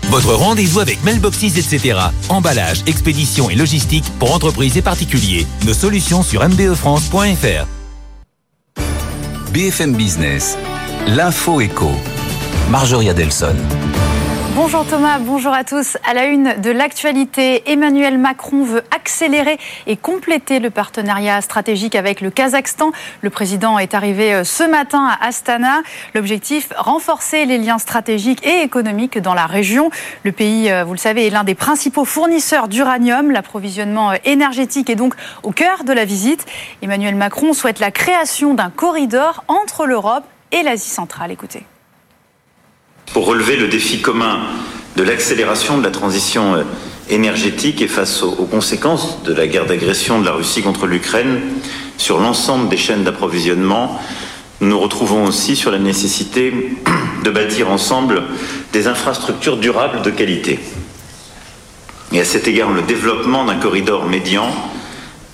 Votre 0.09 0.33
rendez-vous 0.33 0.79
avec 0.79 1.03
Mailboxes, 1.03 1.43
etc. 1.57 1.99
Emballage, 2.29 2.83
expédition 2.87 3.49
et 3.49 3.55
logistique 3.55 4.05
pour 4.17 4.33
entreprises 4.33 4.77
et 4.77 4.81
particuliers. 4.81 5.45
Nos 5.65 5.73
solutions 5.73 6.23
sur 6.23 6.47
mbefrance.fr. 6.47 7.67
BFM 9.53 9.95
Business. 9.95 10.57
L'info 11.07 11.59
éco. 11.59 11.91
Marjorie 12.69 13.09
Adelson. 13.09 13.55
Bonjour 14.55 14.85
Thomas, 14.85 15.19
bonjour 15.19 15.53
à 15.53 15.63
tous. 15.63 15.97
À 16.05 16.13
la 16.13 16.25
une 16.25 16.59
de 16.61 16.69
l'actualité, 16.69 17.71
Emmanuel 17.71 18.17
Macron 18.17 18.63
veut 18.63 18.83
accélérer 18.93 19.57
et 19.87 19.95
compléter 19.95 20.59
le 20.59 20.69
partenariat 20.69 21.41
stratégique 21.41 21.95
avec 21.95 22.19
le 22.19 22.29
Kazakhstan. 22.29 22.91
Le 23.21 23.29
président 23.29 23.79
est 23.79 23.93
arrivé 23.93 24.33
euh, 24.33 24.43
ce 24.43 24.63
matin 24.63 25.07
à 25.07 25.27
Astana. 25.27 25.81
L'objectif, 26.13 26.73
renforcer 26.75 27.45
les 27.45 27.57
liens 27.57 27.77
stratégiques 27.77 28.45
et 28.45 28.61
économiques 28.61 29.17
dans 29.17 29.33
la 29.33 29.45
région. 29.45 29.91
Le 30.23 30.31
pays, 30.31 30.69
euh, 30.69 30.83
vous 30.83 30.93
le 30.93 30.99
savez, 30.99 31.25
est 31.25 31.31
l'un 31.31 31.43
des 31.43 31.55
principaux 31.55 32.05
fournisseurs 32.05 32.67
d'uranium. 32.67 33.31
L'approvisionnement 33.31 34.11
euh, 34.11 34.15
énergétique 34.25 34.89
est 34.89 34.95
donc 34.95 35.15
au 35.41 35.51
cœur 35.51 35.85
de 35.85 35.93
la 35.93 36.05
visite. 36.05 36.45
Emmanuel 36.81 37.15
Macron 37.15 37.53
souhaite 37.53 37.79
la 37.79 37.91
création 37.91 38.53
d'un 38.53 38.69
corridor 38.69 39.43
entre 39.47 39.85
l'Europe 39.85 40.25
et 40.51 40.63
l'Asie 40.63 40.89
centrale. 40.89 41.31
Écoutez. 41.31 41.65
Pour 43.13 43.25
relever 43.25 43.55
le 43.55 43.67
défi 43.67 44.01
commun 44.01 44.39
de 44.95 45.03
l'accélération 45.03 45.77
de 45.77 45.83
la 45.83 45.89
transition 45.89 46.55
euh, 46.55 46.63
énergétique 47.09 47.81
et 47.81 47.87
face 47.87 48.21
aux, 48.21 48.45
conséquences 48.45 49.23
de 49.23 49.33
la 49.33 49.47
guerre 49.47 49.65
d'agression 49.65 50.19
de 50.19 50.25
la 50.25 50.33
Russie 50.33 50.61
contre 50.61 50.85
l'Ukraine 50.85 51.39
sur 51.97 52.19
l'ensemble 52.19 52.69
des 52.69 52.77
chaînes 52.77 53.03
d'approvisionnement, 53.03 53.99
nous 54.61 54.69
nous 54.69 54.79
retrouvons 54.79 55.25
aussi 55.25 55.55
sur 55.55 55.71
la 55.71 55.79
nécessité 55.79 56.53
de 57.23 57.29
bâtir 57.31 57.71
ensemble 57.71 58.23
des 58.73 58.87
infrastructures 58.87 59.57
durables 59.57 60.03
de 60.03 60.11
qualité. 60.11 60.59
Et 62.11 62.19
à 62.19 62.25
cet 62.25 62.47
égard, 62.47 62.69
le 62.69 62.83
développement 62.83 63.45
d'un 63.45 63.55
corridor 63.55 64.05
médian 64.05 64.49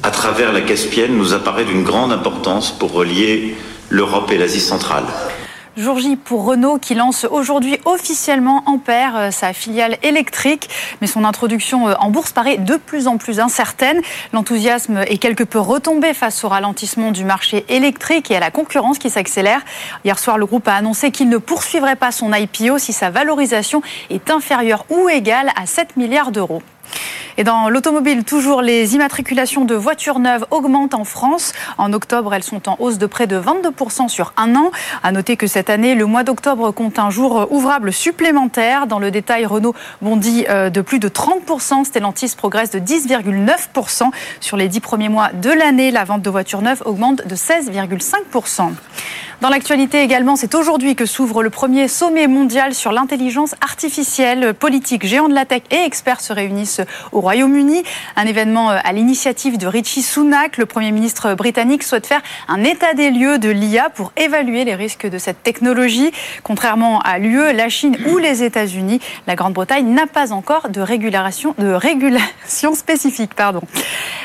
à 0.04 0.12
travers 0.12 0.54
la 0.54 0.62
Caspienne 0.62 1.18
nous 1.18 1.34
apparaît 1.34 1.66
d'une 1.66 1.84
grande 1.84 2.12
importance 2.12 2.72
pour 2.72 2.94
relier 2.94 3.56
l'Europe 3.90 4.32
et 4.32 4.38
l'Asie 4.38 4.62
centrale. 4.62 5.06
Jour 5.78 6.00
J 6.00 6.16
pour 6.16 6.46
Renault 6.46 6.78
qui 6.78 6.96
lance 6.96 7.26
aujourd'hui 7.30 7.78
officiellement 7.84 8.64
Ampère, 8.66 9.18
euh, 9.18 9.32
sa 9.32 9.52
filiale 9.52 9.98
électrique. 10.04 10.70
Mais 11.02 11.08
son 11.08 11.26
introduction 11.26 11.90
euh, 11.90 11.96
en 12.00 12.12
bourse 12.12 12.32
paraît 12.32 12.58
de 12.58 12.78
plus 12.78 13.10
en 13.10 13.18
plus 13.18 13.42
incertaine. 13.42 14.02
L'enthousiasme 14.32 15.04
est 15.06 15.18
quelque 15.18 15.44
peu 15.44 15.60
retombé 15.60 16.14
face 16.14 16.46
au 16.46 16.48
ralentissement 16.48 17.12
du 17.12 17.26
marché 17.26 17.66
électrique 17.68 18.32
et 18.32 18.38
à 18.38 18.40
la 18.40 18.52
concurrence 18.52 19.00
qui 19.00 19.10
s'accélère. 19.10 19.66
Hier 20.06 20.18
soir, 20.18 20.38
le 20.38 20.46
groupe 20.46 20.66
a 20.70 20.76
annoncé 20.76 21.12
qu'il 21.12 21.28
ne 21.28 21.38
poursuivrait 21.38 21.98
pas 21.98 22.14
son 22.14 22.32
IPO 22.32 22.78
si 22.78 22.94
sa 22.94 23.10
valorisation 23.10 23.82
est 24.10 24.32
inférieure 24.32 24.86
ou 24.90 25.10
égale 25.10 25.52
à 25.58 25.66
7 25.66 25.98
milliards 25.98 26.32
d'euros. 26.32 26.62
Et 27.38 27.44
dans 27.44 27.70
l'automobile, 27.70 28.24
toujours 28.24 28.62
les 28.62 28.96
immatriculations 28.96 29.66
de 29.66 29.76
voitures 29.76 30.20
neuves 30.20 30.46
augmentent 30.52 30.94
en 30.94 31.04
France. 31.04 31.52
En 31.78 31.92
octobre, 31.92 32.34
elles 32.34 32.44
sont 32.44 32.70
en 32.70 32.78
hausse 32.80 32.98
de 32.98 33.06
près 33.06 33.28
de 33.28 33.38
22% 33.38 34.08
sur 34.08 34.34
un 34.38 34.56
an. 34.56 34.72
À 35.04 35.12
noter 35.12 35.36
que 35.36 35.48
cette 35.48 35.70
année, 35.70 35.96
le 35.96 36.06
mois 36.06 36.24
d'octobre 36.24 36.72
compte 36.72 36.98
un 36.98 37.10
jour 37.10 37.48
ouvrable 37.52 37.92
supplémentaire. 37.92 38.88
Dans 38.88 39.00
le 39.00 39.12
détail, 39.12 39.46
Renault 39.46 39.76
bondit 40.02 40.46
euh, 40.50 40.70
de 40.70 40.80
plus 40.82 41.00
de 41.00 41.10
30%. 41.10 41.84
Stellantis 41.84 42.34
progresse 42.38 42.72
de 42.72 42.80
10,9%. 42.80 44.12
Sur 44.40 44.56
les 44.56 44.70
dix 44.70 44.80
premiers 44.80 45.10
mois 45.10 45.32
de 45.34 45.50
l'année, 45.50 45.92
la 45.92 46.06
vente 46.06 46.22
de 46.22 46.30
voitures 46.30 46.62
neuves 46.62 46.84
augmente 46.86 47.28
de 47.28 47.36
16,5%. 47.36 48.72
Dans 49.42 49.50
l'actualité 49.50 50.02
également, 50.02 50.38
c'est 50.38 50.56
aujourd'hui 50.56 50.96
que 50.96 51.06
s'ouvre 51.06 51.44
le 51.44 51.50
premier 51.50 51.90
sommet 51.90 52.28
mondial 52.28 52.74
sur 52.74 52.94
l'intelligence 52.94 53.54
artificielle. 53.62 54.54
Politique, 54.54 55.06
géants 55.06 55.28
de 55.28 55.34
la 55.34 55.46
tech 55.46 55.64
et 55.72 55.84
experts 55.84 56.22
se 56.22 56.32
réunissent 56.32 56.82
au 57.12 57.20
Royaume-Uni. 57.26 57.82
Un 58.16 58.28
événement 58.28 58.70
euh, 58.70 58.78
à 58.84 58.94
l'initiative 58.94 59.58
de 59.58 59.66
Richie 59.66 60.04
Sunak. 60.04 60.58
Le 60.58 60.68
Premier 60.68 60.92
ministre 60.92 61.34
britannique 61.34 61.82
souhaite 61.82 62.06
faire 62.06 62.22
un 62.48 62.64
état 62.64 62.94
des 62.94 63.10
lieux 63.10 63.40
de 63.40 63.50
l'IA 63.50 63.90
pour 63.90 64.12
évaluer 64.16 64.64
les 64.64 64.76
risques 64.76 65.08
de 65.08 65.18
cette 65.18 65.42
technologie. 65.42 66.12
Contrairement 66.44 67.00
à 67.00 67.18
l'UE, 67.18 67.52
la 67.52 67.68
Chine 67.68 67.98
ou 68.12 68.20
les 68.20 68.44
États-Unis, 68.44 69.00
la 69.26 69.34
Grande-Bretagne 69.34 69.88
n'a 69.88 70.06
pas 70.06 70.34
encore 70.34 70.70
de 70.70 70.82
régulation, 70.82 71.56
de 71.58 71.70
régulation 71.70 72.76
spécifique. 72.76 73.34
Pardon. 73.34 73.62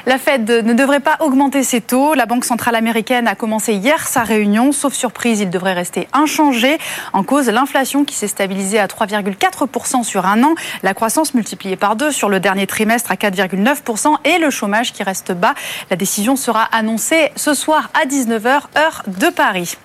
La 0.04 0.18
Fed 0.18 0.50
ne 0.50 0.74
devrait 0.74 1.00
pas 1.00 1.16
augmenter 1.20 1.62
ses 1.62 1.80
taux. 1.80 2.12
La 2.12 2.26
Banque 2.26 2.44
centrale 2.44 2.74
américaine 2.74 3.26
a 3.28 3.34
commencé 3.34 3.72
hier 3.72 4.06
sa 4.06 4.24
réunion, 4.24 4.72
sauf 4.72 4.92
surprise, 4.92 5.40
il 5.40 5.48
devrait 5.48 5.72
rester 5.72 6.06
inchangé. 6.12 6.76
En 7.14 7.22
cause, 7.22 7.48
l'inflation 7.48 8.04
qui 8.04 8.14
s'est 8.14 8.28
stabilisée 8.28 8.78
à 8.78 8.86
3,4% 8.86 10.02
sur 10.02 10.26
un 10.26 10.42
an, 10.42 10.54
la 10.82 10.92
croissance 10.92 11.32
multipliée 11.32 11.76
par 11.76 11.96
deux 11.96 12.10
sur 12.10 12.28
le 12.28 12.40
dernier 12.40 12.66
trimestre 12.66 12.89
à 12.90 13.14
4,9% 13.14 14.16
et 14.24 14.38
le 14.38 14.50
chômage 14.50 14.92
qui 14.92 15.02
reste 15.02 15.32
bas. 15.32 15.54
La 15.90 15.96
décision 15.96 16.34
sera 16.36 16.64
annoncée 16.64 17.30
ce 17.36 17.54
soir 17.54 17.90
à 17.94 18.06
19h, 18.06 18.62
heure 18.76 19.02
de 19.06 19.28
Paris. 19.28 19.76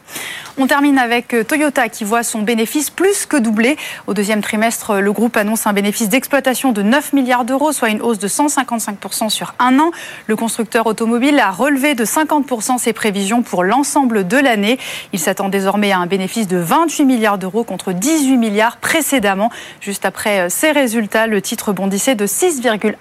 On 0.58 0.68
termine 0.68 0.98
avec 0.98 1.34
euh, 1.34 1.44
Toyota 1.44 1.90
qui 1.90 2.06
voit 2.06 2.24
son 2.24 2.42
bénéfice 2.42 2.90
plus 2.90 3.26
que 3.26 3.36
doubler. 3.36 3.76
Au 4.08 4.14
deuxième 4.14 4.42
trimestre, 4.42 5.02
le 5.02 5.12
groupe 5.12 5.36
annonce 5.36 5.68
un 5.68 5.74
bénéfice 5.74 6.08
d'exploitation 6.08 6.72
de 6.72 6.82
9 6.82 7.12
milliards 7.12 7.44
d'euros, 7.44 7.74
soit 7.74 7.90
une 7.90 8.02
hausse 8.02 8.20
de 8.20 8.30
155% 8.30 9.30
sur 9.30 9.54
un 9.60 9.78
an. 9.80 9.92
Le 10.28 10.38
constructeur 10.38 10.88
automobile 10.88 11.40
a 11.40 11.52
relevé 11.52 11.94
de 11.94 12.06
50% 12.06 12.78
ses 12.78 12.94
prévisions 12.94 13.42
pour 13.42 13.66
l'ensemble 13.66 14.26
de 14.26 14.38
l'année. 14.38 14.80
Il 15.12 15.20
s'attend 15.20 15.50
désormais 15.50 15.92
à 15.92 16.00
un 16.00 16.08
bénéfice 16.08 16.48
de 16.48 16.58
28 16.58 17.04
milliards 17.04 17.38
d'euros 17.38 17.66
contre 17.66 17.92
18 17.92 18.38
milliards 18.38 18.78
précédemment. 18.78 19.52
Juste 19.82 20.06
après 20.06 20.40
euh, 20.40 20.48
ces 20.50 20.72
résultats, 20.72 21.28
le 21.28 21.42
titre 21.42 21.74
bondissait 21.74 22.16
de 22.16 22.26
6,1% 22.26 22.95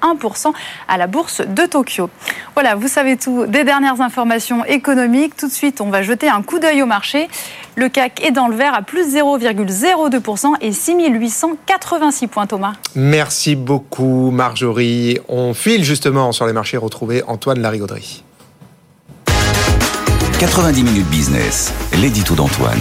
à 0.88 0.96
la 0.96 1.06
bourse 1.06 1.40
de 1.40 1.66
Tokyo. 1.66 2.10
Voilà, 2.54 2.74
vous 2.74 2.88
savez 2.88 3.16
tout 3.16 3.46
des 3.46 3.64
dernières 3.64 4.00
informations 4.00 4.64
économiques. 4.64 5.36
Tout 5.36 5.48
de 5.48 5.52
suite, 5.52 5.80
on 5.80 5.90
va 5.90 6.02
jeter 6.02 6.28
un 6.28 6.42
coup 6.42 6.58
d'œil 6.58 6.82
au 6.82 6.86
marché. 6.86 7.28
Le 7.76 7.88
CAC 7.88 8.24
est 8.24 8.30
dans 8.30 8.48
le 8.48 8.56
vert 8.56 8.74
à 8.74 8.82
plus 8.82 9.14
0,02% 9.14 10.54
et 10.60 10.72
6886 10.72 12.26
points, 12.28 12.46
Thomas. 12.46 12.74
Merci 12.94 13.56
beaucoup, 13.56 14.30
Marjorie. 14.30 15.18
On 15.28 15.54
file 15.54 15.84
justement 15.84 16.32
sur 16.32 16.46
les 16.46 16.52
marchés 16.52 16.76
retrouver 16.76 17.22
Antoine 17.26 17.60
Larigauderie. 17.60 18.22
90 20.38 20.82
minutes 20.82 21.08
business, 21.08 21.72
l'édito 21.92 22.34
d'Antoine. 22.34 22.80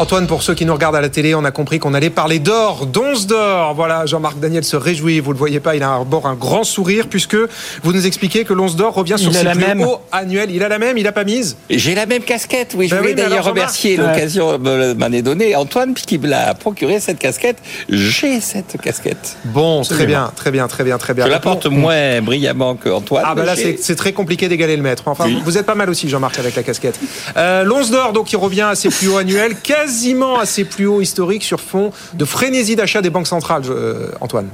Antoine, 0.00 0.26
pour 0.26 0.42
ceux 0.42 0.54
qui 0.54 0.64
nous 0.66 0.72
regardent 0.72 0.96
à 0.96 1.00
la 1.00 1.08
télé, 1.08 1.36
on 1.36 1.44
a 1.44 1.52
compris 1.52 1.78
qu'on 1.78 1.94
allait 1.94 2.10
parler 2.10 2.40
d'or, 2.40 2.84
d'once 2.86 3.28
d'or. 3.28 3.74
Voilà, 3.74 4.06
Jean-Marc 4.06 4.40
Daniel 4.40 4.64
se 4.64 4.74
réjouit. 4.76 5.20
Vous 5.20 5.30
le 5.32 5.38
voyez 5.38 5.60
pas, 5.60 5.76
il 5.76 5.84
a 5.84 5.90
un 5.90 6.02
bord 6.02 6.26
un 6.26 6.34
grand 6.34 6.64
sourire 6.64 7.06
puisque 7.08 7.36
vous 7.36 7.92
nous 7.92 8.04
expliquez 8.04 8.42
que 8.44 8.52
l'once 8.52 8.74
d'or 8.74 8.92
revient 8.92 9.14
sur 9.16 9.30
Il 9.30 9.36
ses 9.36 9.44
la 9.44 9.52
plus 9.52 9.64
même. 9.64 9.82
hauts 9.82 10.00
annuels. 10.10 10.50
Il 10.50 10.64
a 10.64 10.68
la 10.68 10.80
même, 10.80 10.98
il 10.98 11.06
a 11.06 11.12
pas 11.12 11.22
mise. 11.22 11.56
J'ai 11.70 11.94
la 11.94 12.06
même 12.06 12.22
casquette, 12.24 12.74
oui. 12.76 12.88
Je 12.88 12.94
Ben 12.96 13.02
voulais 13.02 13.10
oui, 13.10 13.16
d'ailleurs 13.22 13.44
remercier 13.44 13.96
Ouais. 13.96 14.04
l'occasion 14.08 14.58
me- 14.58 14.94
m'en 14.94 15.12
est 15.12 15.22
donnée. 15.22 15.54
Antoine, 15.54 15.94
qui 15.94 16.18
me 16.18 16.26
l'a 16.26 16.54
procuré 16.54 16.98
cette 16.98 17.20
casquette. 17.20 17.58
J'ai 17.88 18.40
cette 18.40 18.76
casquette. 18.82 19.36
Bon, 19.44 19.82
très 19.82 20.06
bien, 20.06 20.32
très 20.34 20.50
bien, 20.50 20.66
très 20.66 20.82
bien, 20.82 20.98
très 20.98 21.14
bien. 21.14 21.26
Je 21.26 21.30
la 21.30 21.38
porte 21.38 21.66
moins 21.66 22.20
brillamment 22.20 22.74
que 22.74 22.88
Antoine. 22.88 23.22
Ah 23.24 23.36
bah 23.36 23.42
mais 23.46 23.62
là 23.62 23.76
c'est 23.80 23.94
très 23.94 24.12
compliqué 24.12 24.48
d'égaler 24.48 24.74
le 24.76 24.82
maître. 24.82 25.04
Enfin 25.06 25.26
Oui. 25.26 25.40
vous 25.44 25.56
êtes 25.56 25.66
pas 25.66 25.76
mal 25.76 25.88
aussi 25.88 26.08
Jean-Marc 26.08 26.36
avec 26.40 26.56
la 26.56 26.64
casquette. 26.64 26.98
Euh, 27.36 27.62
L'once 27.62 27.92
d'or 27.92 28.12
donc 28.12 28.26
qui 28.26 28.34
revient 28.36 28.62
à 28.62 28.74
ses 28.74 28.88
plus 28.88 29.06
hauts 29.08 29.18
annuels, 29.18 29.54
quasiment 29.84 30.38
à 30.38 30.46
ses 30.46 30.64
plus 30.64 30.86
hauts 30.86 31.02
historiques 31.02 31.44
sur 31.44 31.60
fond 31.60 31.92
de 32.14 32.24
frénésie 32.24 32.74
d'achat 32.74 33.02
des 33.02 33.10
banques 33.10 33.26
centrales. 33.26 33.62
euh, 33.68 34.08
Antoine. 34.20 34.48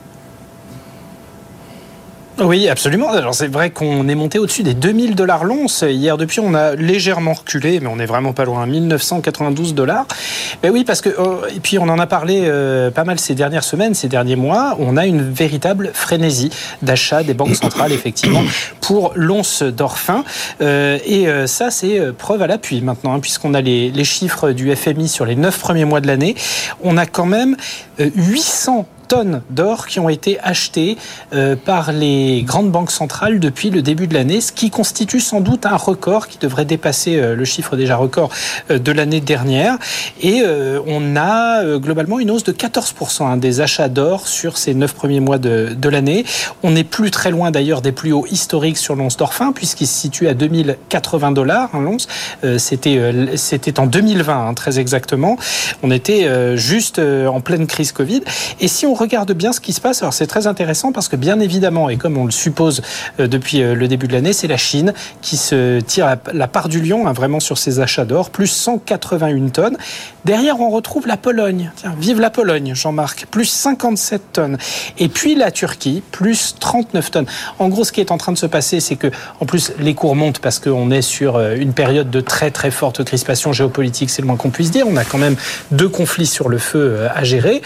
Oui, 2.39 2.69
absolument. 2.69 3.11
Alors 3.11 3.35
c'est 3.35 3.49
vrai 3.49 3.71
qu'on 3.71 4.09
est 4.09 4.15
monté 4.15 4.39
au-dessus 4.39 4.63
des 4.63 4.75
2000 4.75 5.15
dollars 5.15 5.45
l'once. 5.45 5.85
Hier, 5.87 6.17
depuis, 6.17 6.41
on 6.41 6.55
a 6.55 6.75
légèrement 6.75 7.35
reculé, 7.35 7.81
mais 7.81 7.89
on 7.89 7.99
est 7.99 8.07
vraiment 8.07 8.33
pas 8.33 8.45
loin. 8.45 8.65
1992 8.67 9.75
dollars. 9.75 10.07
Ben 10.63 10.71
oui, 10.71 10.85
parce 10.85 11.01
que 11.01 11.11
oh, 11.19 11.41
et 11.55 11.61
puis 11.61 11.79
on 11.79 11.89
en 11.89 11.99
a 11.99 12.07
parlé 12.07 12.45
euh, 12.45 12.91
pas 12.91 13.05
mal 13.05 13.19
ces 13.19 13.35
dernières 13.35 13.65
semaines, 13.65 13.95
ces 13.95 14.09
derniers 14.09 14.37
mois. 14.37 14.77
On 14.79 14.97
a 14.97 15.07
une 15.07 15.21
véritable 15.21 15.91
frénésie 15.93 16.51
d'achat 16.83 17.23
des 17.23 17.35
banques 17.35 17.57
centrales, 17.57 17.93
effectivement, 17.93 18.43
pour 18.81 19.13
l'once 19.15 19.63
d'or 19.63 19.99
fin. 19.99 20.25
Euh, 20.63 20.99
et 21.05 21.29
euh, 21.29 21.47
ça, 21.47 21.71
c'est 21.71 22.13
preuve 22.17 22.43
à 22.43 22.47
l'appui 22.47 22.81
maintenant, 22.81 23.15
hein, 23.15 23.21
puisqu'on 23.21 23.55
a 23.55 23.61
les, 23.61 24.05
chiffres 24.05 24.53
du 24.53 24.75
FMI 24.75 25.09
sur 25.09 25.27
les 25.27 25.37
neuf 25.37 25.59
premiers 25.59 25.85
mois 25.85 26.01
de 26.01 26.07
l'année. 26.07 26.35
On 26.83 26.97
a 26.97 27.07
quand 27.07 27.27
même 27.27 27.57
euh, 28.01 28.11
800 28.17 28.87
tonnes 29.11 29.43
d'or 29.51 29.89
qui 29.89 29.99
ont 29.99 30.09
été 30.09 30.39
achetées 30.41 30.97
euh, 31.35 31.57
par 31.57 31.91
les 31.91 32.43
grandes 32.47 32.71
banques 32.71 32.93
centrales 32.93 33.41
depuis 33.41 33.71
le 33.71 33.83
début 33.83 34.07
de 34.07 34.15
l'année, 34.15 34.41
ce 34.41 34.53
qui 34.53 34.71
constitue 34.71 35.19
sans 35.19 35.41
doute 35.41 35.67
un 35.67 35.77
record 35.77 36.29
qui 36.29 36.39
devrait 36.39 36.65
dépasser 36.65 37.17
euh, 37.17 37.35
le 37.35 37.45
chiffre 37.45 37.77
déjà 37.77 37.97
record 37.97 38.31
euh, 38.71 38.79
de 38.79 38.93
l'année 38.93 39.21
dernière. 39.21 39.79
Et 40.21 40.43
euh, 40.45 40.79
on 40.87 41.17
a 41.17 41.65
euh, 41.65 41.81
globalement 41.81 42.21
une 42.21 42.31
hausse 42.31 42.45
de 42.45 42.53
14% 42.53 43.25
hein, 43.25 43.37
des 43.37 43.61
achats 43.61 43.89
d'or 43.89 44.29
sur 44.29 44.57
ces 44.57 44.75
neuf 44.75 44.95
premiers 44.95 45.19
mois 45.19 45.39
de, 45.39 45.75
de 45.77 45.89
l'année. 45.89 46.25
On 46.63 46.71
n'est 46.71 46.85
plus 46.85 47.11
très 47.11 47.33
loin 47.33 47.51
d'ailleurs 47.51 47.83
des 47.83 47.91
plus 47.91 48.13
hauts 48.13 48.27
historiques 48.31 48.79
sur 48.79 48.95
l'once 48.95 49.17
d'or 49.17 49.35
fin, 49.35 49.51
puisqu'il 49.51 49.89
se 49.89 49.99
situe 49.99 50.29
à 50.29 50.35
2080 50.35 51.33
dollars 51.33 51.71
hein, 51.75 51.81
l'once. 51.81 52.07
Euh, 52.45 52.59
C'était 52.59 53.01
c'était 53.35 53.81
en 53.81 53.87
2020, 53.87 54.49
hein, 54.49 54.55
très 54.55 54.79
exactement. 54.79 55.37
On 55.83 55.91
était 55.91 56.29
juste 56.57 56.99
en 57.01 57.41
pleine 57.41 57.67
crise 57.67 57.91
Covid. 57.91 58.23
Et 58.61 58.69
si 58.69 58.87
on 58.87 58.95
regarde 59.01 59.33
bien 59.33 59.53
ce 59.53 59.61
qui 59.61 59.73
se 59.73 59.81
passe, 59.81 60.03
alors 60.03 60.13
c'est 60.13 60.27
très 60.27 60.47
intéressant 60.47 60.93
parce 60.93 61.09
que 61.09 61.17
bien 61.17 61.41
évidemment, 61.41 61.89
et 61.89 61.97
comme 61.97 62.17
on 62.19 62.27
le 62.27 62.31
suppose 62.31 62.83
euh, 63.19 63.27
depuis 63.27 63.63
euh, 63.63 63.75
le 63.75 63.89
début 63.89 64.07
de 64.07 64.13
l'année, 64.13 64.33
c'est 64.33 64.47
la 64.47 64.57
Chine 64.57 64.93
qui 65.23 65.37
se 65.37 65.81
tire 65.81 66.17
la, 66.33 66.49
part 66.49 66.69
du 66.69 66.81
lion 66.81 67.09
hein, 67.09 67.13
vraiment 67.13 67.41
sur 67.41 67.59
ses 67.59 67.81
achats 67.81 68.05
d'or, 68.05 68.31
plus 68.31 68.47
181 68.47 69.49
tonnes. 69.49 69.77
Derrière, 70.25 70.61
on 70.61 70.71
retrouve 70.71 71.07
la 71.07 71.17
Pologne. 71.17 71.73
Tiens, 71.77 71.95
vive 71.99 72.21
la 72.21 72.31
Pologne, 72.31 72.75
Jean-Marc, 72.75 73.27
plus 73.31 73.47
57 73.47 74.23
tonnes. 74.35 74.59
Et 74.99 75.09
puis 75.09 75.35
la 75.35 75.51
Turquie, 75.51 76.03
plus 76.11 76.57
39 76.61 77.11
tonnes. 77.11 77.27
En 77.59 77.69
gros, 77.69 77.85
ce 77.85 77.93
qui 77.93 78.01
est 78.01 78.11
en 78.11 78.19
train 78.19 78.33
de 78.33 78.39
se 78.39 78.47
passer, 78.47 78.81
c'est 78.81 78.97
que, 78.97 79.09
en 79.41 79.47
plus, 79.47 79.73
les 79.79 79.95
cours 79.95 80.15
montent 80.15 80.41
parce 80.41 80.59
qu'on 80.59 80.91
est 80.91 81.03
sur 81.03 81.37
euh, 81.37 81.57
une 81.57 81.73
période 81.73 82.11
de 82.11 82.21
très 82.21 82.51
très 82.51 82.71
forte 82.71 83.03
crispation 83.05 83.53
géopolitique, 83.53 84.11
c'est 84.11 84.21
le 84.21 84.27
moins 84.27 84.37
qu'on 84.37 84.51
puisse 84.51 84.71
dire. 84.71 84.87
On 84.87 84.97
a 84.97 85.05
quand 85.05 85.19
même 85.19 85.37
deux 85.71 85.89
conflits 85.89 86.27
sur 86.27 86.49
le 86.49 86.59
feu 86.59 87.09
à 87.15 87.25
gérer. 87.25 87.63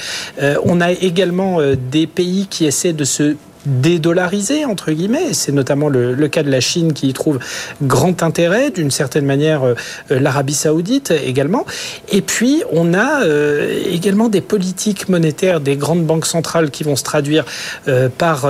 On 0.64 0.80
a 0.80 0.93
également 0.93 1.24
euh, 1.61 1.77
des 1.77 2.07
pays 2.07 2.47
qui 2.47 2.66
essaient 2.66 2.93
de 2.93 3.05
se 3.05 3.37
dédollariser 3.67 4.65
entre 4.65 4.93
guillemets. 4.93 5.33
C'est 5.33 5.53
notamment 5.53 5.89
le, 5.89 6.29
cas 6.29 6.43
de 6.43 6.51
la 6.51 6.61
Chine 6.61 6.93
qui 6.93 7.09
y 7.09 7.12
trouve 7.12 7.39
grand 7.83 8.23
intérêt, 8.23 8.71
d'une 8.71 8.91
certaine 8.91 9.25
manière 9.25 9.65
euh, 9.65 9.75
l'Arabie 10.11 10.55
Saoudite 10.55 11.11
également. 11.11 11.65
Et 12.11 12.23
puis 12.23 12.62
on 12.73 12.95
a 12.95 13.25
euh, 13.25 13.83
également 13.91 14.29
des 14.29 14.41
politiques 14.41 15.09
monétaires 15.09 15.61
des 15.61 15.77
grandes 15.77 16.05
banques 16.05 16.27
centrales 16.27 16.71
qui 16.71 16.85
vont 16.85 16.97
se 16.97 17.05
traduire 17.05 17.45
euh, 17.89 18.09
par 18.09 18.49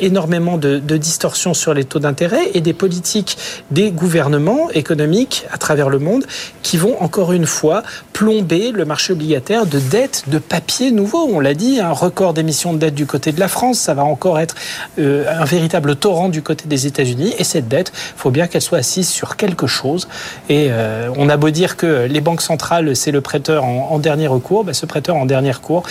énormément 0.00 0.58
de, 0.58 0.78
de 0.78 0.96
distorsions 0.96 1.54
sur 1.54 1.74
les 1.74 1.84
taux 1.84 1.98
d'intérêt 1.98 2.50
et 2.54 2.60
des 2.60 2.72
politiques 2.72 3.36
des 3.70 3.90
gouvernements 3.90 4.70
économiques 4.70 5.46
à 5.50 5.58
travers 5.58 5.88
le 5.88 5.98
monde 5.98 6.24
qui 6.62 6.76
vont 6.76 7.00
encore 7.00 7.32
une 7.32 7.46
fois 7.46 7.82
plomber 8.12 8.72
le 8.72 8.84
marché 8.84 9.12
obligataire 9.12 9.66
de 9.66 9.78
dettes 9.78 10.24
de 10.28 10.38
papier 10.38 10.90
nouveau. 10.90 11.28
On 11.30 11.40
l'a 11.40 11.54
dit, 11.54 11.80
un 11.80 11.92
record 11.92 12.34
d'émissions 12.34 12.72
de 12.72 12.78
dettes 12.78 12.94
du 12.94 13.06
côté 13.06 13.32
de 13.32 13.40
la 13.40 13.48
France, 13.48 13.78
ça 13.78 13.94
va 13.94 14.04
encore 14.04 14.35
être 14.42 14.54
euh, 14.98 15.24
un 15.28 15.44
véritable 15.44 15.96
torrent 15.96 16.28
du 16.28 16.42
côté 16.42 16.66
des 16.66 16.86
États-Unis. 16.86 17.34
Et 17.38 17.44
cette 17.44 17.68
dette, 17.68 17.92
il 17.94 18.20
faut 18.20 18.30
bien 18.30 18.46
qu'elle 18.46 18.62
soit 18.62 18.78
assise 18.78 19.08
sur 19.08 19.36
quelque 19.36 19.66
chose. 19.66 20.08
Et 20.48 20.68
euh, 20.70 21.08
on 21.16 21.28
a 21.28 21.36
beau 21.36 21.50
dire 21.50 21.76
que 21.76 22.06
les 22.06 22.20
banques 22.20 22.42
centrales, 22.42 22.94
c'est 22.96 23.10
le 23.10 23.20
prêteur 23.20 23.64
en, 23.64 23.88
en 23.90 23.98
dernier 23.98 24.26
recours, 24.26 24.64
ben, 24.64 24.72
ce 24.72 24.86
prêteur 24.86 25.16
en 25.16 25.26
dernier 25.26 25.52
recours, 25.52 25.82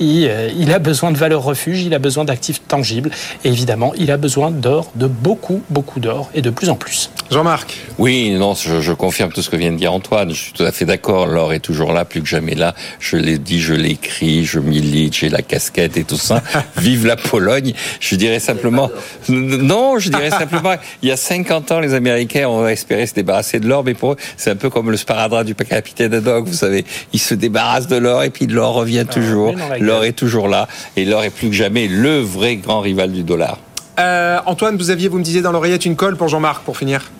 il, 0.00 0.26
euh, 0.28 0.50
il 0.56 0.72
a 0.72 0.78
besoin 0.78 1.10
de 1.10 1.16
valeurs 1.16 1.42
refuge, 1.42 1.82
il 1.82 1.94
a 1.94 1.98
besoin 1.98 2.24
d'actifs 2.24 2.60
tangibles. 2.66 3.10
Et 3.44 3.48
évidemment, 3.48 3.92
il 3.96 4.10
a 4.10 4.16
besoin 4.16 4.50
d'or, 4.50 4.90
de 4.94 5.06
beaucoup, 5.06 5.62
beaucoup 5.70 6.00
d'or, 6.00 6.30
et 6.34 6.42
de 6.42 6.50
plus 6.50 6.70
en 6.70 6.76
plus. 6.76 7.10
Jean-Marc 7.30 7.76
Oui, 7.98 8.30
non, 8.30 8.54
je, 8.54 8.80
je, 8.80 8.92
confirme 8.92 9.32
tout 9.32 9.42
ce 9.42 9.50
que 9.50 9.56
vient 9.56 9.72
de 9.72 9.78
dire 9.78 9.92
Antoine. 9.92 10.30
Je 10.30 10.40
suis 10.40 10.52
tout 10.52 10.64
à 10.64 10.72
fait 10.72 10.84
d'accord. 10.84 11.26
L'or 11.26 11.52
est 11.52 11.60
toujours 11.60 11.92
là, 11.92 12.04
plus 12.04 12.22
que 12.22 12.28
jamais 12.28 12.54
là. 12.54 12.74
Je 13.00 13.16
l'ai 13.16 13.38
dit, 13.38 13.60
je 13.60 13.74
l'ai 13.74 13.90
écrit, 13.90 14.44
je 14.44 14.58
milite, 14.58 15.16
j'ai 15.16 15.28
la 15.28 15.42
casquette 15.42 15.96
et 15.96 16.04
tout 16.04 16.16
ça. 16.16 16.42
Vive 16.76 17.06
la 17.06 17.16
Pologne. 17.16 17.72
Je 18.00 18.16
dirais 18.16 18.40
simplement, 18.40 18.90
non, 19.28 19.98
je 19.98 20.10
dirais 20.10 20.30
simplement, 20.30 20.74
il 21.02 21.08
y 21.08 21.12
a 21.12 21.16
50 21.16 21.72
ans, 21.72 21.80
les 21.80 21.94
Américains 21.94 22.48
ont 22.48 22.66
espéré 22.66 23.06
se 23.06 23.14
débarrasser 23.14 23.60
de 23.60 23.68
l'or, 23.68 23.84
mais 23.84 23.94
pour 23.94 24.12
eux, 24.12 24.16
c'est 24.36 24.50
un 24.50 24.56
peu 24.56 24.70
comme 24.70 24.90
le 24.90 24.96
sparadrap 24.96 25.44
du 25.44 25.54
capitaine 25.54 26.14
Haddock, 26.14 26.46
vous 26.46 26.52
savez. 26.52 26.84
Ils 27.12 27.20
se 27.20 27.34
débarrassent 27.34 27.88
de 27.88 27.96
l'or 27.96 28.22
et 28.22 28.30
puis 28.30 28.46
l'or 28.46 28.74
revient 28.74 29.06
toujours. 29.10 29.54
Ah, 29.58 29.78
l'or 29.78 30.04
est 30.04 30.12
toujours 30.12 30.48
là 30.48 30.68
et 30.96 31.04
l'or 31.04 31.24
est 31.24 31.30
plus 31.30 31.48
que 31.48 31.54
jamais 31.54 31.88
le 31.88 32.20
vrai 32.20 32.56
grand 32.56 32.80
rival 32.80 33.12
du 33.12 33.22
dollar. 33.22 33.58
Euh, 33.98 34.38
Antoine, 34.46 34.76
vous 34.76 34.90
aviez, 34.90 35.08
vous 35.08 35.18
me 35.18 35.24
disiez 35.24 35.42
dans 35.42 35.52
l'oreillette 35.52 35.84
une 35.84 35.96
colle 35.96 36.16
pour 36.16 36.28
Jean-Marc 36.28 36.62
pour 36.64 36.76
finir. 36.76 37.10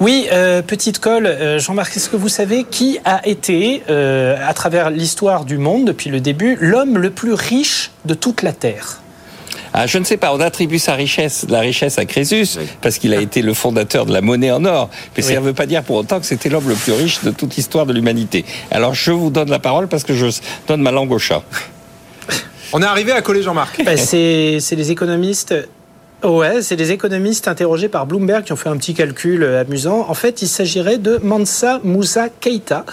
Oui, 0.00 0.28
euh, 0.32 0.62
petite 0.62 0.98
colle, 0.98 1.26
euh, 1.26 1.58
Jean-Marc, 1.58 1.94
est-ce 1.94 2.08
que 2.08 2.16
vous 2.16 2.30
savez 2.30 2.64
qui 2.64 2.98
a 3.04 3.26
été, 3.28 3.82
euh, 3.90 4.34
à 4.42 4.54
travers 4.54 4.88
l'histoire 4.88 5.44
du 5.44 5.58
monde 5.58 5.84
depuis 5.84 6.08
le 6.08 6.20
début, 6.20 6.56
l'homme 6.58 6.96
le 6.96 7.10
plus 7.10 7.34
riche 7.34 7.90
de 8.06 8.14
toute 8.14 8.40
la 8.40 8.54
Terre? 8.54 9.02
Ah, 9.74 9.86
je 9.86 9.98
ne 9.98 10.04
sais 10.04 10.16
pas, 10.16 10.32
on 10.32 10.40
attribue 10.40 10.78
sa 10.78 10.94
richesse, 10.94 11.44
la 11.50 11.60
richesse 11.60 11.98
à 11.98 12.06
Crésus, 12.06 12.48
oui. 12.56 12.66
parce 12.80 12.96
qu'il 12.96 13.12
a 13.12 13.20
été 13.20 13.42
le 13.42 13.52
fondateur 13.52 14.06
de 14.06 14.12
la 14.14 14.22
monnaie 14.22 14.50
en 14.50 14.64
or. 14.64 14.88
Mais 15.18 15.22
oui. 15.22 15.34
ça 15.34 15.38
ne 15.38 15.44
veut 15.44 15.52
pas 15.52 15.66
dire 15.66 15.82
pour 15.82 15.96
autant 15.96 16.18
que 16.18 16.24
c'était 16.24 16.48
l'homme 16.48 16.70
le 16.70 16.76
plus 16.76 16.92
riche 16.92 17.22
de 17.22 17.30
toute 17.30 17.56
l'histoire 17.56 17.84
de 17.84 17.92
l'humanité. 17.92 18.46
Alors 18.70 18.94
je 18.94 19.10
vous 19.10 19.28
donne 19.28 19.50
la 19.50 19.58
parole 19.58 19.86
parce 19.86 20.04
que 20.04 20.14
je 20.14 20.28
donne 20.66 20.80
ma 20.80 20.92
langue 20.92 21.12
au 21.12 21.18
chat. 21.18 21.42
On 22.72 22.80
est 22.80 22.86
arrivé 22.86 23.12
à 23.12 23.20
coller 23.20 23.42
Jean-Marc. 23.42 23.84
Ben, 23.84 23.98
c'est 23.98 24.60
les 24.70 24.90
économistes 24.90 25.54
Ouais, 26.22 26.60
c'est 26.60 26.76
les 26.76 26.92
économistes 26.92 27.48
interrogés 27.48 27.88
par 27.88 28.04
Bloomberg 28.04 28.44
qui 28.44 28.52
ont 28.52 28.56
fait 28.56 28.68
un 28.68 28.76
petit 28.76 28.92
calcul 28.92 29.42
amusant. 29.42 30.04
En 30.06 30.12
fait, 30.12 30.42
il 30.42 30.48
s'agirait 30.48 30.98
de 30.98 31.18
Mansa 31.22 31.80
Moussa 31.82 32.28
Keïta, 32.28 32.84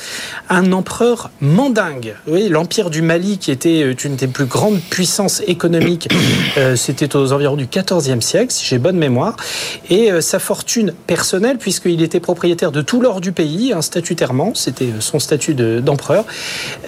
un 0.49 0.71
empereur 0.71 1.29
mandingue. 1.41 2.15
Oui, 2.25 2.47
l'empire 2.47 2.89
du 2.89 3.01
Mali, 3.01 3.37
qui 3.37 3.51
était 3.51 3.91
une 3.91 4.15
des 4.15 4.27
plus 4.27 4.45
grandes 4.45 4.79
puissances 4.79 5.41
économiques, 5.45 6.07
euh, 6.57 6.77
c'était 6.77 7.17
aux 7.17 7.33
environs 7.33 7.57
du 7.57 7.67
XIVe 7.67 8.21
siècle, 8.21 8.53
si 8.53 8.65
j'ai 8.65 8.77
bonne 8.77 8.97
mémoire. 8.97 9.35
Et 9.89 10.09
euh, 10.09 10.21
sa 10.21 10.39
fortune 10.39 10.93
personnelle, 11.05 11.57
puisqu'il 11.57 12.01
était 12.03 12.21
propriétaire 12.21 12.71
de 12.71 12.81
tout 12.81 13.01
l'or 13.01 13.19
du 13.19 13.33
pays, 13.33 13.73
hein, 13.73 13.81
statutairement, 13.81 14.53
c'était 14.55 14.89
son 15.01 15.19
statut 15.19 15.53
d'empereur, 15.53 16.23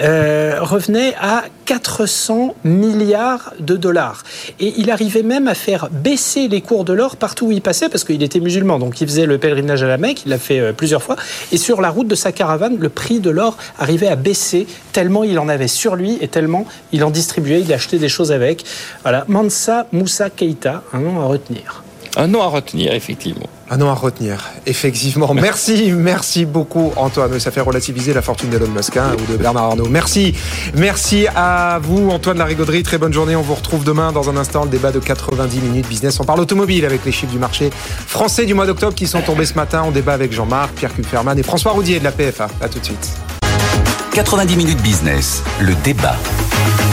euh, 0.01 0.59
revenait 0.61 1.15
à 1.19 1.43
400 1.65 2.55
milliards 2.63 3.53
de 3.59 3.75
dollars. 3.75 4.23
Et 4.61 4.73
il 4.77 4.89
arrivait 4.89 5.21
même 5.21 5.49
à 5.49 5.53
faire 5.53 5.89
baisser 5.91 6.28
les 6.35 6.61
cours 6.61 6.85
de 6.85 6.93
l'or 6.93 7.15
partout 7.15 7.47
où 7.47 7.51
il 7.51 7.61
passait 7.61 7.89
parce 7.89 8.03
qu'il 8.03 8.21
était 8.21 8.39
musulman. 8.39 8.79
Donc 8.79 9.01
il 9.01 9.07
faisait 9.07 9.25
le 9.25 9.37
pèlerinage 9.37 9.83
à 9.83 9.87
la 9.87 9.97
Mecque, 9.97 10.23
il 10.25 10.29
l'a 10.29 10.37
fait 10.37 10.59
euh, 10.59 10.73
plusieurs 10.73 11.01
fois. 11.01 11.15
Et 11.51 11.57
sur 11.57 11.81
la 11.81 11.89
route 11.89 12.07
de 12.07 12.15
sa 12.15 12.31
caravane, 12.31 12.77
le 12.77 12.89
prix 12.89 13.19
de 13.19 13.29
l'or 13.29 13.57
arrivait 13.77 14.07
à 14.07 14.15
baisser 14.15 14.67
tellement 14.93 15.23
il 15.23 15.39
en 15.39 15.49
avait 15.49 15.67
sur 15.67 15.95
lui 15.95 16.17
et 16.21 16.27
tellement 16.27 16.65
il 16.91 17.03
en 17.03 17.09
distribuait, 17.09 17.61
il 17.61 17.73
achetait 17.73 17.97
des 17.97 18.09
choses 18.09 18.31
avec. 18.31 18.63
Voilà, 19.03 19.25
Mansa 19.27 19.87
Moussa 19.91 20.29
Keïta, 20.29 20.83
un 20.93 20.99
nom 20.99 21.19
à 21.19 21.25
retenir. 21.25 21.83
Un 22.17 22.27
nom 22.27 22.41
à 22.41 22.47
retenir, 22.47 22.93
effectivement. 22.93 23.47
Un 23.71 23.77
nom 23.77 23.89
à 23.89 23.93
retenir, 23.93 24.49
effectivement. 24.65 25.33
Merci, 25.39 25.91
merci 25.95 26.45
beaucoup 26.45 26.91
Antoine. 26.95 27.39
Ça 27.39 27.51
fait 27.51 27.61
relativiser 27.61 28.13
la 28.13 28.21
fortune 28.21 28.49
d'Elon 28.49 28.67
Musk 28.67 28.97
hein, 28.97 29.11
ou 29.19 29.31
de 29.31 29.37
Bernard 29.37 29.65
Arnault. 29.65 29.87
Merci, 29.89 30.33
merci 30.75 31.27
à 31.35 31.79
vous 31.81 32.09
Antoine 32.09 32.37
Larigauderie. 32.39 32.81
Très 32.83 32.97
bonne 32.97 33.13
journée. 33.13 33.35
On 33.35 33.41
vous 33.41 33.53
retrouve 33.53 33.83
demain 33.83 34.11
dans 34.11 34.29
un 34.29 34.37
instant 34.37 34.63
le 34.63 34.69
débat 34.69 34.91
de 34.91 34.99
90 34.99 35.59
minutes 35.59 35.87
business. 35.87 36.19
On 36.19 36.23
parle 36.23 36.39
automobile 36.39 36.83
avec 36.85 37.05
les 37.05 37.11
chiffres 37.11 37.31
du 37.31 37.39
marché 37.39 37.69
français 37.71 38.45
du 38.45 38.55
mois 38.55 38.65
d'octobre 38.65 38.95
qui 38.95 39.05
sont 39.05 39.21
tombés 39.21 39.45
ce 39.45 39.53
matin. 39.53 39.83
On 39.85 39.91
débat 39.91 40.13
avec 40.13 40.33
Jean-Marc, 40.33 40.73
Pierre 40.73 40.93
Kupferman 40.93 41.37
et 41.37 41.43
François 41.43 41.71
Roudier 41.71 41.99
de 41.99 42.03
la 42.03 42.11
PFA. 42.11 42.47
À 42.61 42.69
tout 42.69 42.79
de 42.79 42.85
suite. 42.85 43.38
90 44.13 44.57
minutes 44.57 44.81
business, 44.81 45.43
le 45.61 45.75
débat. 45.83 46.15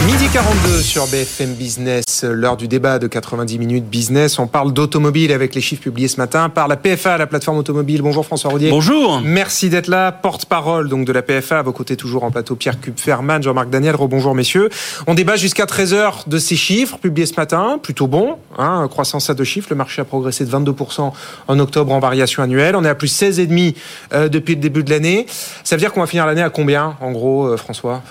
Midi 0.07 0.29
42 0.33 0.83
sur 0.83 1.07
BFM 1.09 1.55
Business, 1.55 2.23
l'heure 2.23 2.57
du 2.57 2.69
débat 2.69 2.99
de 3.01 3.09
90 3.09 3.59
minutes 3.59 3.87
business. 3.87 4.39
On 4.39 4.47
parle 4.47 4.73
d'automobile 4.73 5.33
avec 5.33 5.55
les 5.55 5.61
chiffres 5.61 5.83
publiés 5.83 6.07
ce 6.07 6.19
matin 6.19 6.49
par 6.49 6.69
la 6.69 6.77
PFA, 6.77 7.17
la 7.17 7.27
plateforme 7.27 7.59
automobile. 7.59 8.03
Bonjour 8.03 8.25
François 8.25 8.51
Roudier. 8.51 8.71
Bonjour. 8.71 9.21
Merci 9.25 9.69
d'être 9.69 9.89
là, 9.89 10.13
porte-parole 10.13 10.89
donc 10.89 11.07
de 11.07 11.13
la 11.13 11.23
PFA. 11.23 11.59
À 11.59 11.63
vos 11.63 11.73
côtés 11.73 11.97
toujours 11.97 12.23
en 12.23 12.31
plateau 12.31 12.55
Pierre 12.55 12.81
Kupferman, 12.81 13.43
Jean-Marc 13.43 13.71
Daniel. 13.71 13.97
Rebonjour 13.97 14.35
messieurs. 14.35 14.69
On 15.09 15.15
débat 15.15 15.35
jusqu'à 15.37 15.65
13h 15.65 16.29
de 16.29 16.39
ces 16.39 16.57
chiffres 16.57 16.99
publiés 16.99 17.27
ce 17.27 17.35
matin, 17.35 17.81
plutôt 17.83 18.07
bon. 18.07 18.37
Hein, 18.59 18.87
croissance 18.89 19.29
à 19.29 19.35
deux 19.35 19.45
chiffres, 19.45 19.69
le 19.71 19.77
marché 19.77 20.03
a 20.03 20.05
progressé 20.05 20.45
de 20.45 20.51
22% 20.51 21.13
en 21.49 21.59
octobre 21.59 21.93
en 21.93 21.99
variation 21.99 22.43
annuelle. 22.43 22.77
On 22.77 22.85
est 22.85 22.89
à 22.89 22.95
plus 22.95 23.13
16,5 23.13 23.75
euh, 24.13 24.29
depuis 24.29 24.55
le 24.55 24.61
début 24.61 24.85
de 24.85 24.91
l'année. 24.91 25.27
Ça 25.65 25.75
veut 25.75 25.81
dire 25.81 25.93
qu'on 25.93 26.01
va 26.01 26.07
finir 26.07 26.27
l'année 26.27 26.43
à 26.43 26.51
combien 26.51 26.97
en 27.07 27.13
gros 27.13 27.47
euh, 27.47 27.57
François 27.57 28.03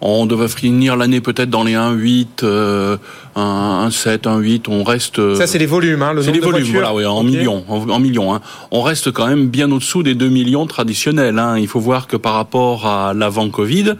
on 0.00 0.26
devrait 0.26 0.48
finir 0.48 0.96
l'année 0.96 1.20
peut-être 1.20 1.50
dans 1.50 1.64
les 1.64 1.74
1,8, 1.74 2.42
euh, 2.42 2.96
1,7, 3.36 4.22
1,8. 4.22 4.64
On 4.68 4.82
reste. 4.82 5.18
Euh, 5.18 5.36
Ça, 5.36 5.46
c'est 5.46 5.58
les 5.58 5.66
volumes, 5.66 6.02
hein, 6.02 6.12
le 6.12 6.22
C'est 6.22 6.32
les 6.32 6.40
volumes, 6.40 6.66
voilà, 6.72 6.92
oui, 6.94 7.06
en 7.06 7.22
millions. 7.22 7.64
En, 7.68 7.98
millions 8.00 8.34
hein. 8.34 8.40
On 8.70 8.82
reste 8.82 9.12
quand 9.12 9.26
même 9.26 9.48
bien 9.48 9.70
au-dessous 9.70 10.02
des 10.02 10.14
2 10.14 10.28
millions 10.28 10.66
traditionnels. 10.66 11.38
Hein. 11.38 11.58
Il 11.58 11.68
faut 11.68 11.80
voir 11.80 12.06
que 12.08 12.16
par 12.16 12.34
rapport 12.34 12.86
à 12.86 13.14
l'avant 13.14 13.48
Covid, 13.48 13.94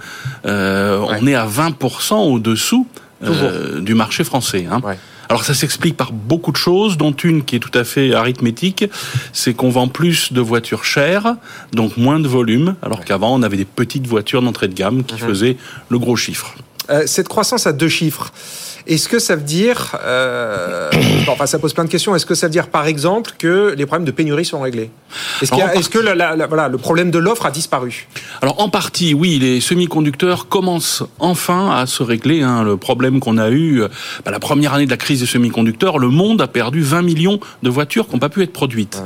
euh, 0.47 0.99
on 1.20 1.27
est 1.27 1.35
à 1.35 1.47
20% 1.47 2.14
au-dessous 2.33 2.87
euh, 3.25 3.81
du 3.81 3.95
marché 3.95 4.25
français. 4.25 4.66
Hein. 4.70 4.81
Ouais. 4.85 4.99
Alors 5.29 5.45
ça 5.45 5.55
s'explique 5.55 5.97
par 5.97 6.12
beaucoup 6.12 6.53
de 6.53 6.57
choses, 6.57 6.97
dont 6.97 7.12
une 7.12 7.45
qui 7.45 7.57
est 7.57 7.61
tout 7.61 7.77
à 7.77 7.85
fait 7.85 8.14
arithmétique, 8.14 8.85
c'est 9.33 9.55
qu'on 9.55 9.70
vend 9.70 9.89
plus 9.89 10.33
de 10.33 10.41
voitures 10.41 10.85
chères, 10.85 11.37
donc 11.73 11.97
moins 11.97 12.20
de 12.20 12.29
volume, 12.29 12.75
alors 12.83 13.05
qu'avant 13.05 13.35
on 13.35 13.43
avait 13.43 13.57
des 13.57 13.64
petites 13.64 14.07
voitures 14.07 14.43
d'entrée 14.43 14.68
de 14.68 14.75
gamme 14.75 15.05
qui 15.05 15.14
mhm. 15.14 15.20
faisaient 15.20 15.57
le 15.89 15.99
gros 15.99 16.16
chiffre. 16.16 16.55
Euh, 16.91 17.05
cette 17.07 17.28
croissance 17.28 17.66
à 17.66 17.72
deux 17.72 17.89
chiffres, 17.89 18.33
est-ce 18.87 19.09
que 19.09 19.18
ça 19.18 19.37
veut 19.37 19.43
dire, 19.43 19.97
euh, 20.05 20.91
enfin 21.28 21.47
ça 21.47 21.59
pose 21.59 21.72
plein 21.72 21.85
de 21.85 21.91
questions, 21.91 22.14
est-ce 22.16 22.26
que 22.26 22.35
ça 22.35 22.47
veut 22.47 22.53
dire 22.53 22.68
par 22.68 22.87
exemple 22.87 23.33
que 23.39 23.74
les 23.76 23.87
problèmes 23.87 24.05
de 24.05 24.11
pénurie 24.11 24.45
sont 24.45 24.61
réglés? 24.61 24.91
Est-ce 25.41 25.55
est 25.55 25.89
que 25.89 25.99
voilà, 26.49 26.68
le 26.68 26.78
problème 26.78 27.11
de 27.11 27.18
l'offre 27.18 27.47
a 27.47 27.51
disparu? 27.51 28.09
Alors 28.41 28.61
en 28.61 28.68
partie, 28.68 29.14
oui, 29.14 29.39
les 29.39 29.61
semi-conducteurs 29.61 30.49
commencent 30.49 31.05
enfin 31.18 31.70
à 31.70 31.87
se 31.87 32.03
régler. 32.03 32.43
Hein, 32.43 32.64
le 32.64 32.76
problème 32.76 33.20
qu'on 33.20 33.39
a 33.39 33.51
eu, 33.51 33.83
bah, 34.24 34.30
la 34.30 34.41
première 34.41 34.74
année 34.74 34.87
de 34.87 34.91
la 34.91 34.97
crise 34.97 35.20
des 35.20 35.26
semi-conducteurs, 35.26 35.99
le 35.99 36.09
monde 36.09 36.41
a 36.41 36.49
perdu 36.49 36.83
20 36.83 37.03
millions 37.03 37.39
de 37.62 37.70
voitures 37.70 38.07
qui 38.07 38.14
n'ont 38.14 38.18
pas 38.18 38.28
pu 38.28 38.43
être 38.43 38.53
produites. 38.53 39.03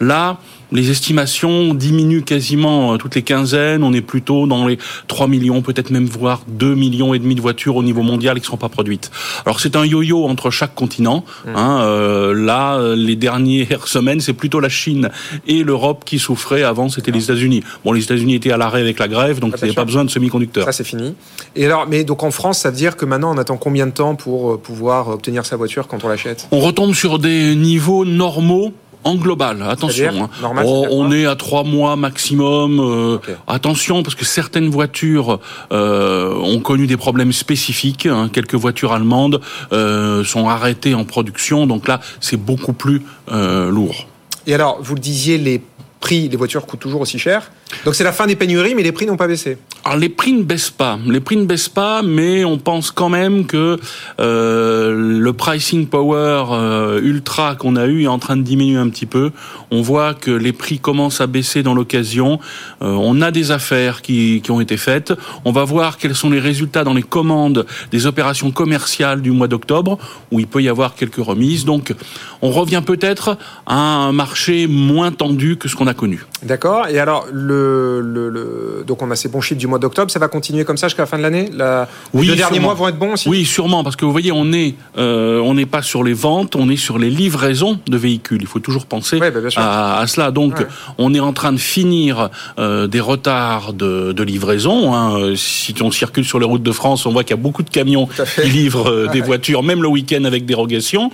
Là, 0.00 0.38
les 0.72 0.90
estimations 0.90 1.74
diminuent 1.74 2.22
quasiment 2.22 2.94
euh, 2.94 2.96
toutes 2.96 3.14
les 3.14 3.22
quinzaines. 3.22 3.82
On 3.82 3.92
est 3.92 4.00
plutôt 4.00 4.46
dans 4.46 4.66
les 4.66 4.78
3 5.06 5.28
millions, 5.28 5.62
peut-être 5.62 5.90
même 5.90 6.06
voire 6.06 6.42
2 6.48 6.74
millions 6.74 7.14
et 7.14 7.18
demi 7.18 7.34
de 7.34 7.40
voitures 7.40 7.76
au 7.76 7.82
niveau 7.82 8.02
mondial 8.02 8.36
qui 8.36 8.42
ne 8.42 8.46
seront 8.46 8.56
pas 8.56 8.68
produites. 8.68 9.10
Alors 9.44 9.60
c'est 9.60 9.76
un 9.76 9.84
yo-yo 9.84 10.24
entre 10.26 10.50
chaque 10.50 10.74
continent. 10.74 11.24
Mmh. 11.46 11.50
Hein, 11.56 11.80
euh, 11.82 12.34
là, 12.34 12.94
les 12.94 13.16
dernières 13.16 13.86
semaines, 13.88 14.20
c'est 14.20 14.32
plutôt 14.32 14.60
la 14.60 14.68
Chine 14.68 15.10
et 15.46 15.62
l'Europe 15.62 16.04
qui 16.04 16.18
souffraient. 16.18 16.62
Avant, 16.62 16.88
c'était 16.88 17.10
les 17.10 17.24
États-Unis. 17.24 17.62
Bon, 17.84 17.92
les 17.92 18.02
États-Unis 18.02 18.34
étaient 18.34 18.52
à 18.52 18.56
l'arrêt 18.56 18.80
avec 18.80 18.98
la 18.98 19.08
grève, 19.08 19.40
donc 19.40 19.54
il 19.56 19.64
n'y 19.64 19.70
avait 19.70 19.74
pas 19.74 19.84
besoin 19.84 20.04
de 20.04 20.10
semi-conducteurs. 20.10 20.64
Ça, 20.64 20.72
c'est 20.72 20.84
fini. 20.84 21.14
Et 21.56 21.66
alors, 21.66 21.86
mais 21.88 22.04
donc 22.04 22.22
en 22.22 22.30
France, 22.30 22.58
ça 22.60 22.70
veut 22.70 22.76
dire 22.76 22.96
que 22.96 23.04
maintenant, 23.04 23.34
on 23.34 23.38
attend 23.38 23.56
combien 23.56 23.86
de 23.86 23.92
temps 23.92 24.14
pour 24.14 24.52
euh, 24.52 24.56
pouvoir 24.58 25.08
obtenir 25.08 25.46
sa 25.46 25.56
voiture 25.56 25.88
quand 25.88 26.04
on 26.04 26.08
l'achète? 26.08 26.48
On 26.50 26.60
retombe 26.60 26.94
sur 26.94 27.18
des 27.18 27.54
niveaux 27.54 28.04
normaux 28.04 28.72
en 29.04 29.14
global, 29.14 29.62
attention. 29.62 30.24
Hein. 30.24 30.52
on, 30.64 31.12
est 31.12 31.26
à 31.26 31.36
trois 31.36 31.64
mois 31.64 31.96
maximum. 31.96 32.80
Euh, 32.80 33.18
attention, 33.46 34.02
parce 34.02 34.14
que 34.14 34.24
certaines 34.24 34.68
voitures 34.68 35.40
euh, 35.72 36.34
ont 36.34 36.60
connu 36.60 36.86
des 36.86 36.96
problèmes 36.96 37.32
spécifiques. 37.32 38.06
Hein. 38.06 38.28
Quelques 38.32 38.54
voitures 38.54 38.92
allemandes 38.92 39.40
euh, 39.72 40.24
sont 40.24 40.48
arrêtées 40.48 40.94
en 40.94 41.04
production, 41.04 41.66
donc 41.66 41.88
là, 41.88 42.00
c'est 42.20 42.36
beaucoup 42.36 42.72
plus 42.72 43.02
lourd. 43.28 44.06
Et 44.46 44.54
alors, 44.54 44.78
vous 44.80 44.94
le 44.94 45.00
disiez, 45.00 45.38
les 45.38 45.62
prix, 46.00 46.28
les 46.28 46.36
voitures 46.36 46.66
coûtent 46.66 46.80
toujours 46.80 47.00
aussi 47.00 47.18
cher. 47.18 47.50
Donc 47.84 47.94
c'est 47.94 48.04
la 48.04 48.12
fin 48.12 48.26
des 48.26 48.36
pénuries, 48.36 48.74
mais 48.74 48.82
les 48.82 48.92
prix 48.92 49.06
n'ont 49.06 49.16
pas 49.16 49.26
baissé. 49.26 49.58
Alors 49.84 49.98
les 49.98 50.08
prix 50.08 50.32
ne 50.32 50.42
baissent 50.42 50.70
pas, 50.70 50.98
les 51.06 51.20
prix 51.20 51.36
ne 51.36 51.44
baissent 51.44 51.68
pas, 51.68 52.02
mais 52.02 52.44
on 52.44 52.58
pense 52.58 52.90
quand 52.90 53.08
même 53.08 53.46
que 53.46 53.78
euh, 54.20 55.18
le 55.18 55.32
pricing 55.32 55.86
power 55.86 56.44
euh, 56.50 57.00
ultra 57.00 57.54
qu'on 57.54 57.76
a 57.76 57.86
eu 57.86 58.02
est 58.02 58.08
en 58.08 58.18
train 58.18 58.36
de 58.36 58.42
diminuer 58.42 58.78
un 58.78 58.88
petit 58.88 59.06
peu. 59.06 59.30
On 59.70 59.80
voit 59.80 60.14
que 60.14 60.30
les 60.30 60.52
prix 60.52 60.78
commencent 60.78 61.20
à 61.20 61.26
baisser 61.26 61.62
dans 61.62 61.74
l'occasion. 61.74 62.40
Euh, 62.82 62.88
on 62.88 63.22
a 63.22 63.30
des 63.30 63.50
affaires 63.50 64.02
qui, 64.02 64.40
qui 64.42 64.50
ont 64.50 64.60
été 64.60 64.76
faites. 64.76 65.12
On 65.44 65.52
va 65.52 65.64
voir 65.64 65.96
quels 65.96 66.14
sont 66.14 66.30
les 66.30 66.40
résultats 66.40 66.84
dans 66.84 66.94
les 66.94 67.02
commandes 67.02 67.64
des 67.90 68.06
opérations 68.06 68.50
commerciales 68.50 69.22
du 69.22 69.30
mois 69.30 69.48
d'octobre, 69.48 69.98
où 70.32 70.40
il 70.40 70.46
peut 70.46 70.62
y 70.62 70.68
avoir 70.68 70.96
quelques 70.96 71.24
remises. 71.24 71.64
Donc 71.64 71.94
on 72.42 72.50
revient 72.50 72.82
peut-être 72.84 73.38
à 73.66 73.76
un 73.76 74.12
marché 74.12 74.66
moins 74.66 75.12
tendu 75.12 75.56
que 75.56 75.68
ce 75.68 75.76
qu'on 75.76 75.86
a 75.86 75.94
connu. 75.94 76.26
D'accord. 76.42 76.86
Et 76.88 76.98
alors 76.98 77.26
le 77.32 78.00
le, 78.00 78.84
donc 78.86 79.02
on 79.02 79.10
a 79.10 79.16
ces 79.16 79.28
bons 79.28 79.40
chiffres 79.40 79.58
du 79.58 79.66
mois 79.66 79.78
d'octobre. 79.78 80.10
Ça 80.10 80.18
va 80.18 80.28
continuer 80.28 80.64
comme 80.64 80.76
ça 80.76 80.88
jusqu'à 80.88 81.02
la 81.02 81.06
fin 81.06 81.18
de 81.18 81.22
l'année? 81.22 81.50
La... 81.52 81.88
oui, 82.12 82.28
Les 82.28 82.36
derniers 82.36 82.60
mois 82.60 82.74
vont 82.74 82.88
être 82.88 82.98
bons 82.98 83.14
aussi? 83.14 83.28
Oui, 83.28 83.44
sûrement, 83.44 83.82
parce 83.82 83.96
que 83.96 84.04
vous 84.04 84.12
voyez, 84.12 84.32
on 84.32 84.52
est, 84.52 84.74
euh, 84.96 85.40
on 85.40 85.54
n'est 85.54 85.66
pas 85.66 85.82
sur 85.82 86.04
les 86.04 86.12
ventes, 86.12 86.56
on 86.56 86.68
est 86.68 86.76
sur 86.76 86.98
les 86.98 87.10
livraisons 87.10 87.80
de 87.86 87.96
véhicules. 87.96 88.38
Il 88.40 88.46
faut 88.46 88.60
toujours 88.60 88.86
penser 88.86 89.18
bah, 89.18 89.30
à, 89.56 90.06
cela. 90.06 90.30
Donc, 90.30 90.64
on 90.98 91.14
est 91.14 91.20
en 91.20 91.32
train 91.32 91.52
de 91.52 91.58
finir 91.58 92.30
euh, 92.58 92.86
des 92.86 93.00
retards 93.00 93.72
de, 93.72 94.12
de 94.12 94.22
livraison. 94.22 94.94
Hein. 94.94 95.34
Si 95.36 95.74
on 95.80 95.90
circule 95.90 96.24
sur 96.24 96.38
les 96.38 96.46
routes 96.46 96.62
de 96.62 96.72
France, 96.72 97.06
on 97.06 97.12
voit 97.12 97.24
qu'il 97.24 97.36
y 97.36 97.38
a 97.38 97.42
beaucoup 97.42 97.62
de 97.62 97.70
camions 97.70 98.08
qui 98.40 98.48
livrent 98.48 98.90
euh, 98.90 99.08
des 99.08 99.20
voitures, 99.20 99.62
même 99.62 99.82
le 99.82 99.88
week-end 99.88 100.24
avec 100.24 100.46
dérogation. 100.46 101.10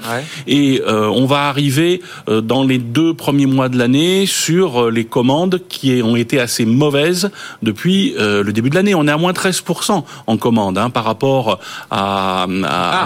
Et 0.46 0.82
on 0.86 1.26
va 1.26 1.48
arriver 1.48 2.02
dans 2.26 2.64
les 2.64 2.78
deux 2.78 3.14
premiers 3.14 3.46
mois 3.46 3.68
de 3.68 3.78
l'année 3.78 4.26
sur 4.26 4.90
les 4.90 5.04
commandes 5.14 5.60
qui 5.68 6.02
ont 6.02 6.16
été 6.16 6.40
assez 6.40 6.64
mauvaise 6.64 7.30
depuis 7.62 8.16
euh, 8.18 8.42
le 8.42 8.52
début 8.52 8.68
de 8.68 8.74
l'année. 8.74 8.96
On 8.96 9.06
est 9.06 9.12
à 9.12 9.16
moins 9.16 9.32
13% 9.32 10.02
en 10.26 10.36
commande 10.36 10.76
hein, 10.76 10.90
par 10.90 11.04
rapport 11.04 11.60
à, 11.88 12.42
à, 12.42 12.46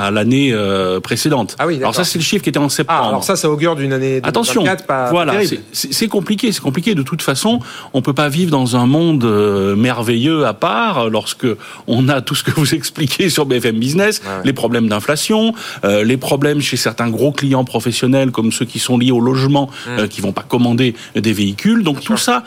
ah. 0.06 0.10
l'année 0.10 0.48
euh, 0.54 1.00
précédente. 1.00 1.54
Ah 1.58 1.66
oui, 1.66 1.76
alors 1.76 1.94
ça, 1.94 2.04
c'est 2.04 2.18
le 2.18 2.24
chiffre 2.24 2.42
qui 2.42 2.48
était 2.48 2.58
en 2.58 2.70
septembre. 2.70 3.00
Ah, 3.04 3.08
alors 3.08 3.24
ça, 3.24 3.36
ça 3.36 3.50
augure 3.50 3.76
d'une 3.76 3.92
année 3.92 4.22
Attention, 4.22 4.64
pas 4.86 5.10
voilà, 5.10 5.34
c'est 5.72 6.08
compliqué. 6.08 6.50
C'est 6.50 6.62
compliqué. 6.62 6.94
De 6.94 7.02
toute 7.02 7.20
façon, 7.20 7.60
on 7.92 8.00
peut 8.00 8.14
pas 8.14 8.30
vivre 8.30 8.50
dans 8.50 8.74
un 8.74 8.86
monde 8.86 9.24
euh, 9.24 9.76
merveilleux 9.76 10.46
à 10.46 10.54
part 10.54 11.10
lorsque 11.10 11.46
on 11.86 12.08
a 12.08 12.22
tout 12.22 12.34
ce 12.34 12.42
que 12.42 12.52
vous 12.52 12.74
expliquez 12.80 13.28
sur 13.28 13.44
BFM 13.44 13.78
Business, 13.78 14.22
les 14.44 14.54
problèmes 14.54 14.88
d'inflation, 14.88 15.52
les 15.84 16.16
problèmes 16.16 16.62
chez 16.62 16.78
certains 16.78 17.10
gros 17.10 17.32
clients 17.32 17.64
professionnels 17.64 18.30
comme 18.30 18.50
ceux 18.50 18.64
qui 18.64 18.78
sont 18.78 18.96
liés 18.96 19.12
au 19.12 19.20
logement, 19.20 19.68
mmh. 19.68 20.08
qui 20.08 20.22
vont 20.22 20.32
pas 20.32 20.46
commander 20.48 20.94
des 21.14 21.34
véhicules. 21.34 21.82
Donc 21.82 21.97
tout 21.98 22.16
ça 22.16 22.44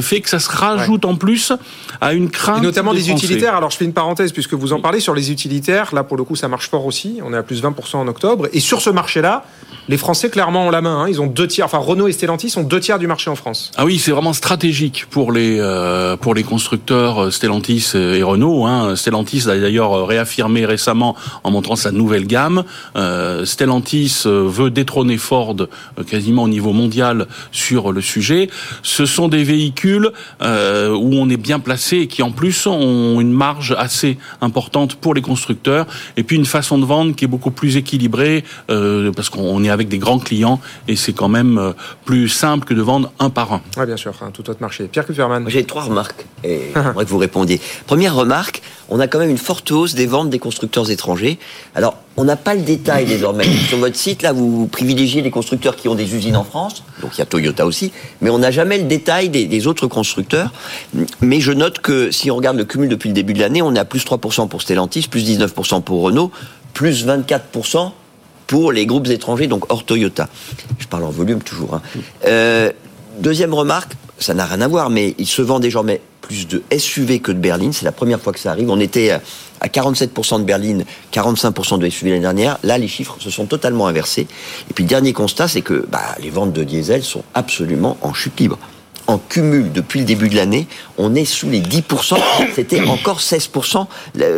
fait 0.00 0.20
que 0.20 0.28
ça 0.28 0.38
se 0.38 0.50
rajoute 0.50 1.04
en 1.04 1.16
plus 1.16 1.52
à 2.00 2.12
une 2.12 2.30
crainte. 2.30 2.58
Et 2.58 2.62
notamment 2.62 2.94
des, 2.94 3.10
utilitaires. 3.10 3.54
Alors 3.54 3.70
je 3.70 3.76
fais 3.76 3.84
une 3.84 3.92
parenthèse 3.92 4.32
puisque 4.32 4.54
vous 4.54 4.72
en 4.72 4.80
parlez 4.80 5.00
sur 5.00 5.14
les 5.14 5.30
utilitaires. 5.30 5.94
Là 5.94 6.04
pour 6.04 6.16
le 6.16 6.24
coup 6.24 6.36
ça 6.36 6.48
marche 6.48 6.68
fort 6.68 6.86
aussi. 6.86 7.20
On 7.24 7.32
est 7.32 7.36
à 7.36 7.42
plus 7.42 7.62
20% 7.62 7.96
en 7.96 8.08
octobre. 8.08 8.48
Et 8.52 8.60
sur 8.60 8.80
ce 8.80 8.90
marché-là, 8.90 9.44
les 9.88 9.96
Français 9.96 10.30
clairement 10.30 10.66
ont 10.66 10.70
la 10.70 10.80
main. 10.80 11.00
Hein. 11.00 11.08
Ils 11.08 11.20
ont 11.20 11.26
deux 11.26 11.46
tiers. 11.46 11.66
Enfin 11.66 11.78
Renault 11.78 12.08
et 12.08 12.12
Stellantis 12.12 12.54
ont 12.56 12.62
deux 12.62 12.80
tiers 12.80 12.98
du 12.98 13.06
marché 13.06 13.30
en 13.30 13.36
France. 13.36 13.70
Ah 13.76 13.84
oui, 13.84 13.98
c'est 13.98 14.10
vraiment 14.10 14.32
stratégique 14.32 15.06
pour 15.10 15.32
les 15.32 15.58
euh, 15.60 16.16
pour 16.16 16.34
les 16.34 16.42
constructeurs 16.42 17.24
euh, 17.24 17.30
Stellantis 17.30 17.92
et 17.94 18.22
Renault. 18.22 18.66
Hein. 18.66 18.96
Stellantis 18.96 19.48
a 19.48 19.56
d'ailleurs 19.56 20.06
réaffirmé 20.06 20.64
récemment 20.66 21.16
en 21.44 21.50
montrant 21.50 21.76
sa 21.76 21.92
nouvelle 21.92 22.26
gamme. 22.26 22.64
Euh, 22.96 23.44
Stellantis 23.44 24.22
veut 24.24 24.70
détrôner 24.70 25.18
Ford 25.18 25.56
quasiment 26.06 26.44
au 26.44 26.48
niveau 26.48 26.72
mondial 26.72 27.26
sur 27.52 27.92
le 27.92 28.00
sujet. 28.00 28.48
Ce 28.82 29.06
sont 29.06 29.28
des 29.28 29.44
véhicules 29.44 30.10
euh, 30.42 30.90
où 30.90 31.14
on 31.14 31.28
est 31.28 31.36
bien 31.36 31.58
placé 31.58 31.98
et 31.98 32.06
qui 32.06 32.22
en 32.22 32.30
plus 32.30 32.66
ont 32.66 33.20
une 33.20 33.32
marge 33.32 33.74
assez 33.78 34.18
importante 34.40 34.96
pour 34.96 35.14
les 35.14 35.22
constructeurs 35.22 35.86
et 36.16 36.22
puis 36.22 36.36
une 36.36 36.46
façon 36.46 36.78
de 36.78 36.84
vendre 36.84 37.14
qui 37.14 37.24
est 37.24 37.28
beaucoup 37.28 37.50
plus 37.50 37.76
équilibrée 37.76 38.44
euh, 38.70 39.12
parce 39.12 39.30
qu'on 39.30 39.62
est 39.64 39.70
avec 39.76 39.88
des 39.88 39.98
grands 39.98 40.18
clients 40.18 40.60
et 40.88 40.96
c'est 40.96 41.12
quand 41.12 41.28
même 41.28 41.58
euh, 41.58 41.72
plus 42.04 42.28
simple 42.28 42.66
que 42.66 42.74
de 42.74 42.82
vendre 42.82 43.12
un 43.18 43.30
par 43.30 43.52
un. 43.52 43.60
Oui, 43.76 43.86
bien 43.86 43.96
sûr, 43.96 44.12
un 44.22 44.30
tout 44.30 44.48
autre 44.50 44.60
marché. 44.60 44.88
Pierre 44.88 45.06
Kupferman. 45.06 45.48
J'ai 45.48 45.64
trois 45.64 45.82
remarques 45.82 46.26
et 46.42 46.60
j'aimerais 46.74 47.04
que 47.04 47.10
vous 47.10 47.18
répondiez. 47.18 47.60
Première 47.86 48.14
remarque, 48.14 48.62
on 48.88 49.00
a 49.00 49.06
quand 49.06 49.18
même 49.18 49.30
une 49.30 49.38
forte 49.38 49.70
hausse 49.70 49.94
des 49.94 50.06
ventes 50.06 50.30
des 50.30 50.38
constructeurs 50.38 50.90
étrangers. 50.90 51.38
Alors, 51.74 51.96
on 52.16 52.24
n'a 52.24 52.36
pas 52.36 52.54
le 52.54 52.62
détail 52.62 53.04
désormais. 53.04 53.44
Sur 53.68 53.78
votre 53.78 53.96
site, 53.96 54.22
là, 54.22 54.32
vous 54.32 54.66
privilégiez 54.66 55.22
les 55.22 55.30
constructeurs 55.30 55.76
qui 55.76 55.88
ont 55.88 55.94
des 55.94 56.14
usines 56.14 56.36
en 56.36 56.44
France, 56.44 56.82
donc 57.02 57.12
il 57.14 57.18
y 57.18 57.22
a 57.22 57.26
Toyota 57.26 57.66
aussi, 57.66 57.92
mais 58.20 58.30
on 58.30 58.38
n'a 58.38 58.50
jamais 58.50 58.78
le 58.78 58.84
détail 58.84 59.28
des, 59.28 59.66
autres 59.66 59.86
constructeurs. 59.86 60.52
Mais 61.20 61.40
je 61.40 61.52
note 61.52 61.80
que 61.80 62.10
si 62.10 62.30
on 62.30 62.36
regarde 62.36 62.56
le 62.56 62.64
cumul 62.64 62.88
depuis 62.88 63.08
le 63.08 63.14
début 63.14 63.32
de 63.32 63.40
l'année, 63.40 63.62
on 63.62 63.74
est 63.74 63.78
à 63.78 63.84
plus 63.84 64.04
3% 64.04 64.48
pour 64.48 64.62
Stellantis, 64.62 65.08
plus 65.08 65.28
19% 65.28 65.82
pour 65.82 66.02
Renault, 66.02 66.30
plus 66.72 67.06
24% 67.06 67.92
pour 68.46 68.72
les 68.72 68.86
groupes 68.86 69.08
étrangers, 69.08 69.46
donc 69.46 69.70
hors 69.72 69.84
Toyota. 69.84 70.28
Je 70.78 70.86
parle 70.86 71.04
en 71.04 71.10
volume 71.10 71.42
toujours. 71.42 71.74
Hein. 71.74 71.82
Euh, 72.26 72.70
deuxième 73.18 73.54
remarque, 73.54 73.92
ça 74.18 74.34
n'a 74.34 74.46
rien 74.46 74.60
à 74.60 74.68
voir, 74.68 74.90
mais 74.90 75.14
il 75.18 75.26
se 75.26 75.42
vend 75.42 75.60
désormais 75.60 76.00
plus 76.20 76.48
de 76.48 76.62
SUV 76.76 77.20
que 77.20 77.32
de 77.32 77.38
berlines. 77.38 77.72
C'est 77.72 77.84
la 77.84 77.92
première 77.92 78.20
fois 78.20 78.32
que 78.32 78.38
ça 78.38 78.50
arrive. 78.50 78.70
On 78.70 78.80
était 78.80 79.10
à 79.60 79.68
47% 79.68 80.40
de 80.40 80.44
berlines, 80.44 80.84
45% 81.12 81.78
de 81.78 81.88
SUV 81.88 82.10
l'année 82.10 82.22
dernière. 82.22 82.58
Là, 82.62 82.78
les 82.78 82.88
chiffres 82.88 83.16
se 83.20 83.30
sont 83.30 83.46
totalement 83.46 83.86
inversés. 83.86 84.26
Et 84.70 84.74
puis, 84.74 84.84
le 84.84 84.88
dernier 84.88 85.12
constat, 85.12 85.48
c'est 85.48 85.62
que 85.62 85.86
bah, 85.88 86.00
les 86.20 86.30
ventes 86.30 86.52
de 86.52 86.64
diesel 86.64 87.02
sont 87.02 87.22
absolument 87.34 87.96
en 88.02 88.12
chute 88.12 88.38
libre. 88.40 88.58
En 89.06 89.18
cumul, 89.18 89.70
depuis 89.72 90.00
le 90.00 90.04
début 90.04 90.28
de 90.28 90.36
l'année, 90.36 90.66
on 90.98 91.14
est 91.14 91.24
sous 91.24 91.48
les 91.48 91.60
10%. 91.60 92.16
C'était 92.54 92.80
encore 92.82 93.20
16% 93.20 93.86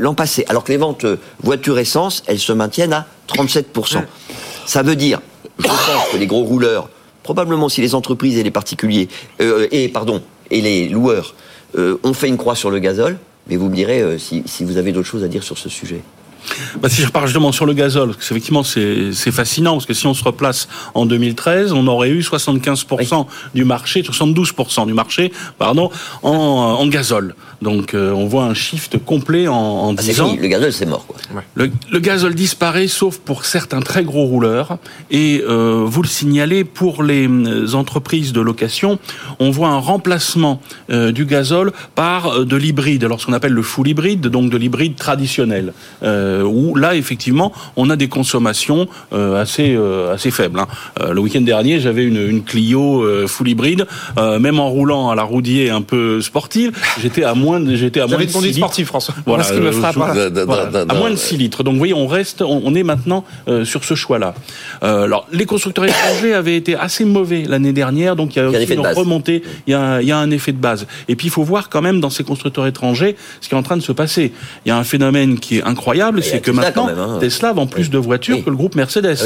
l'an 0.00 0.14
passé. 0.14 0.44
Alors 0.48 0.64
que 0.64 0.72
les 0.72 0.78
ventes 0.78 1.04
euh, 1.04 1.16
voitures 1.42 1.78
essence, 1.78 2.22
elles 2.26 2.38
se 2.38 2.52
maintiennent 2.52 2.92
à 2.92 3.06
37%. 3.28 4.02
Ça 4.66 4.82
veut 4.82 4.96
dire, 4.96 5.20
je 5.58 5.66
pense 5.66 6.10
que 6.12 6.16
les 6.18 6.26
gros 6.26 6.44
rouleurs, 6.44 6.90
probablement 7.22 7.68
si 7.68 7.80
les 7.80 7.94
entreprises 7.94 8.38
et 8.38 8.42
les 8.42 8.50
particuliers, 8.50 9.08
euh, 9.40 9.66
et 9.70 9.88
pardon, 9.88 10.22
et 10.50 10.60
les 10.60 10.88
loueurs 10.88 11.34
euh, 11.76 11.98
ont 12.02 12.14
fait 12.14 12.28
une 12.28 12.36
croix 12.36 12.54
sur 12.54 12.70
le 12.70 12.78
gazole, 12.78 13.18
mais 13.48 13.56
vous 13.56 13.68
me 13.68 13.74
direz 13.74 14.00
euh, 14.00 14.18
si, 14.18 14.42
si 14.46 14.64
vous 14.64 14.76
avez 14.76 14.92
d'autres 14.92 15.08
choses 15.08 15.24
à 15.24 15.28
dire 15.28 15.42
sur 15.42 15.58
ce 15.58 15.68
sujet. 15.68 16.02
Bah, 16.80 16.88
si 16.88 17.02
je 17.02 17.06
repars 17.06 17.26
justement 17.26 17.52
sur 17.52 17.66
le 17.66 17.72
gazole, 17.72 18.14
parce 18.14 18.30
effectivement 18.30 18.62
c'est 18.62 19.12
fascinant, 19.32 19.72
parce 19.74 19.86
que 19.86 19.94
si 19.94 20.06
on 20.06 20.14
se 20.14 20.24
replace 20.24 20.68
en 20.94 21.06
2013, 21.06 21.72
on 21.72 21.86
aurait 21.86 22.10
eu 22.10 22.20
75% 22.20 23.26
du 23.54 23.64
marché, 23.64 24.02
72% 24.02 24.86
du 24.86 24.94
marché, 24.94 25.32
pardon, 25.58 25.90
en, 26.22 26.30
en 26.30 26.86
gazole. 26.86 27.34
Donc 27.60 27.94
euh, 27.94 28.12
on 28.12 28.26
voit 28.26 28.44
un 28.44 28.54
shift 28.54 28.98
complet 29.04 29.48
en, 29.48 29.54
en 29.54 29.94
ah, 29.96 30.00
10 30.00 30.20
ans. 30.20 30.36
Le 30.40 30.46
gazole 30.46 30.72
c'est 30.72 30.86
mort. 30.86 31.06
Quoi. 31.06 31.16
Le, 31.54 31.70
le, 31.90 31.98
gazole 31.98 32.34
disparaît, 32.34 32.86
sauf 32.86 33.18
pour 33.18 33.44
certains 33.44 33.80
très 33.80 34.04
gros 34.04 34.24
rouleurs. 34.24 34.78
Et 35.10 35.42
euh, 35.48 35.84
vous 35.84 36.02
le 36.02 36.08
signalez, 36.08 36.62
pour 36.64 37.02
les 37.02 37.26
euh, 37.26 37.74
entreprises 37.74 38.32
de 38.32 38.40
location, 38.40 38.98
on 39.40 39.50
voit 39.50 39.68
un 39.68 39.78
remplacement 39.78 40.60
euh, 40.90 41.10
du 41.10 41.24
gazole 41.24 41.72
par 41.96 42.44
de 42.44 42.56
l'hybride, 42.56 43.04
alors 43.04 43.20
ce 43.20 43.26
qu'on 43.26 43.32
appelle 43.32 43.52
le 43.52 43.62
full 43.62 43.88
hybride, 43.88 44.28
donc 44.28 44.50
de 44.50 44.56
l'hybride 44.56 44.94
traditionnel. 44.94 45.72
Euh, 46.02 46.28
euh, 46.28 46.37
où 46.42 46.74
là, 46.74 46.94
effectivement, 46.94 47.52
on 47.76 47.90
a 47.90 47.96
des 47.96 48.08
consommations 48.08 48.88
euh, 49.12 49.40
assez, 49.40 49.74
euh, 49.74 50.14
assez 50.14 50.30
faibles. 50.30 50.60
Hein. 50.60 50.66
le 51.12 51.20
week-end 51.20 51.40
dernier, 51.40 51.80
j'avais 51.80 52.04
une, 52.04 52.16
une, 52.16 52.42
Clio 52.42 53.04
full 53.26 53.48
hybride, 53.48 53.86
même 54.16 54.60
en 54.60 54.68
roulant 54.68 55.10
à 55.10 55.14
la 55.14 55.22
roudier 55.22 55.70
un 55.70 55.82
peu 55.82 56.20
sportive, 56.20 56.72
j'étais 57.00 57.24
à 57.24 57.34
moins 57.34 57.60
de, 57.60 57.74
j'étais 57.74 58.00
à 58.00 58.06
moins 58.06 58.18
de 58.18 58.26
6 58.26 58.40
litres. 58.40 58.56
sportif, 58.56 58.86
François. 58.86 59.14
Voilà, 59.26 59.44
ce 59.44 59.52
qui 59.52 59.60
me 59.60 59.72
frappe. 59.72 59.96
à 59.96 60.94
moins 60.94 61.10
de 61.10 61.16
6 61.16 61.36
litres. 61.36 61.62
Donc, 61.62 61.74
vous 61.74 61.78
voyez, 61.78 61.94
on 61.94 62.06
reste, 62.06 62.42
on, 62.42 62.74
est 62.74 62.82
maintenant 62.82 63.24
sur 63.64 63.84
ce 63.84 63.94
choix-là. 63.94 64.34
alors, 64.82 65.26
les 65.32 65.46
constructeurs 65.46 65.84
étrangers 65.84 66.34
avaient 66.34 66.56
été 66.56 66.74
assez 66.74 67.04
mauvais 67.04 67.44
l'année 67.46 67.72
dernière, 67.72 68.16
donc 68.16 68.36
il 68.36 68.38
y 68.38 68.42
a, 68.42 68.48
aussi 68.48 68.72
une 68.72 68.86
remontée, 68.86 69.42
il 69.66 69.72
y, 69.72 69.74
a, 69.74 70.00
il 70.00 70.08
y 70.08 70.12
a 70.12 70.18
un 70.18 70.30
effet 70.30 70.52
de 70.52 70.58
base. 70.58 70.86
Et 71.08 71.16
puis, 71.16 71.28
il 71.28 71.30
faut 71.30 71.44
voir 71.44 71.68
quand 71.68 71.82
même 71.82 72.00
dans 72.00 72.10
ces 72.10 72.24
constructeurs 72.24 72.66
étrangers 72.66 73.16
ce 73.40 73.48
qui 73.48 73.54
est 73.54 73.58
en 73.58 73.62
train 73.62 73.76
de 73.76 73.82
se 73.82 73.92
passer. 73.92 74.32
Il 74.64 74.68
y 74.68 74.72
a 74.72 74.76
un 74.76 74.84
phénomène 74.84 75.38
qui 75.38 75.58
est 75.58 75.62
incroyable, 75.62 76.17
c'est 76.20 76.40
que 76.40 76.50
maintenant, 76.50 76.88
hein. 76.88 77.18
Tesla 77.20 77.52
vend 77.52 77.66
plus 77.66 77.90
de 77.90 77.98
voitures 77.98 78.44
que 78.44 78.50
le 78.50 78.56
groupe 78.56 78.74
Mercedes. 78.74 79.18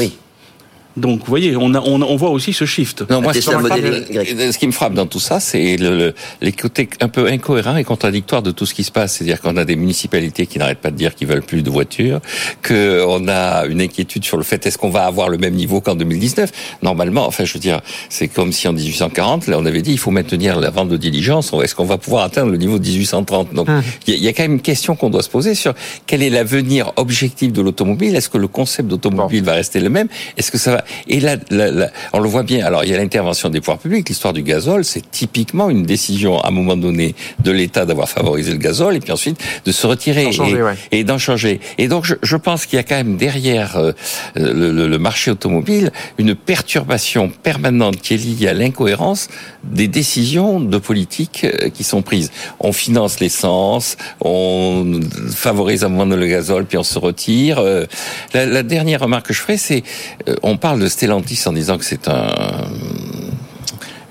Donc, 0.95 1.19
vous 1.19 1.25
voyez, 1.25 1.55
on, 1.55 1.73
a, 1.73 1.81
on, 1.81 2.15
voit 2.15 2.29
aussi 2.29 2.53
ce 2.53 2.65
shift. 2.65 3.09
Non, 3.09 3.21
moi, 3.21 3.33
ce 3.33 4.57
qui 4.57 4.67
me 4.67 4.71
frappe 4.71 4.93
dans 4.93 5.07
tout 5.07 5.19
ça, 5.19 5.39
c'est 5.39 5.77
le, 5.77 6.13
les 6.41 6.51
côtés 6.51 6.87
un 7.01 7.07
peu 7.07 7.27
incohérents 7.27 7.77
et 7.77 7.83
contradictoires 7.83 8.43
de 8.43 8.51
tout 8.51 8.65
ce 8.65 8.73
qui 8.73 8.83
se 8.83 8.91
passe. 8.91 9.13
C'est-à-dire 9.13 9.41
qu'on 9.41 9.57
a 9.57 9.65
des 9.65 9.75
municipalités 9.75 10.45
qui 10.45 10.59
n'arrêtent 10.59 10.79
pas 10.79 10.91
de 10.91 10.95
dire 10.95 11.15
qu'ils 11.15 11.27
veulent 11.27 11.41
plus 11.41 11.63
de 11.63 11.69
voitures, 11.69 12.19
qu'on 12.65 13.27
a 13.27 13.65
une 13.65 13.81
inquiétude 13.81 14.23
sur 14.23 14.37
le 14.37 14.43
fait 14.43 14.65
est-ce 14.65 14.77
qu'on 14.77 14.89
va 14.89 15.05
avoir 15.05 15.29
le 15.29 15.37
même 15.37 15.55
niveau 15.55 15.81
qu'en 15.81 15.95
2019. 15.95 16.51
Normalement, 16.83 17.25
enfin, 17.25 17.43
je 17.45 17.53
veux 17.53 17.59
dire, 17.59 17.81
c'est 18.09 18.27
comme 18.27 18.51
si 18.51 18.67
en 18.67 18.73
1840, 18.73 19.47
là, 19.47 19.57
on 19.59 19.65
avait 19.65 19.81
dit 19.81 19.91
il 19.91 19.99
faut 19.99 20.11
maintenir 20.11 20.59
la 20.59 20.69
vente 20.69 20.89
de 20.89 20.97
diligence. 20.97 21.51
Est-ce 21.63 21.75
qu'on 21.75 21.85
va 21.85 21.97
pouvoir 21.97 22.23
atteindre 22.23 22.51
le 22.51 22.57
niveau 22.57 22.77
de 22.77 22.87
1830 22.87 23.53
Donc, 23.53 23.67
hum. 23.67 23.81
il 24.07 24.15
y, 24.15 24.27
a 24.27 24.33
quand 24.33 24.43
même 24.43 24.53
une 24.53 24.61
question 24.61 24.95
qu'on 24.95 25.09
doit 25.09 25.23
se 25.23 25.29
poser 25.29 25.55
sur 25.55 25.73
quel 26.05 26.21
est 26.21 26.29
l'avenir 26.29 26.93
objectif 26.97 27.51
de 27.51 27.61
l'automobile? 27.61 28.15
Est-ce 28.15 28.29
que 28.29 28.37
le 28.37 28.47
concept 28.47 28.89
d'automobile 28.89 29.43
va 29.43 29.53
rester 29.53 29.79
le 29.79 29.89
même? 29.89 30.07
Est-ce 30.37 30.51
que 30.51 30.57
ça 30.57 30.71
va 30.71 30.82
et 31.07 31.19
là, 31.19 31.37
on 32.13 32.19
le 32.19 32.29
voit 32.29 32.43
bien. 32.43 32.65
Alors, 32.65 32.83
il 32.83 32.91
y 32.91 32.93
a 32.93 32.97
l'intervention 32.97 33.49
des 33.49 33.59
pouvoirs 33.59 33.79
publics. 33.79 34.07
L'histoire 34.09 34.33
du 34.33 34.43
gazole, 34.43 34.83
c'est 34.83 35.09
typiquement 35.11 35.69
une 35.69 35.83
décision 35.83 36.39
à 36.39 36.47
un 36.47 36.51
moment 36.51 36.77
donné 36.77 37.15
de 37.39 37.51
l'État 37.51 37.85
d'avoir 37.85 38.09
favorisé 38.09 38.51
le 38.51 38.57
gazole 38.57 38.95
et 38.95 38.99
puis 38.99 39.11
ensuite 39.11 39.39
de 39.65 39.71
se 39.71 39.87
retirer 39.87 40.29
et, 40.91 41.03
d'en 41.03 41.17
changer. 41.17 41.59
Et 41.77 41.87
donc, 41.87 42.05
je, 42.05 42.35
pense 42.35 42.65
qu'il 42.65 42.77
y 42.77 42.79
a 42.79 42.83
quand 42.83 42.95
même 42.95 43.17
derrière 43.17 43.77
euh, 43.77 43.93
le, 44.35 44.97
marché 44.97 45.31
automobile 45.31 45.91
une 46.17 46.35
perturbation 46.35 47.29
permanente 47.29 47.97
qui 47.97 48.13
est 48.13 48.17
liée 48.17 48.47
à 48.47 48.53
l'incohérence 48.53 49.29
des 49.63 49.87
décisions 49.87 50.59
de 50.59 50.77
politique 50.77 51.45
euh, 51.45 51.69
qui 51.69 51.83
sont 51.83 52.01
prises. 52.01 52.31
On 52.59 52.73
finance 52.73 53.19
l'essence, 53.19 53.97
on 54.21 54.99
favorise 55.33 55.83
un 55.83 55.89
moment 55.89 56.15
le 56.15 56.27
gazole, 56.27 56.65
puis 56.65 56.77
on 56.77 56.83
se 56.83 56.99
retire. 56.99 57.59
Euh, 57.59 57.85
la, 58.33 58.45
la 58.45 58.63
dernière 58.63 59.01
remarque 59.01 59.27
que 59.27 59.33
je 59.33 59.41
ferai, 59.41 59.57
c'est 59.57 59.83
on 60.41 60.57
parle 60.57 60.72
de 60.77 60.87
Stellantis 60.87 61.41
en 61.45 61.53
disant 61.53 61.77
que 61.77 61.85
c'est 61.85 62.07
un 62.07 62.27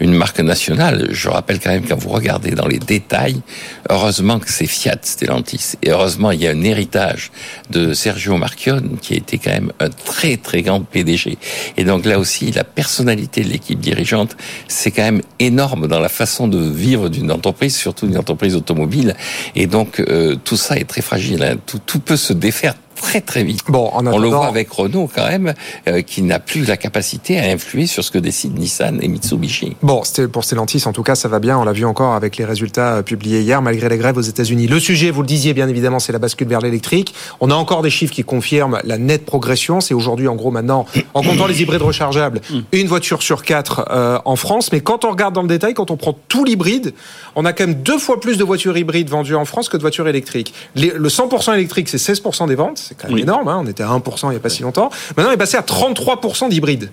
une 0.03 0.15
marque 0.15 0.41
nationale. 0.41 1.09
Je 1.13 1.29
rappelle 1.29 1.61
quand 1.61 1.71
même 1.71 1.87
quand 1.87 1.97
vous 1.97 2.09
regardez 2.09 2.51
dans 2.51 2.67
les 2.67 2.81
détails, 2.81 3.41
heureusement 3.89 4.41
que 4.41 4.51
c'est 4.51 4.67
Fiat 4.67 4.99
Stellantis. 5.03 5.75
Et 5.83 5.91
heureusement, 5.91 6.33
il 6.33 6.43
y 6.43 6.49
a 6.49 6.51
un 6.51 6.63
héritage 6.63 7.31
de 7.71 7.95
Sergio 7.95 8.37
Marchionne 8.37 8.99
qui 9.01 9.15
a 9.15 9.17
été 9.17 9.39
quand 9.39 9.53
même 9.53 9.73
un 9.79 9.91
très 9.91 10.37
très 10.37 10.63
grand 10.63 10.81
PDG. 10.81 11.39
Et 11.77 11.85
donc 11.85 12.05
là 12.05 12.19
aussi, 12.19 12.51
la 12.51 12.65
personnalité 12.65 13.43
de 13.43 13.49
l'équipe 13.51 13.79
dirigeante, 13.79 14.37
c'est 14.67 14.91
quand 14.91 15.03
même 15.03 15.23
énorme 15.39 15.87
dans 15.87 16.01
la 16.01 16.09
façon 16.09 16.49
de 16.49 16.59
vivre 16.59 17.09
d'une 17.09 17.31
entreprise, 17.31 17.77
surtout 17.77 18.09
d'une 18.09 18.19
entreprise 18.19 18.57
automobile. 18.57 19.15
Et 19.55 19.69
donc 19.69 20.01
euh, 20.01 20.35
tout 20.43 20.57
ça 20.57 20.77
est 20.77 20.89
très 20.89 21.03
fragile. 21.03 21.45
Hein. 21.45 21.57
Tout, 21.65 21.79
tout 21.79 22.01
peut 22.01 22.17
se 22.17 22.33
défaire 22.33 22.75
très 23.03 23.21
très 23.21 23.43
vite. 23.43 23.65
Bon, 23.69 23.91
en 23.93 24.07
On 24.07 24.19
le 24.19 24.29
voit 24.29 24.47
avec 24.47 24.71
Renault 24.71 25.11
quand 25.13 25.27
même, 25.27 25.55
euh, 25.89 26.03
qui 26.03 26.23
n'a 26.23 26.39
plus 26.39 26.67
la 26.67 26.77
capacité 26.77 27.39
à 27.39 27.51
influer 27.51 27.87
sur 27.87 28.05
ce 28.05 28.11
que 28.11 28.19
décident 28.19 28.57
Nissan 28.59 29.01
et 29.03 29.09
Mitsubishi. 29.09 29.77
Bon, 29.83 30.03
pour 30.33 30.45
Stellantis, 30.45 30.85
en 30.87 30.93
tout 30.93 31.03
cas, 31.03 31.15
ça 31.15 31.29
va 31.29 31.41
bien. 31.41 31.59
On 31.59 31.65
l'a 31.65 31.73
vu 31.73 31.85
encore 31.85 32.15
avec 32.15 32.37
les 32.37 32.45
résultats 32.45 32.95
euh, 32.95 33.03
publiés 33.03 33.41
hier, 33.41 33.61
malgré 33.61 33.89
les 33.89 33.99
grèves 33.99 34.17
aux 34.17 34.23
États-Unis. 34.23 34.69
Le 34.69 34.79
sujet, 34.79 35.11
vous 35.11 35.23
le 35.23 35.27
disiez 35.27 35.53
bien 35.53 35.69
évidemment, 35.69 35.99
c'est 35.99 36.13
la 36.13 36.21
bascule 36.21 36.47
vers 36.47 36.61
l'électrique. 36.61 37.15
On 37.41 37.51
a 37.51 37.55
encore 37.55 37.83
des 37.83 37.91
chiffres 37.91 38.15
qui 38.15 38.23
confirment 38.23 38.79
la 38.85 38.99
nette 38.99 39.27
progression. 39.27 39.81
C'est 39.81 39.95
aujourd'hui, 39.95 40.29
en 40.29 40.37
gros, 40.37 40.53
maintenant, 40.53 40.87
en 41.15 41.23
comptant 41.23 41.47
les 41.47 41.61
hybrides 41.61 41.83
rechargeables, 41.83 42.41
une 42.71 42.87
voiture 42.87 43.23
sur 43.23 43.43
quatre 43.43 43.85
euh, 43.91 44.19
en 44.25 44.37
France. 44.37 44.71
Mais 44.73 44.81
quand 44.81 45.05
on 45.05 45.11
regarde 45.11 45.35
dans 45.35 45.43
le 45.43 45.49
détail, 45.49 45.75
quand 45.75 45.91
on 45.91 45.97
prend 45.97 46.17
tout 46.29 46.45
l'hybride, 46.45 46.95
on 47.35 47.45
a 47.45 47.53
quand 47.53 47.67
même 47.67 47.83
deux 47.83 47.99
fois 47.99 48.21
plus 48.21 48.39
de 48.39 48.45
voitures 48.45 48.77
hybrides 48.77 49.11
vendues 49.11 49.35
en 49.35 49.45
France 49.45 49.69
que 49.69 49.77
de 49.77 49.83
voitures 49.83 50.07
électriques. 50.07 50.55
le 50.77 51.09
100% 51.09 51.55
électrique, 51.55 51.89
c'est 51.89 51.97
16% 51.97 52.47
des 52.47 52.55
ventes 52.55 52.92
c'est 52.93 53.01
quand 53.01 53.09
même 53.09 53.19
énorme, 53.19 53.49
hein. 53.49 53.61
on 53.65 53.67
était 53.67 53.83
à 53.83 53.89
1% 53.89 54.27
il 54.27 54.31
n'y 54.31 54.37
a 54.37 54.41
pas 54.41 54.49
si 54.49 54.63
longtemps. 54.63 54.91
Maintenant, 55.17 55.31
on 55.31 55.35
est 55.35 55.39
passé 55.39 55.57
à 55.57 55.63
33% 55.63 56.49
d'hybride. 56.49 56.91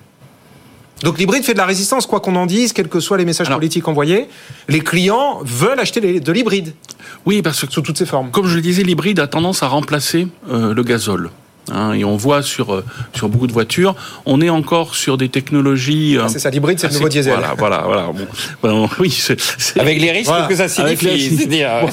Donc 1.02 1.18
l'hybride 1.18 1.44
fait 1.44 1.54
de 1.54 1.58
la 1.58 1.66
résistance, 1.66 2.06
quoi 2.06 2.20
qu'on 2.20 2.36
en 2.36 2.46
dise, 2.46 2.72
quels 2.72 2.88
que 2.88 3.00
soient 3.00 3.16
les 3.16 3.24
messages 3.24 3.48
politiques 3.48 3.88
envoyés. 3.88 4.28
Les 4.68 4.80
clients 4.80 5.40
veulent 5.42 5.80
acheter 5.80 6.20
de 6.20 6.32
l'hybride. 6.32 6.74
Oui, 7.24 7.40
parce 7.40 7.64
que 7.64 7.72
sous 7.72 7.80
toutes 7.80 7.96
ses 7.96 8.06
formes. 8.06 8.30
Comme 8.30 8.46
je 8.46 8.56
le 8.56 8.60
disais, 8.60 8.82
l'hybride 8.82 9.18
a 9.18 9.26
tendance 9.26 9.62
à 9.62 9.68
remplacer 9.68 10.28
euh, 10.50 10.74
le 10.74 10.82
gazole. 10.82 11.30
Hein, 11.70 11.92
et 11.92 12.04
on 12.04 12.16
voit 12.16 12.42
sur 12.42 12.74
euh, 12.74 12.84
sur 13.14 13.28
beaucoup 13.28 13.46
de 13.46 13.52
voitures, 13.52 13.94
on 14.26 14.40
est 14.40 14.50
encore 14.50 14.94
sur 14.94 15.16
des 15.16 15.28
technologies. 15.28 16.16
Ah, 16.20 16.28
c'est 16.28 16.38
ça, 16.38 16.50
l'hybride, 16.50 16.80
c'est 16.80 16.88
le 16.88 16.94
nouveau 16.94 17.08
diesel. 17.08 17.34
Voilà, 17.34 17.54
voilà, 17.56 17.82
voilà. 17.86 18.12
Bon, 18.62 18.88
oui, 18.98 19.10
c'est, 19.10 19.38
avec 19.78 20.00
les 20.00 20.10
risques 20.10 20.32
que 20.48 20.56
ça 20.56 20.68
signifie. 20.68 21.46
Bon, 21.48 21.90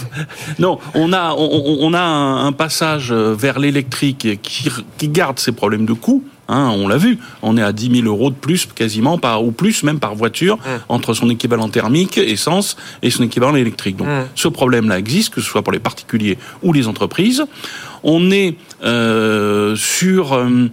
non, 0.58 0.80
on 0.96 1.14
a 1.14 1.34
on, 1.38 1.78
on 1.82 1.94
a 1.94 2.02
un, 2.02 2.52
passage 2.54 3.12
vers 3.12 3.60
l'électrique 3.60 4.42
qui, 4.42 4.70
qui 4.98 5.10
garde 5.10 5.38
ses 5.38 5.52
problèmes 5.52 5.86
de 5.86 5.94
coût 5.94 6.24
Hein, 6.50 6.72
on 6.76 6.88
l'a 6.88 6.98
vu, 6.98 7.20
on 7.42 7.58
est 7.58 7.62
à 7.62 7.74
10 7.74 8.02
000 8.02 8.08
euros 8.08 8.30
de 8.30 8.36
plus 8.36 8.66
quasiment, 8.66 9.18
par, 9.18 9.44
ou 9.44 9.52
plus 9.52 9.84
même 9.84 10.00
par 10.00 10.16
voiture, 10.16 10.58
mmh. 10.58 10.70
entre 10.90 11.14
son 11.14 11.30
équivalent 11.30 11.68
thermique, 11.70 12.18
essence, 12.18 12.78
et 13.02 13.10
son 13.10 13.24
équivalent 13.24 13.56
électrique. 13.56 13.98
Donc 13.98 14.08
mmh. 14.08 14.28
ce 14.36 14.48
problème-là 14.48 14.98
existe, 14.98 15.34
que 15.34 15.42
ce 15.42 15.48
soit 15.48 15.62
pour 15.62 15.74
les 15.74 15.80
particuliers 15.80 16.38
ou 16.64 16.74
les 16.74 16.88
entreprises. 16.88 17.46
On 18.04 18.32
est 18.32 18.56
euh, 18.84 19.76
sur 19.76 20.34
euh, 20.34 20.70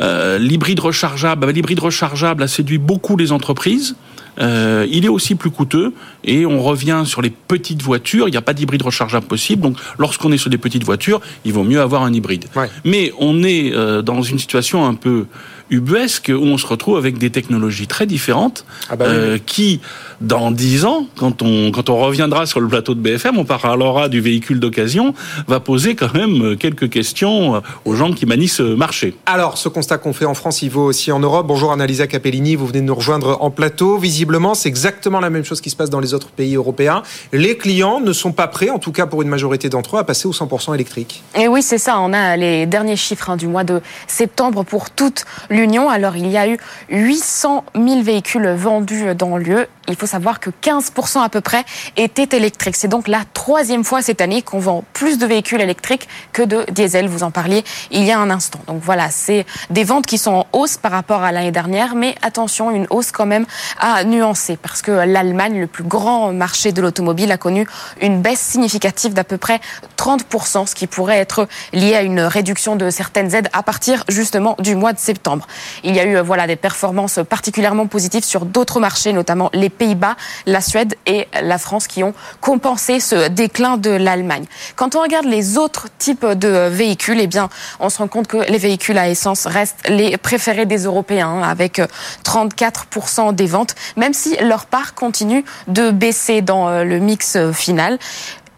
euh, 0.00 0.38
l'hybride 0.38 0.80
rechargeable. 0.80 1.48
L'hybride 1.50 1.78
rechargeable 1.78 2.42
a 2.42 2.48
séduit 2.48 2.78
beaucoup 2.78 3.16
les 3.16 3.32
entreprises. 3.32 3.96
Euh, 4.40 4.86
il 4.90 5.04
est 5.04 5.08
aussi 5.08 5.34
plus 5.34 5.50
coûteux 5.50 5.92
et 6.24 6.46
on 6.46 6.62
revient 6.62 7.02
sur 7.04 7.22
les 7.22 7.30
petites 7.30 7.82
voitures. 7.82 8.28
Il 8.28 8.32
n'y 8.32 8.36
a 8.36 8.42
pas 8.42 8.54
d'hybride 8.54 8.82
rechargeable 8.82 9.26
possible. 9.26 9.62
Donc, 9.62 9.76
lorsqu'on 9.98 10.32
est 10.32 10.38
sur 10.38 10.50
des 10.50 10.58
petites 10.58 10.84
voitures, 10.84 11.20
il 11.44 11.52
vaut 11.52 11.64
mieux 11.64 11.80
avoir 11.80 12.02
un 12.02 12.12
hybride. 12.12 12.46
Mais 12.84 13.12
on 13.18 13.42
est 13.42 13.72
euh, 13.72 14.02
dans 14.02 14.22
une 14.22 14.38
situation 14.38 14.86
un 14.86 14.94
peu 14.94 15.26
ubuesque 15.70 16.30
où 16.34 16.44
on 16.44 16.58
se 16.58 16.66
retrouve 16.66 16.96
avec 16.96 17.18
des 17.18 17.30
technologies 17.30 17.86
très 17.86 18.06
différentes 18.06 18.64
ah 18.90 18.96
bah 18.96 19.06
euh, 19.06 19.38
qui, 19.44 19.80
dans 20.20 20.50
dix 20.50 20.84
ans, 20.84 21.06
quand 21.16 21.42
on, 21.42 21.70
quand 21.70 21.90
on 21.90 21.98
reviendra 21.98 22.46
sur 22.46 22.60
le 22.60 22.68
plateau 22.68 22.94
de 22.94 23.00
BFM, 23.00 23.38
on 23.38 23.44
parlera 23.44 24.08
du 24.08 24.20
véhicule 24.20 24.60
d'occasion, 24.60 25.14
va 25.48 25.60
poser 25.60 25.94
quand 25.94 26.12
même 26.14 26.56
quelques 26.56 26.90
questions 26.90 27.62
aux 27.84 27.94
gens 27.94 28.12
qui 28.12 28.26
manient 28.26 28.48
ce 28.48 28.62
marché. 28.62 29.16
Alors, 29.26 29.58
ce 29.58 29.68
constat 29.68 29.98
qu'on 29.98 30.12
fait 30.12 30.24
en 30.24 30.34
France, 30.34 30.62
il 30.62 30.70
vaut 30.70 30.84
aussi 30.84 31.12
en 31.12 31.20
Europe. 31.20 31.46
Bonjour 31.46 31.72
Annalisa 31.72 32.06
Capellini, 32.06 32.56
vous 32.56 32.66
venez 32.66 32.80
de 32.80 32.86
nous 32.86 32.94
rejoindre 32.94 33.38
en 33.40 33.50
plateau. 33.50 33.98
Visiblement, 33.98 34.54
c'est 34.54 34.68
exactement 34.68 35.20
la 35.20 35.30
même 35.30 35.44
chose 35.44 35.60
qui 35.60 35.70
se 35.70 35.76
passe 35.76 35.90
dans 35.90 36.00
les 36.00 36.14
autres 36.14 36.28
pays 36.28 36.56
européens. 36.56 37.02
Les 37.32 37.56
clients 37.56 38.00
ne 38.00 38.12
sont 38.12 38.32
pas 38.32 38.48
prêts, 38.48 38.70
en 38.70 38.78
tout 38.78 38.92
cas 38.92 39.06
pour 39.06 39.22
une 39.22 39.28
majorité 39.28 39.68
d'entre 39.68 39.96
eux, 39.96 39.98
à 39.98 40.04
passer 40.04 40.28
au 40.28 40.32
100% 40.32 40.74
électrique. 40.74 41.22
Et 41.38 41.48
oui, 41.48 41.62
c'est 41.62 41.78
ça. 41.78 41.98
On 42.00 42.12
a 42.12 42.36
les 42.36 42.66
derniers 42.66 42.96
chiffres 42.96 43.30
hein, 43.30 43.36
du 43.36 43.48
mois 43.48 43.64
de 43.64 43.80
septembre 44.06 44.64
pour 44.64 44.90
toute 44.90 45.24
l'Union. 45.54 45.88
Alors, 45.88 46.16
il 46.16 46.26
y 46.28 46.36
a 46.36 46.48
eu 46.48 46.58
800 46.90 47.64
000 47.74 48.02
véhicules 48.02 48.48
vendus 48.48 49.14
dans 49.14 49.36
l'UE 49.36 49.66
il 49.88 49.96
faut 49.96 50.06
savoir 50.06 50.40
que 50.40 50.50
15% 50.50 51.22
à 51.22 51.28
peu 51.28 51.40
près 51.40 51.64
étaient 51.96 52.36
électriques. 52.36 52.76
C'est 52.76 52.88
donc 52.88 53.08
la 53.08 53.22
troisième 53.34 53.84
fois 53.84 54.02
cette 54.02 54.20
année 54.20 54.42
qu'on 54.42 54.58
vend 54.58 54.84
plus 54.92 55.18
de 55.18 55.26
véhicules 55.26 55.60
électriques 55.60 56.08
que 56.32 56.42
de 56.42 56.64
diesel. 56.70 57.08
Vous 57.08 57.22
en 57.22 57.30
parliez 57.30 57.64
il 57.90 58.04
y 58.04 58.10
a 58.10 58.18
un 58.18 58.30
instant. 58.30 58.60
Donc 58.66 58.80
voilà, 58.82 59.10
c'est 59.10 59.44
des 59.70 59.84
ventes 59.84 60.06
qui 60.06 60.18
sont 60.18 60.32
en 60.32 60.46
hausse 60.52 60.76
par 60.76 60.92
rapport 60.92 61.22
à 61.22 61.32
l'année 61.32 61.52
dernière, 61.52 61.94
mais 61.94 62.14
attention, 62.22 62.70
une 62.70 62.86
hausse 62.90 63.12
quand 63.12 63.26
même 63.26 63.46
à 63.78 64.04
nuancer 64.04 64.56
parce 64.56 64.82
que 64.82 64.90
l'Allemagne, 64.90 65.60
le 65.60 65.66
plus 65.66 65.84
grand 65.84 66.32
marché 66.32 66.72
de 66.72 66.80
l'automobile, 66.80 67.30
a 67.30 67.36
connu 67.36 67.66
une 68.00 68.22
baisse 68.22 68.40
significative 68.40 69.12
d'à 69.12 69.24
peu 69.24 69.36
près 69.36 69.60
30%, 69.98 70.66
ce 70.66 70.74
qui 70.74 70.86
pourrait 70.86 71.18
être 71.18 71.46
lié 71.72 71.94
à 71.94 72.02
une 72.02 72.20
réduction 72.20 72.76
de 72.76 72.90
certaines 72.90 73.34
aides 73.34 73.48
à 73.52 73.62
partir 73.62 74.04
justement 74.08 74.56
du 74.58 74.76
mois 74.76 74.92
de 74.92 74.98
septembre. 74.98 75.43
Il 75.82 75.94
y 75.94 76.00
a 76.00 76.04
eu 76.04 76.18
voilà 76.20 76.46
des 76.46 76.56
performances 76.56 77.20
particulièrement 77.28 77.86
positives 77.86 78.24
sur 78.24 78.44
d'autres 78.44 78.80
marchés, 78.80 79.12
notamment 79.12 79.50
les 79.52 79.70
Pays-Bas, 79.70 80.16
la 80.46 80.60
Suède 80.60 80.94
et 81.06 81.28
la 81.42 81.58
France 81.58 81.86
qui 81.86 82.02
ont 82.02 82.14
compensé 82.40 83.00
ce 83.00 83.28
déclin 83.28 83.76
de 83.76 83.90
l'Allemagne. 83.90 84.46
Quand 84.76 84.96
on 84.96 85.02
regarde 85.02 85.26
les 85.26 85.58
autres 85.58 85.88
types 85.98 86.26
de 86.26 86.68
véhicules, 86.68 87.20
eh 87.20 87.26
bien, 87.26 87.48
on 87.80 87.88
se 87.88 87.98
rend 87.98 88.08
compte 88.08 88.26
que 88.26 88.36
les 88.36 88.58
véhicules 88.58 88.98
à 88.98 89.08
essence 89.08 89.46
restent 89.46 89.88
les 89.88 90.16
préférés 90.16 90.66
des 90.66 90.84
Européens, 90.84 91.42
avec 91.42 91.80
34% 92.24 93.34
des 93.34 93.46
ventes, 93.46 93.74
même 93.96 94.14
si 94.14 94.36
leur 94.36 94.66
part 94.66 94.94
continue 94.94 95.44
de 95.68 95.90
baisser 95.90 96.42
dans 96.42 96.68
euh, 96.68 96.84
le 96.84 96.98
mix 96.98 97.36
final. 97.52 97.98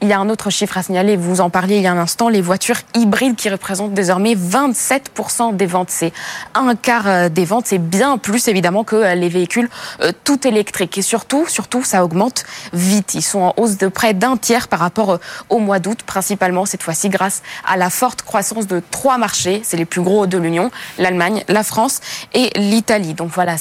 Il 0.03 0.09
y 0.09 0.12
a 0.12 0.18
un 0.18 0.28
autre 0.28 0.51
chiffre 0.51 0.76
à 0.76 0.82
signaler, 0.82 1.16
vous 1.16 1.40
en 1.40 1.49
parliez 1.49 1.76
il 1.76 1.82
y 1.82 1.86
a 1.86 1.92
un 1.92 1.97
instant, 1.97 2.28
les 2.28 2.42
voitures 2.42 2.76
hybrides 2.94 3.34
qui 3.34 3.49
représentent 3.49 3.94
désormais 3.94 4.34
27% 4.34 5.57
des 5.57 5.64
ventes. 5.64 5.88
C'est 5.88 6.12
un 6.55 6.76
quart 6.76 7.07
euh, 7.07 7.28
des 7.30 7.47
ventes, 7.47 7.66
c'est 7.66 7.78
bien 7.78 8.18
plus 8.18 8.47
évidemment 8.49 8.84
que 8.84 8.94
euh, 8.94 9.14
les 9.14 9.30
véhicules 9.30 9.70
euh, 10.03 10.12
tout 10.22 10.47
électriques. 10.47 10.99
Et 10.99 11.03
surtout, 11.03 11.47
surtout, 11.49 11.82
ça 11.82 12.05
augmente 12.05 12.44
vite. 12.74 13.14
Ils 13.14 13.22
sont 13.22 13.40
en 13.40 13.55
hausse 13.57 13.78
de 13.78 13.88
près 13.88 14.12
d'un 14.12 14.36
tiers 14.36 14.68
par 14.68 14.80
rapport 14.80 15.18
au 15.49 15.59
mois 15.61 15.78
d'août, 15.78 16.01
principalement 16.05 16.66
cette 16.66 16.82
fois-ci 16.82 17.09
grâce 17.09 17.42
à 17.66 17.78
la 17.78 17.88
forte 17.88 18.20
croissance 18.20 18.66
de 18.66 18.82
trois 18.90 19.16
marchés, 19.16 19.62
c'est 19.64 19.78
les 19.78 19.86
plus 19.86 20.03
gros 20.03 20.26
de 20.26 20.36
l'Union, 20.36 20.70
l'Allemagne, 20.99 21.42
la 21.49 21.62
France 21.62 22.03
et 22.34 22.51
l'Italie. 22.57 23.14
Donc 23.14 23.30
voilà, 23.30 23.57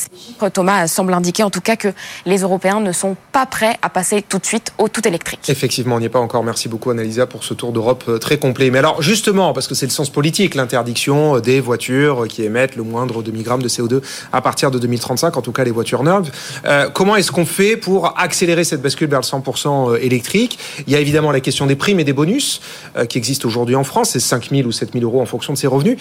Thomas 0.53 0.87
semble 0.87 1.13
indiquer 1.13 1.43
en 1.43 1.49
tout 1.49 1.61
cas 1.61 1.77
que 1.77 1.93
les 2.25 2.39
Européens 2.39 2.81
ne 2.81 2.91
sont 2.91 3.15
pas 3.31 3.45
prêts 3.45 3.77
à 3.81 3.89
passer 3.89 4.21
tout 4.21 4.39
de 4.39 4.45
suite 4.45 4.73
au 4.77 4.89
tout 4.89 5.07
électrique. 5.07 5.49
Effectivement, 5.49 5.95
on 5.95 5.99
n'y 5.99 6.07
est 6.07 6.09
pas 6.09 6.24
encore. 6.25 6.43
Merci 6.43 6.67
beaucoup, 6.67 6.89
Annalisa, 6.89 7.27
pour 7.27 7.43
ce 7.43 7.53
tour 7.53 7.71
d'Europe 7.71 8.03
euh, 8.09 8.17
très 8.17 8.37
complet. 8.37 8.69
Mais 8.71 8.79
alors, 8.79 9.01
justement, 9.01 9.53
parce 9.53 9.67
que 9.67 9.75
c'est 9.75 9.85
le 9.85 9.91
sens 9.91 10.09
politique, 10.09 10.55
l'interdiction 10.55 11.39
des 11.39 11.61
voitures 11.61 12.27
qui 12.27 12.43
émettent 12.43 12.75
le 12.75 12.83
moindre 12.83 13.23
demi-gramme 13.23 13.61
de 13.61 13.69
CO2 13.69 14.01
à 14.33 14.41
partir 14.41 14.71
de 14.71 14.79
2035, 14.79 15.37
en 15.37 15.41
tout 15.41 15.53
cas 15.53 15.63
les 15.63 15.71
voitures 15.71 16.03
neuves. 16.03 16.29
Euh, 16.65 16.89
comment 16.89 17.15
est-ce 17.15 17.31
qu'on 17.31 17.45
fait 17.45 17.77
pour 17.77 18.19
accélérer 18.19 18.63
cette 18.63 18.81
bascule 18.81 19.07
vers 19.07 19.21
le 19.21 19.25
100% 19.25 19.93
euh, 19.93 19.97
électrique? 20.01 20.59
Il 20.87 20.91
y 20.91 20.95
a 20.95 20.99
évidemment 20.99 21.31
la 21.31 21.39
question 21.39 21.65
des 21.67 21.75
primes 21.75 21.99
et 21.99 22.03
des 22.03 22.13
bonus 22.13 22.61
qui 23.07 23.17
existent 23.17 23.47
aujourd'hui 23.47 23.75
en 23.75 23.83
France. 23.83 24.09
C'est 24.11 24.19
5 24.19 24.49
000 24.49 24.67
ou 24.67 24.71
7 24.71 24.93
000 24.93 25.05
euros 25.05 25.21
en 25.21 25.25
fonction 25.25 25.53
de 25.53 25.57
ses 25.57 25.67
revenus. 25.67 25.97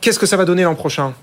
Qu'est-ce 0.00 0.18
que 0.18 0.26
ça 0.26 0.36
va 0.36 0.44
donner 0.44 0.62
l'an 0.62 0.74
prochain? 0.74 1.14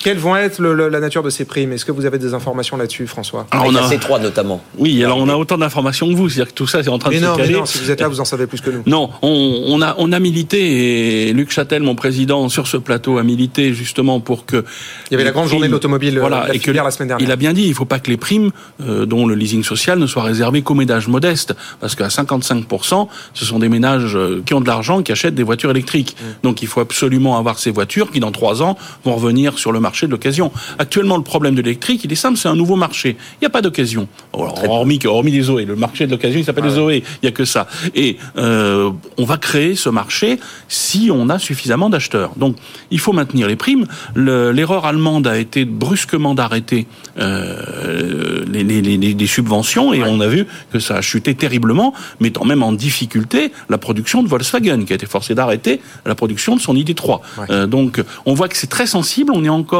Quelles 0.00 0.18
vont 0.18 0.34
être 0.34 0.62
la 0.62 1.00
nature 1.00 1.22
de 1.22 1.30
ces 1.30 1.44
primes? 1.44 1.72
Est-ce 1.72 1.84
que 1.84 1.92
vous 1.92 2.06
avez 2.06 2.18
des 2.18 2.32
informations 2.32 2.76
là-dessus, 2.76 3.06
François? 3.06 3.46
Alors, 3.50 3.66
on 3.68 3.74
a 3.74 3.82
ces 3.86 3.98
trois 3.98 4.18
notamment. 4.18 4.62
Oui, 4.78 5.04
alors 5.04 5.18
on 5.18 5.28
a 5.28 5.36
autant 5.36 5.58
d'informations 5.58 6.08
que 6.08 6.14
vous, 6.14 6.28
c'est-à-dire 6.28 6.52
que 6.52 6.56
tout 6.56 6.66
ça 6.66 6.82
c'est 6.82 6.88
en 6.88 6.98
train 6.98 7.10
de 7.10 7.16
se 7.16 7.20
caler. 7.20 7.52
Mais 7.52 7.58
non, 7.58 7.66
si 7.66 7.78
vous 7.78 7.90
êtes 7.90 8.00
là, 8.00 8.08
vous 8.08 8.20
en 8.20 8.24
savez 8.24 8.46
plus 8.46 8.60
que 8.60 8.70
nous. 8.70 8.82
Non, 8.86 9.10
on, 9.22 9.80
a 9.82 9.94
on 9.98 10.12
a 10.12 10.18
milité 10.18 11.28
et 11.28 11.32
Luc 11.34 11.50
Châtel, 11.50 11.82
mon 11.82 11.94
président, 11.94 12.48
sur 12.48 12.66
ce 12.66 12.78
plateau 12.78 13.18
a 13.18 13.22
milité 13.22 13.74
justement 13.74 14.20
pour 14.20 14.46
que 14.46 14.64
il 15.10 15.12
y 15.12 15.14
avait 15.14 15.24
la 15.24 15.32
grande 15.32 15.48
journée 15.48 15.66
de 15.66 15.72
l'automobile 15.72 16.18
voilà, 16.18 16.52
et 16.54 16.58
que 16.58 16.70
la 16.70 16.90
semaine 16.90 17.08
dernière. 17.08 17.28
Il 17.28 17.30
a 17.30 17.36
bien 17.36 17.52
dit, 17.52 17.64
il 17.64 17.70
ne 17.70 17.74
faut 17.74 17.84
pas 17.84 17.98
que 17.98 18.10
les 18.10 18.16
primes, 18.16 18.50
euh, 18.80 19.04
dont 19.04 19.26
le 19.26 19.34
leasing 19.34 19.62
social, 19.62 19.98
ne 19.98 20.06
soient 20.06 20.22
réservées 20.22 20.62
qu'aux 20.62 20.74
ménages 20.74 21.08
modestes, 21.08 21.54
parce 21.80 21.94
qu'à 21.94 22.08
55% 22.08 23.08
ce 23.34 23.44
sont 23.44 23.58
des 23.58 23.68
ménages 23.68 24.16
euh, 24.16 24.42
qui 24.46 24.54
ont 24.54 24.60
de 24.60 24.66
l'argent 24.66 25.02
qui 25.02 25.12
achètent 25.12 25.34
des 25.34 25.42
voitures 25.42 25.70
électriques. 25.70 26.16
Mm. 26.18 26.24
Donc 26.42 26.62
il 26.62 26.68
faut 26.68 26.80
absolument 26.80 27.36
avoir 27.36 27.58
ces 27.58 27.70
voitures 27.70 28.10
qui 28.10 28.20
dans 28.20 28.32
trois 28.32 28.62
ans 28.62 28.78
vont 29.04 29.14
revenir 29.14 29.58
sur 29.58 29.72
le 29.72 29.80
marché 29.80 29.89
de 30.06 30.10
l'occasion. 30.10 30.52
Actuellement, 30.78 31.16
le 31.16 31.22
problème 31.22 31.54
de 31.54 31.62
l'électrique, 31.62 32.04
il 32.04 32.12
est 32.12 32.16
simple, 32.16 32.38
c'est 32.38 32.48
un 32.48 32.56
nouveau 32.56 32.76
marché. 32.76 33.16
Il 33.34 33.42
n'y 33.42 33.46
a 33.46 33.50
pas 33.50 33.62
d'occasion. 33.62 34.08
Hormis, 34.32 35.00
hormis 35.04 35.32
les 35.32 35.42
Zoé, 35.42 35.64
le 35.64 35.76
marché 35.76 36.06
de 36.06 36.10
l'occasion, 36.10 36.38
il 36.38 36.44
s'appelle 36.44 36.64
les 36.64 36.70
Zoé. 36.70 37.02
Il 37.22 37.26
n'y 37.26 37.28
a 37.28 37.32
que 37.32 37.44
ça. 37.44 37.66
Et 37.94 38.16
euh, 38.36 38.90
on 39.18 39.24
va 39.24 39.36
créer 39.36 39.74
ce 39.74 39.88
marché 39.88 40.38
si 40.68 41.10
on 41.12 41.28
a 41.28 41.38
suffisamment 41.38 41.90
d'acheteurs. 41.90 42.32
Donc, 42.36 42.56
il 42.90 42.98
faut 42.98 43.12
maintenir 43.12 43.48
les 43.48 43.56
primes. 43.56 43.86
L'erreur 44.14 44.86
allemande 44.86 45.26
a 45.26 45.38
été 45.38 45.64
brusquement 45.64 46.34
d'arrêter 46.34 46.86
euh, 47.18 48.44
les, 48.50 48.62
les, 48.64 48.82
les, 48.82 48.96
les, 48.96 49.26
subventions 49.26 49.92
et 49.92 50.02
on 50.02 50.20
a 50.20 50.26
vu 50.26 50.46
que 50.72 50.78
ça 50.78 50.96
a 50.96 51.00
chuté 51.00 51.34
terriblement, 51.34 51.94
mettant 52.20 52.44
même 52.44 52.62
en 52.62 52.72
difficulté 52.72 53.52
la 53.68 53.78
production 53.78 54.22
de 54.22 54.28
Volkswagen, 54.28 54.84
qui 54.84 54.92
a 54.92 54.96
été 54.96 55.06
forcé 55.06 55.34
d'arrêter 55.34 55.80
la 56.06 56.14
production 56.14 56.56
de 56.56 56.60
son 56.60 56.74
ID3. 56.74 57.20
Euh, 57.50 57.66
donc, 57.66 58.02
on 58.26 58.34
voit 58.34 58.48
que 58.48 58.56
c'est 58.56 58.68
très 58.68 58.86
sensible. 58.86 59.32
On 59.34 59.44
est 59.44 59.50
encore 59.50 59.79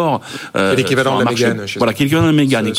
euh, 0.57 0.75
l'équivalent 0.75 1.19
de 1.19 1.25
la 1.25 1.31
Mégane. 1.31 1.67
Voilà, 1.77 1.93
l'équivalent 1.93 2.23
de 2.23 2.31
la 2.31 2.37
Mégane. 2.37 2.73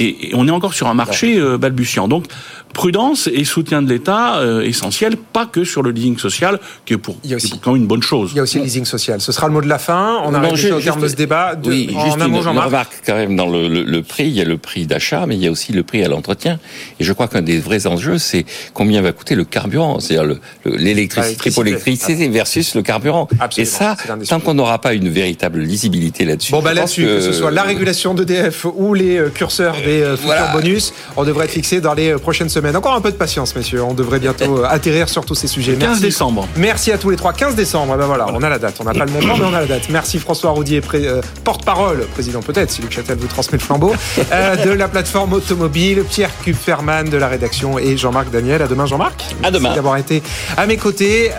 Et, 0.00 0.28
et, 0.28 0.34
on 0.34 0.46
est 0.48 0.50
encore 0.50 0.74
sur 0.74 0.88
un 0.88 0.94
marché 0.94 1.38
euh, 1.38 1.58
balbutiant. 1.58 2.08
Donc, 2.08 2.26
prudence 2.74 3.28
et 3.32 3.44
soutien 3.44 3.80
de 3.80 3.88
l'État 3.88 4.36
euh, 4.38 4.62
essentiel, 4.62 5.16
pas 5.16 5.46
que 5.46 5.64
sur 5.64 5.82
le 5.82 5.90
leasing 5.90 6.18
social, 6.18 6.58
qui 6.84 6.94
est 6.94 6.98
pour, 6.98 7.16
il 7.24 7.30
y 7.30 7.32
a 7.32 7.36
aussi, 7.36 7.58
quand 7.58 7.72
même 7.72 7.82
une 7.82 7.86
bonne 7.86 8.02
chose. 8.02 8.32
Il 8.34 8.36
y 8.36 8.40
a 8.40 8.42
aussi 8.42 8.58
le 8.58 8.64
leasing 8.64 8.84
social. 8.84 9.20
Ce 9.20 9.32
sera 9.32 9.46
le 9.46 9.54
mot 9.54 9.62
de 9.62 9.68
la 9.68 9.78
fin. 9.78 10.20
On 10.24 10.34
arrive 10.34 10.74
au 10.74 10.80
terme 10.80 11.00
de 11.00 11.08
ce 11.08 11.14
débat. 11.14 11.54
De, 11.54 11.68
oui, 11.68 11.88
juste 12.04 12.18
une, 12.18 12.34
une 12.34 12.40
remarque 12.40 12.92
quand 13.06 13.14
même 13.14 13.36
dans 13.36 13.48
le, 13.48 13.68
le, 13.68 14.02
prix. 14.02 14.24
Il 14.24 14.34
y 14.34 14.40
a 14.40 14.44
le 14.44 14.58
prix 14.58 14.86
d'achat, 14.86 15.24
mais 15.26 15.36
il 15.36 15.42
y 15.42 15.46
a 15.46 15.50
aussi 15.50 15.72
le 15.72 15.82
prix 15.82 16.04
à 16.04 16.08
l'entretien. 16.08 16.58
Et 17.00 17.04
je 17.04 17.12
crois 17.12 17.28
qu'un 17.28 17.42
des 17.42 17.58
vrais 17.58 17.86
enjeux, 17.86 18.18
c'est 18.18 18.44
combien 18.74 19.00
va 19.00 19.12
coûter 19.12 19.34
le 19.34 19.44
carburant, 19.44 20.00
c'est-à-dire 20.00 20.36
l'électricité, 20.64 21.50
l'électricité 21.62 22.28
versus 22.28 22.74
le 22.74 22.82
carburant. 22.82 23.28
Absolument. 23.38 23.62
Et 23.62 23.64
ça, 23.64 23.96
tant 24.28 24.40
qu'on 24.40 24.54
n'aura 24.54 24.80
pas 24.80 24.94
une 24.94 25.08
véritable 25.08 25.60
lisibilité 25.60 26.24
là-dessus. 26.24 26.43
Bon, 26.50 26.62
bah 26.62 26.74
là-dessus, 26.74 27.04
que... 27.04 27.20
ce 27.20 27.32
soit 27.32 27.50
la 27.50 27.62
régulation 27.62 28.14
d'EDF 28.14 28.64
ou 28.64 28.94
les 28.94 29.18
euh, 29.18 29.28
curseurs 29.28 29.76
des 29.84 30.02
euh, 30.02 30.16
futurs 30.16 30.52
bonus, 30.52 30.92
on 31.16 31.24
devrait 31.24 31.46
être 31.46 31.50
fixé 31.50 31.80
dans 31.80 31.94
les 31.94 32.14
prochaines 32.14 32.48
semaines. 32.48 32.76
Encore 32.76 32.94
un 32.94 33.00
peu 33.00 33.10
de 33.10 33.16
patience, 33.16 33.54
messieurs. 33.54 33.82
On 33.82 33.94
devrait 33.94 34.18
bientôt 34.18 34.58
euh, 34.58 34.68
atterrir 34.68 35.08
sur 35.08 35.24
tous 35.24 35.34
ces 35.34 35.46
sujets. 35.46 35.74
15 35.74 36.00
décembre. 36.00 36.48
Merci 36.56 36.92
à 36.92 36.98
tous 36.98 37.10
les 37.10 37.16
trois. 37.16 37.32
15 37.32 37.54
décembre. 37.54 37.96
Ben 37.96 38.06
voilà, 38.06 38.26
on 38.32 38.42
a 38.42 38.48
la 38.48 38.58
date. 38.58 38.76
On 38.80 38.84
n'a 38.84 38.92
pas 38.92 39.04
le 39.04 39.12
montant, 39.12 39.36
mais 39.38 39.44
on 39.44 39.54
a 39.54 39.60
la 39.60 39.66
date. 39.66 39.88
Merci 39.90 40.18
François 40.18 40.50
Roudier, 40.50 40.80
euh, 40.94 41.20
porte-parole, 41.44 42.06
président 42.12 42.40
peut-être, 42.40 42.70
si 42.70 42.82
Luc 42.82 42.92
Châtel 42.92 43.18
vous 43.18 43.26
transmet 43.26 43.58
le 43.58 43.64
flambeau, 43.64 43.92
euh, 44.32 44.56
de 44.56 44.70
la 44.70 44.88
plateforme 44.88 45.32
automobile, 45.32 46.04
Pierre 46.08 46.30
Kupferman 46.44 47.08
de 47.08 47.16
la 47.16 47.28
rédaction 47.28 47.78
et 47.78 47.96
Jean-Marc 47.96 48.30
Daniel. 48.30 48.62
À 48.62 48.68
demain, 48.68 48.86
Jean-Marc. 48.86 49.36
À 49.42 49.50
demain. 49.50 49.64
Merci 49.64 49.76
d'avoir 49.76 49.96
été 49.96 50.22
à 50.56 50.66
mes 50.66 50.76
côtés. 50.76 51.30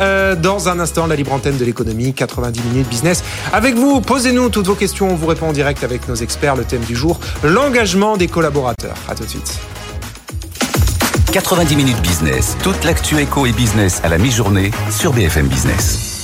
dans 0.41 0.69
un 0.69 0.79
instant, 0.79 1.07
la 1.07 1.15
libre 1.15 1.33
antenne 1.33 1.57
de 1.57 1.65
l'économie, 1.65 2.13
90 2.13 2.61
minutes 2.71 2.89
business. 2.89 3.23
Avec 3.53 3.75
vous, 3.75 4.01
posez-nous 4.01 4.49
toutes 4.49 4.67
vos 4.67 4.75
On 5.03 5.15
vous 5.15 5.27
répond 5.27 5.49
en 5.49 5.53
direct 5.53 5.83
avec 5.83 6.07
nos 6.07 6.15
experts. 6.15 6.55
Le 6.55 6.63
thème 6.63 6.83
du 6.83 6.95
jour, 6.95 7.19
l'engagement 7.43 8.17
des 8.17 8.27
collaborateurs. 8.27 8.95
À 9.09 9.15
tout 9.15 9.23
de 9.23 9.29
suite. 9.29 9.59
90 11.31 11.75
minutes 11.75 12.01
business. 12.01 12.55
Toute 12.63 12.83
l'actu 12.85 13.19
éco 13.19 13.45
et 13.45 13.51
business 13.51 13.99
à 14.03 14.09
la 14.09 14.17
mi-journée 14.17 14.71
sur 14.89 15.11
BFM 15.11 15.47
Business. 15.47 16.14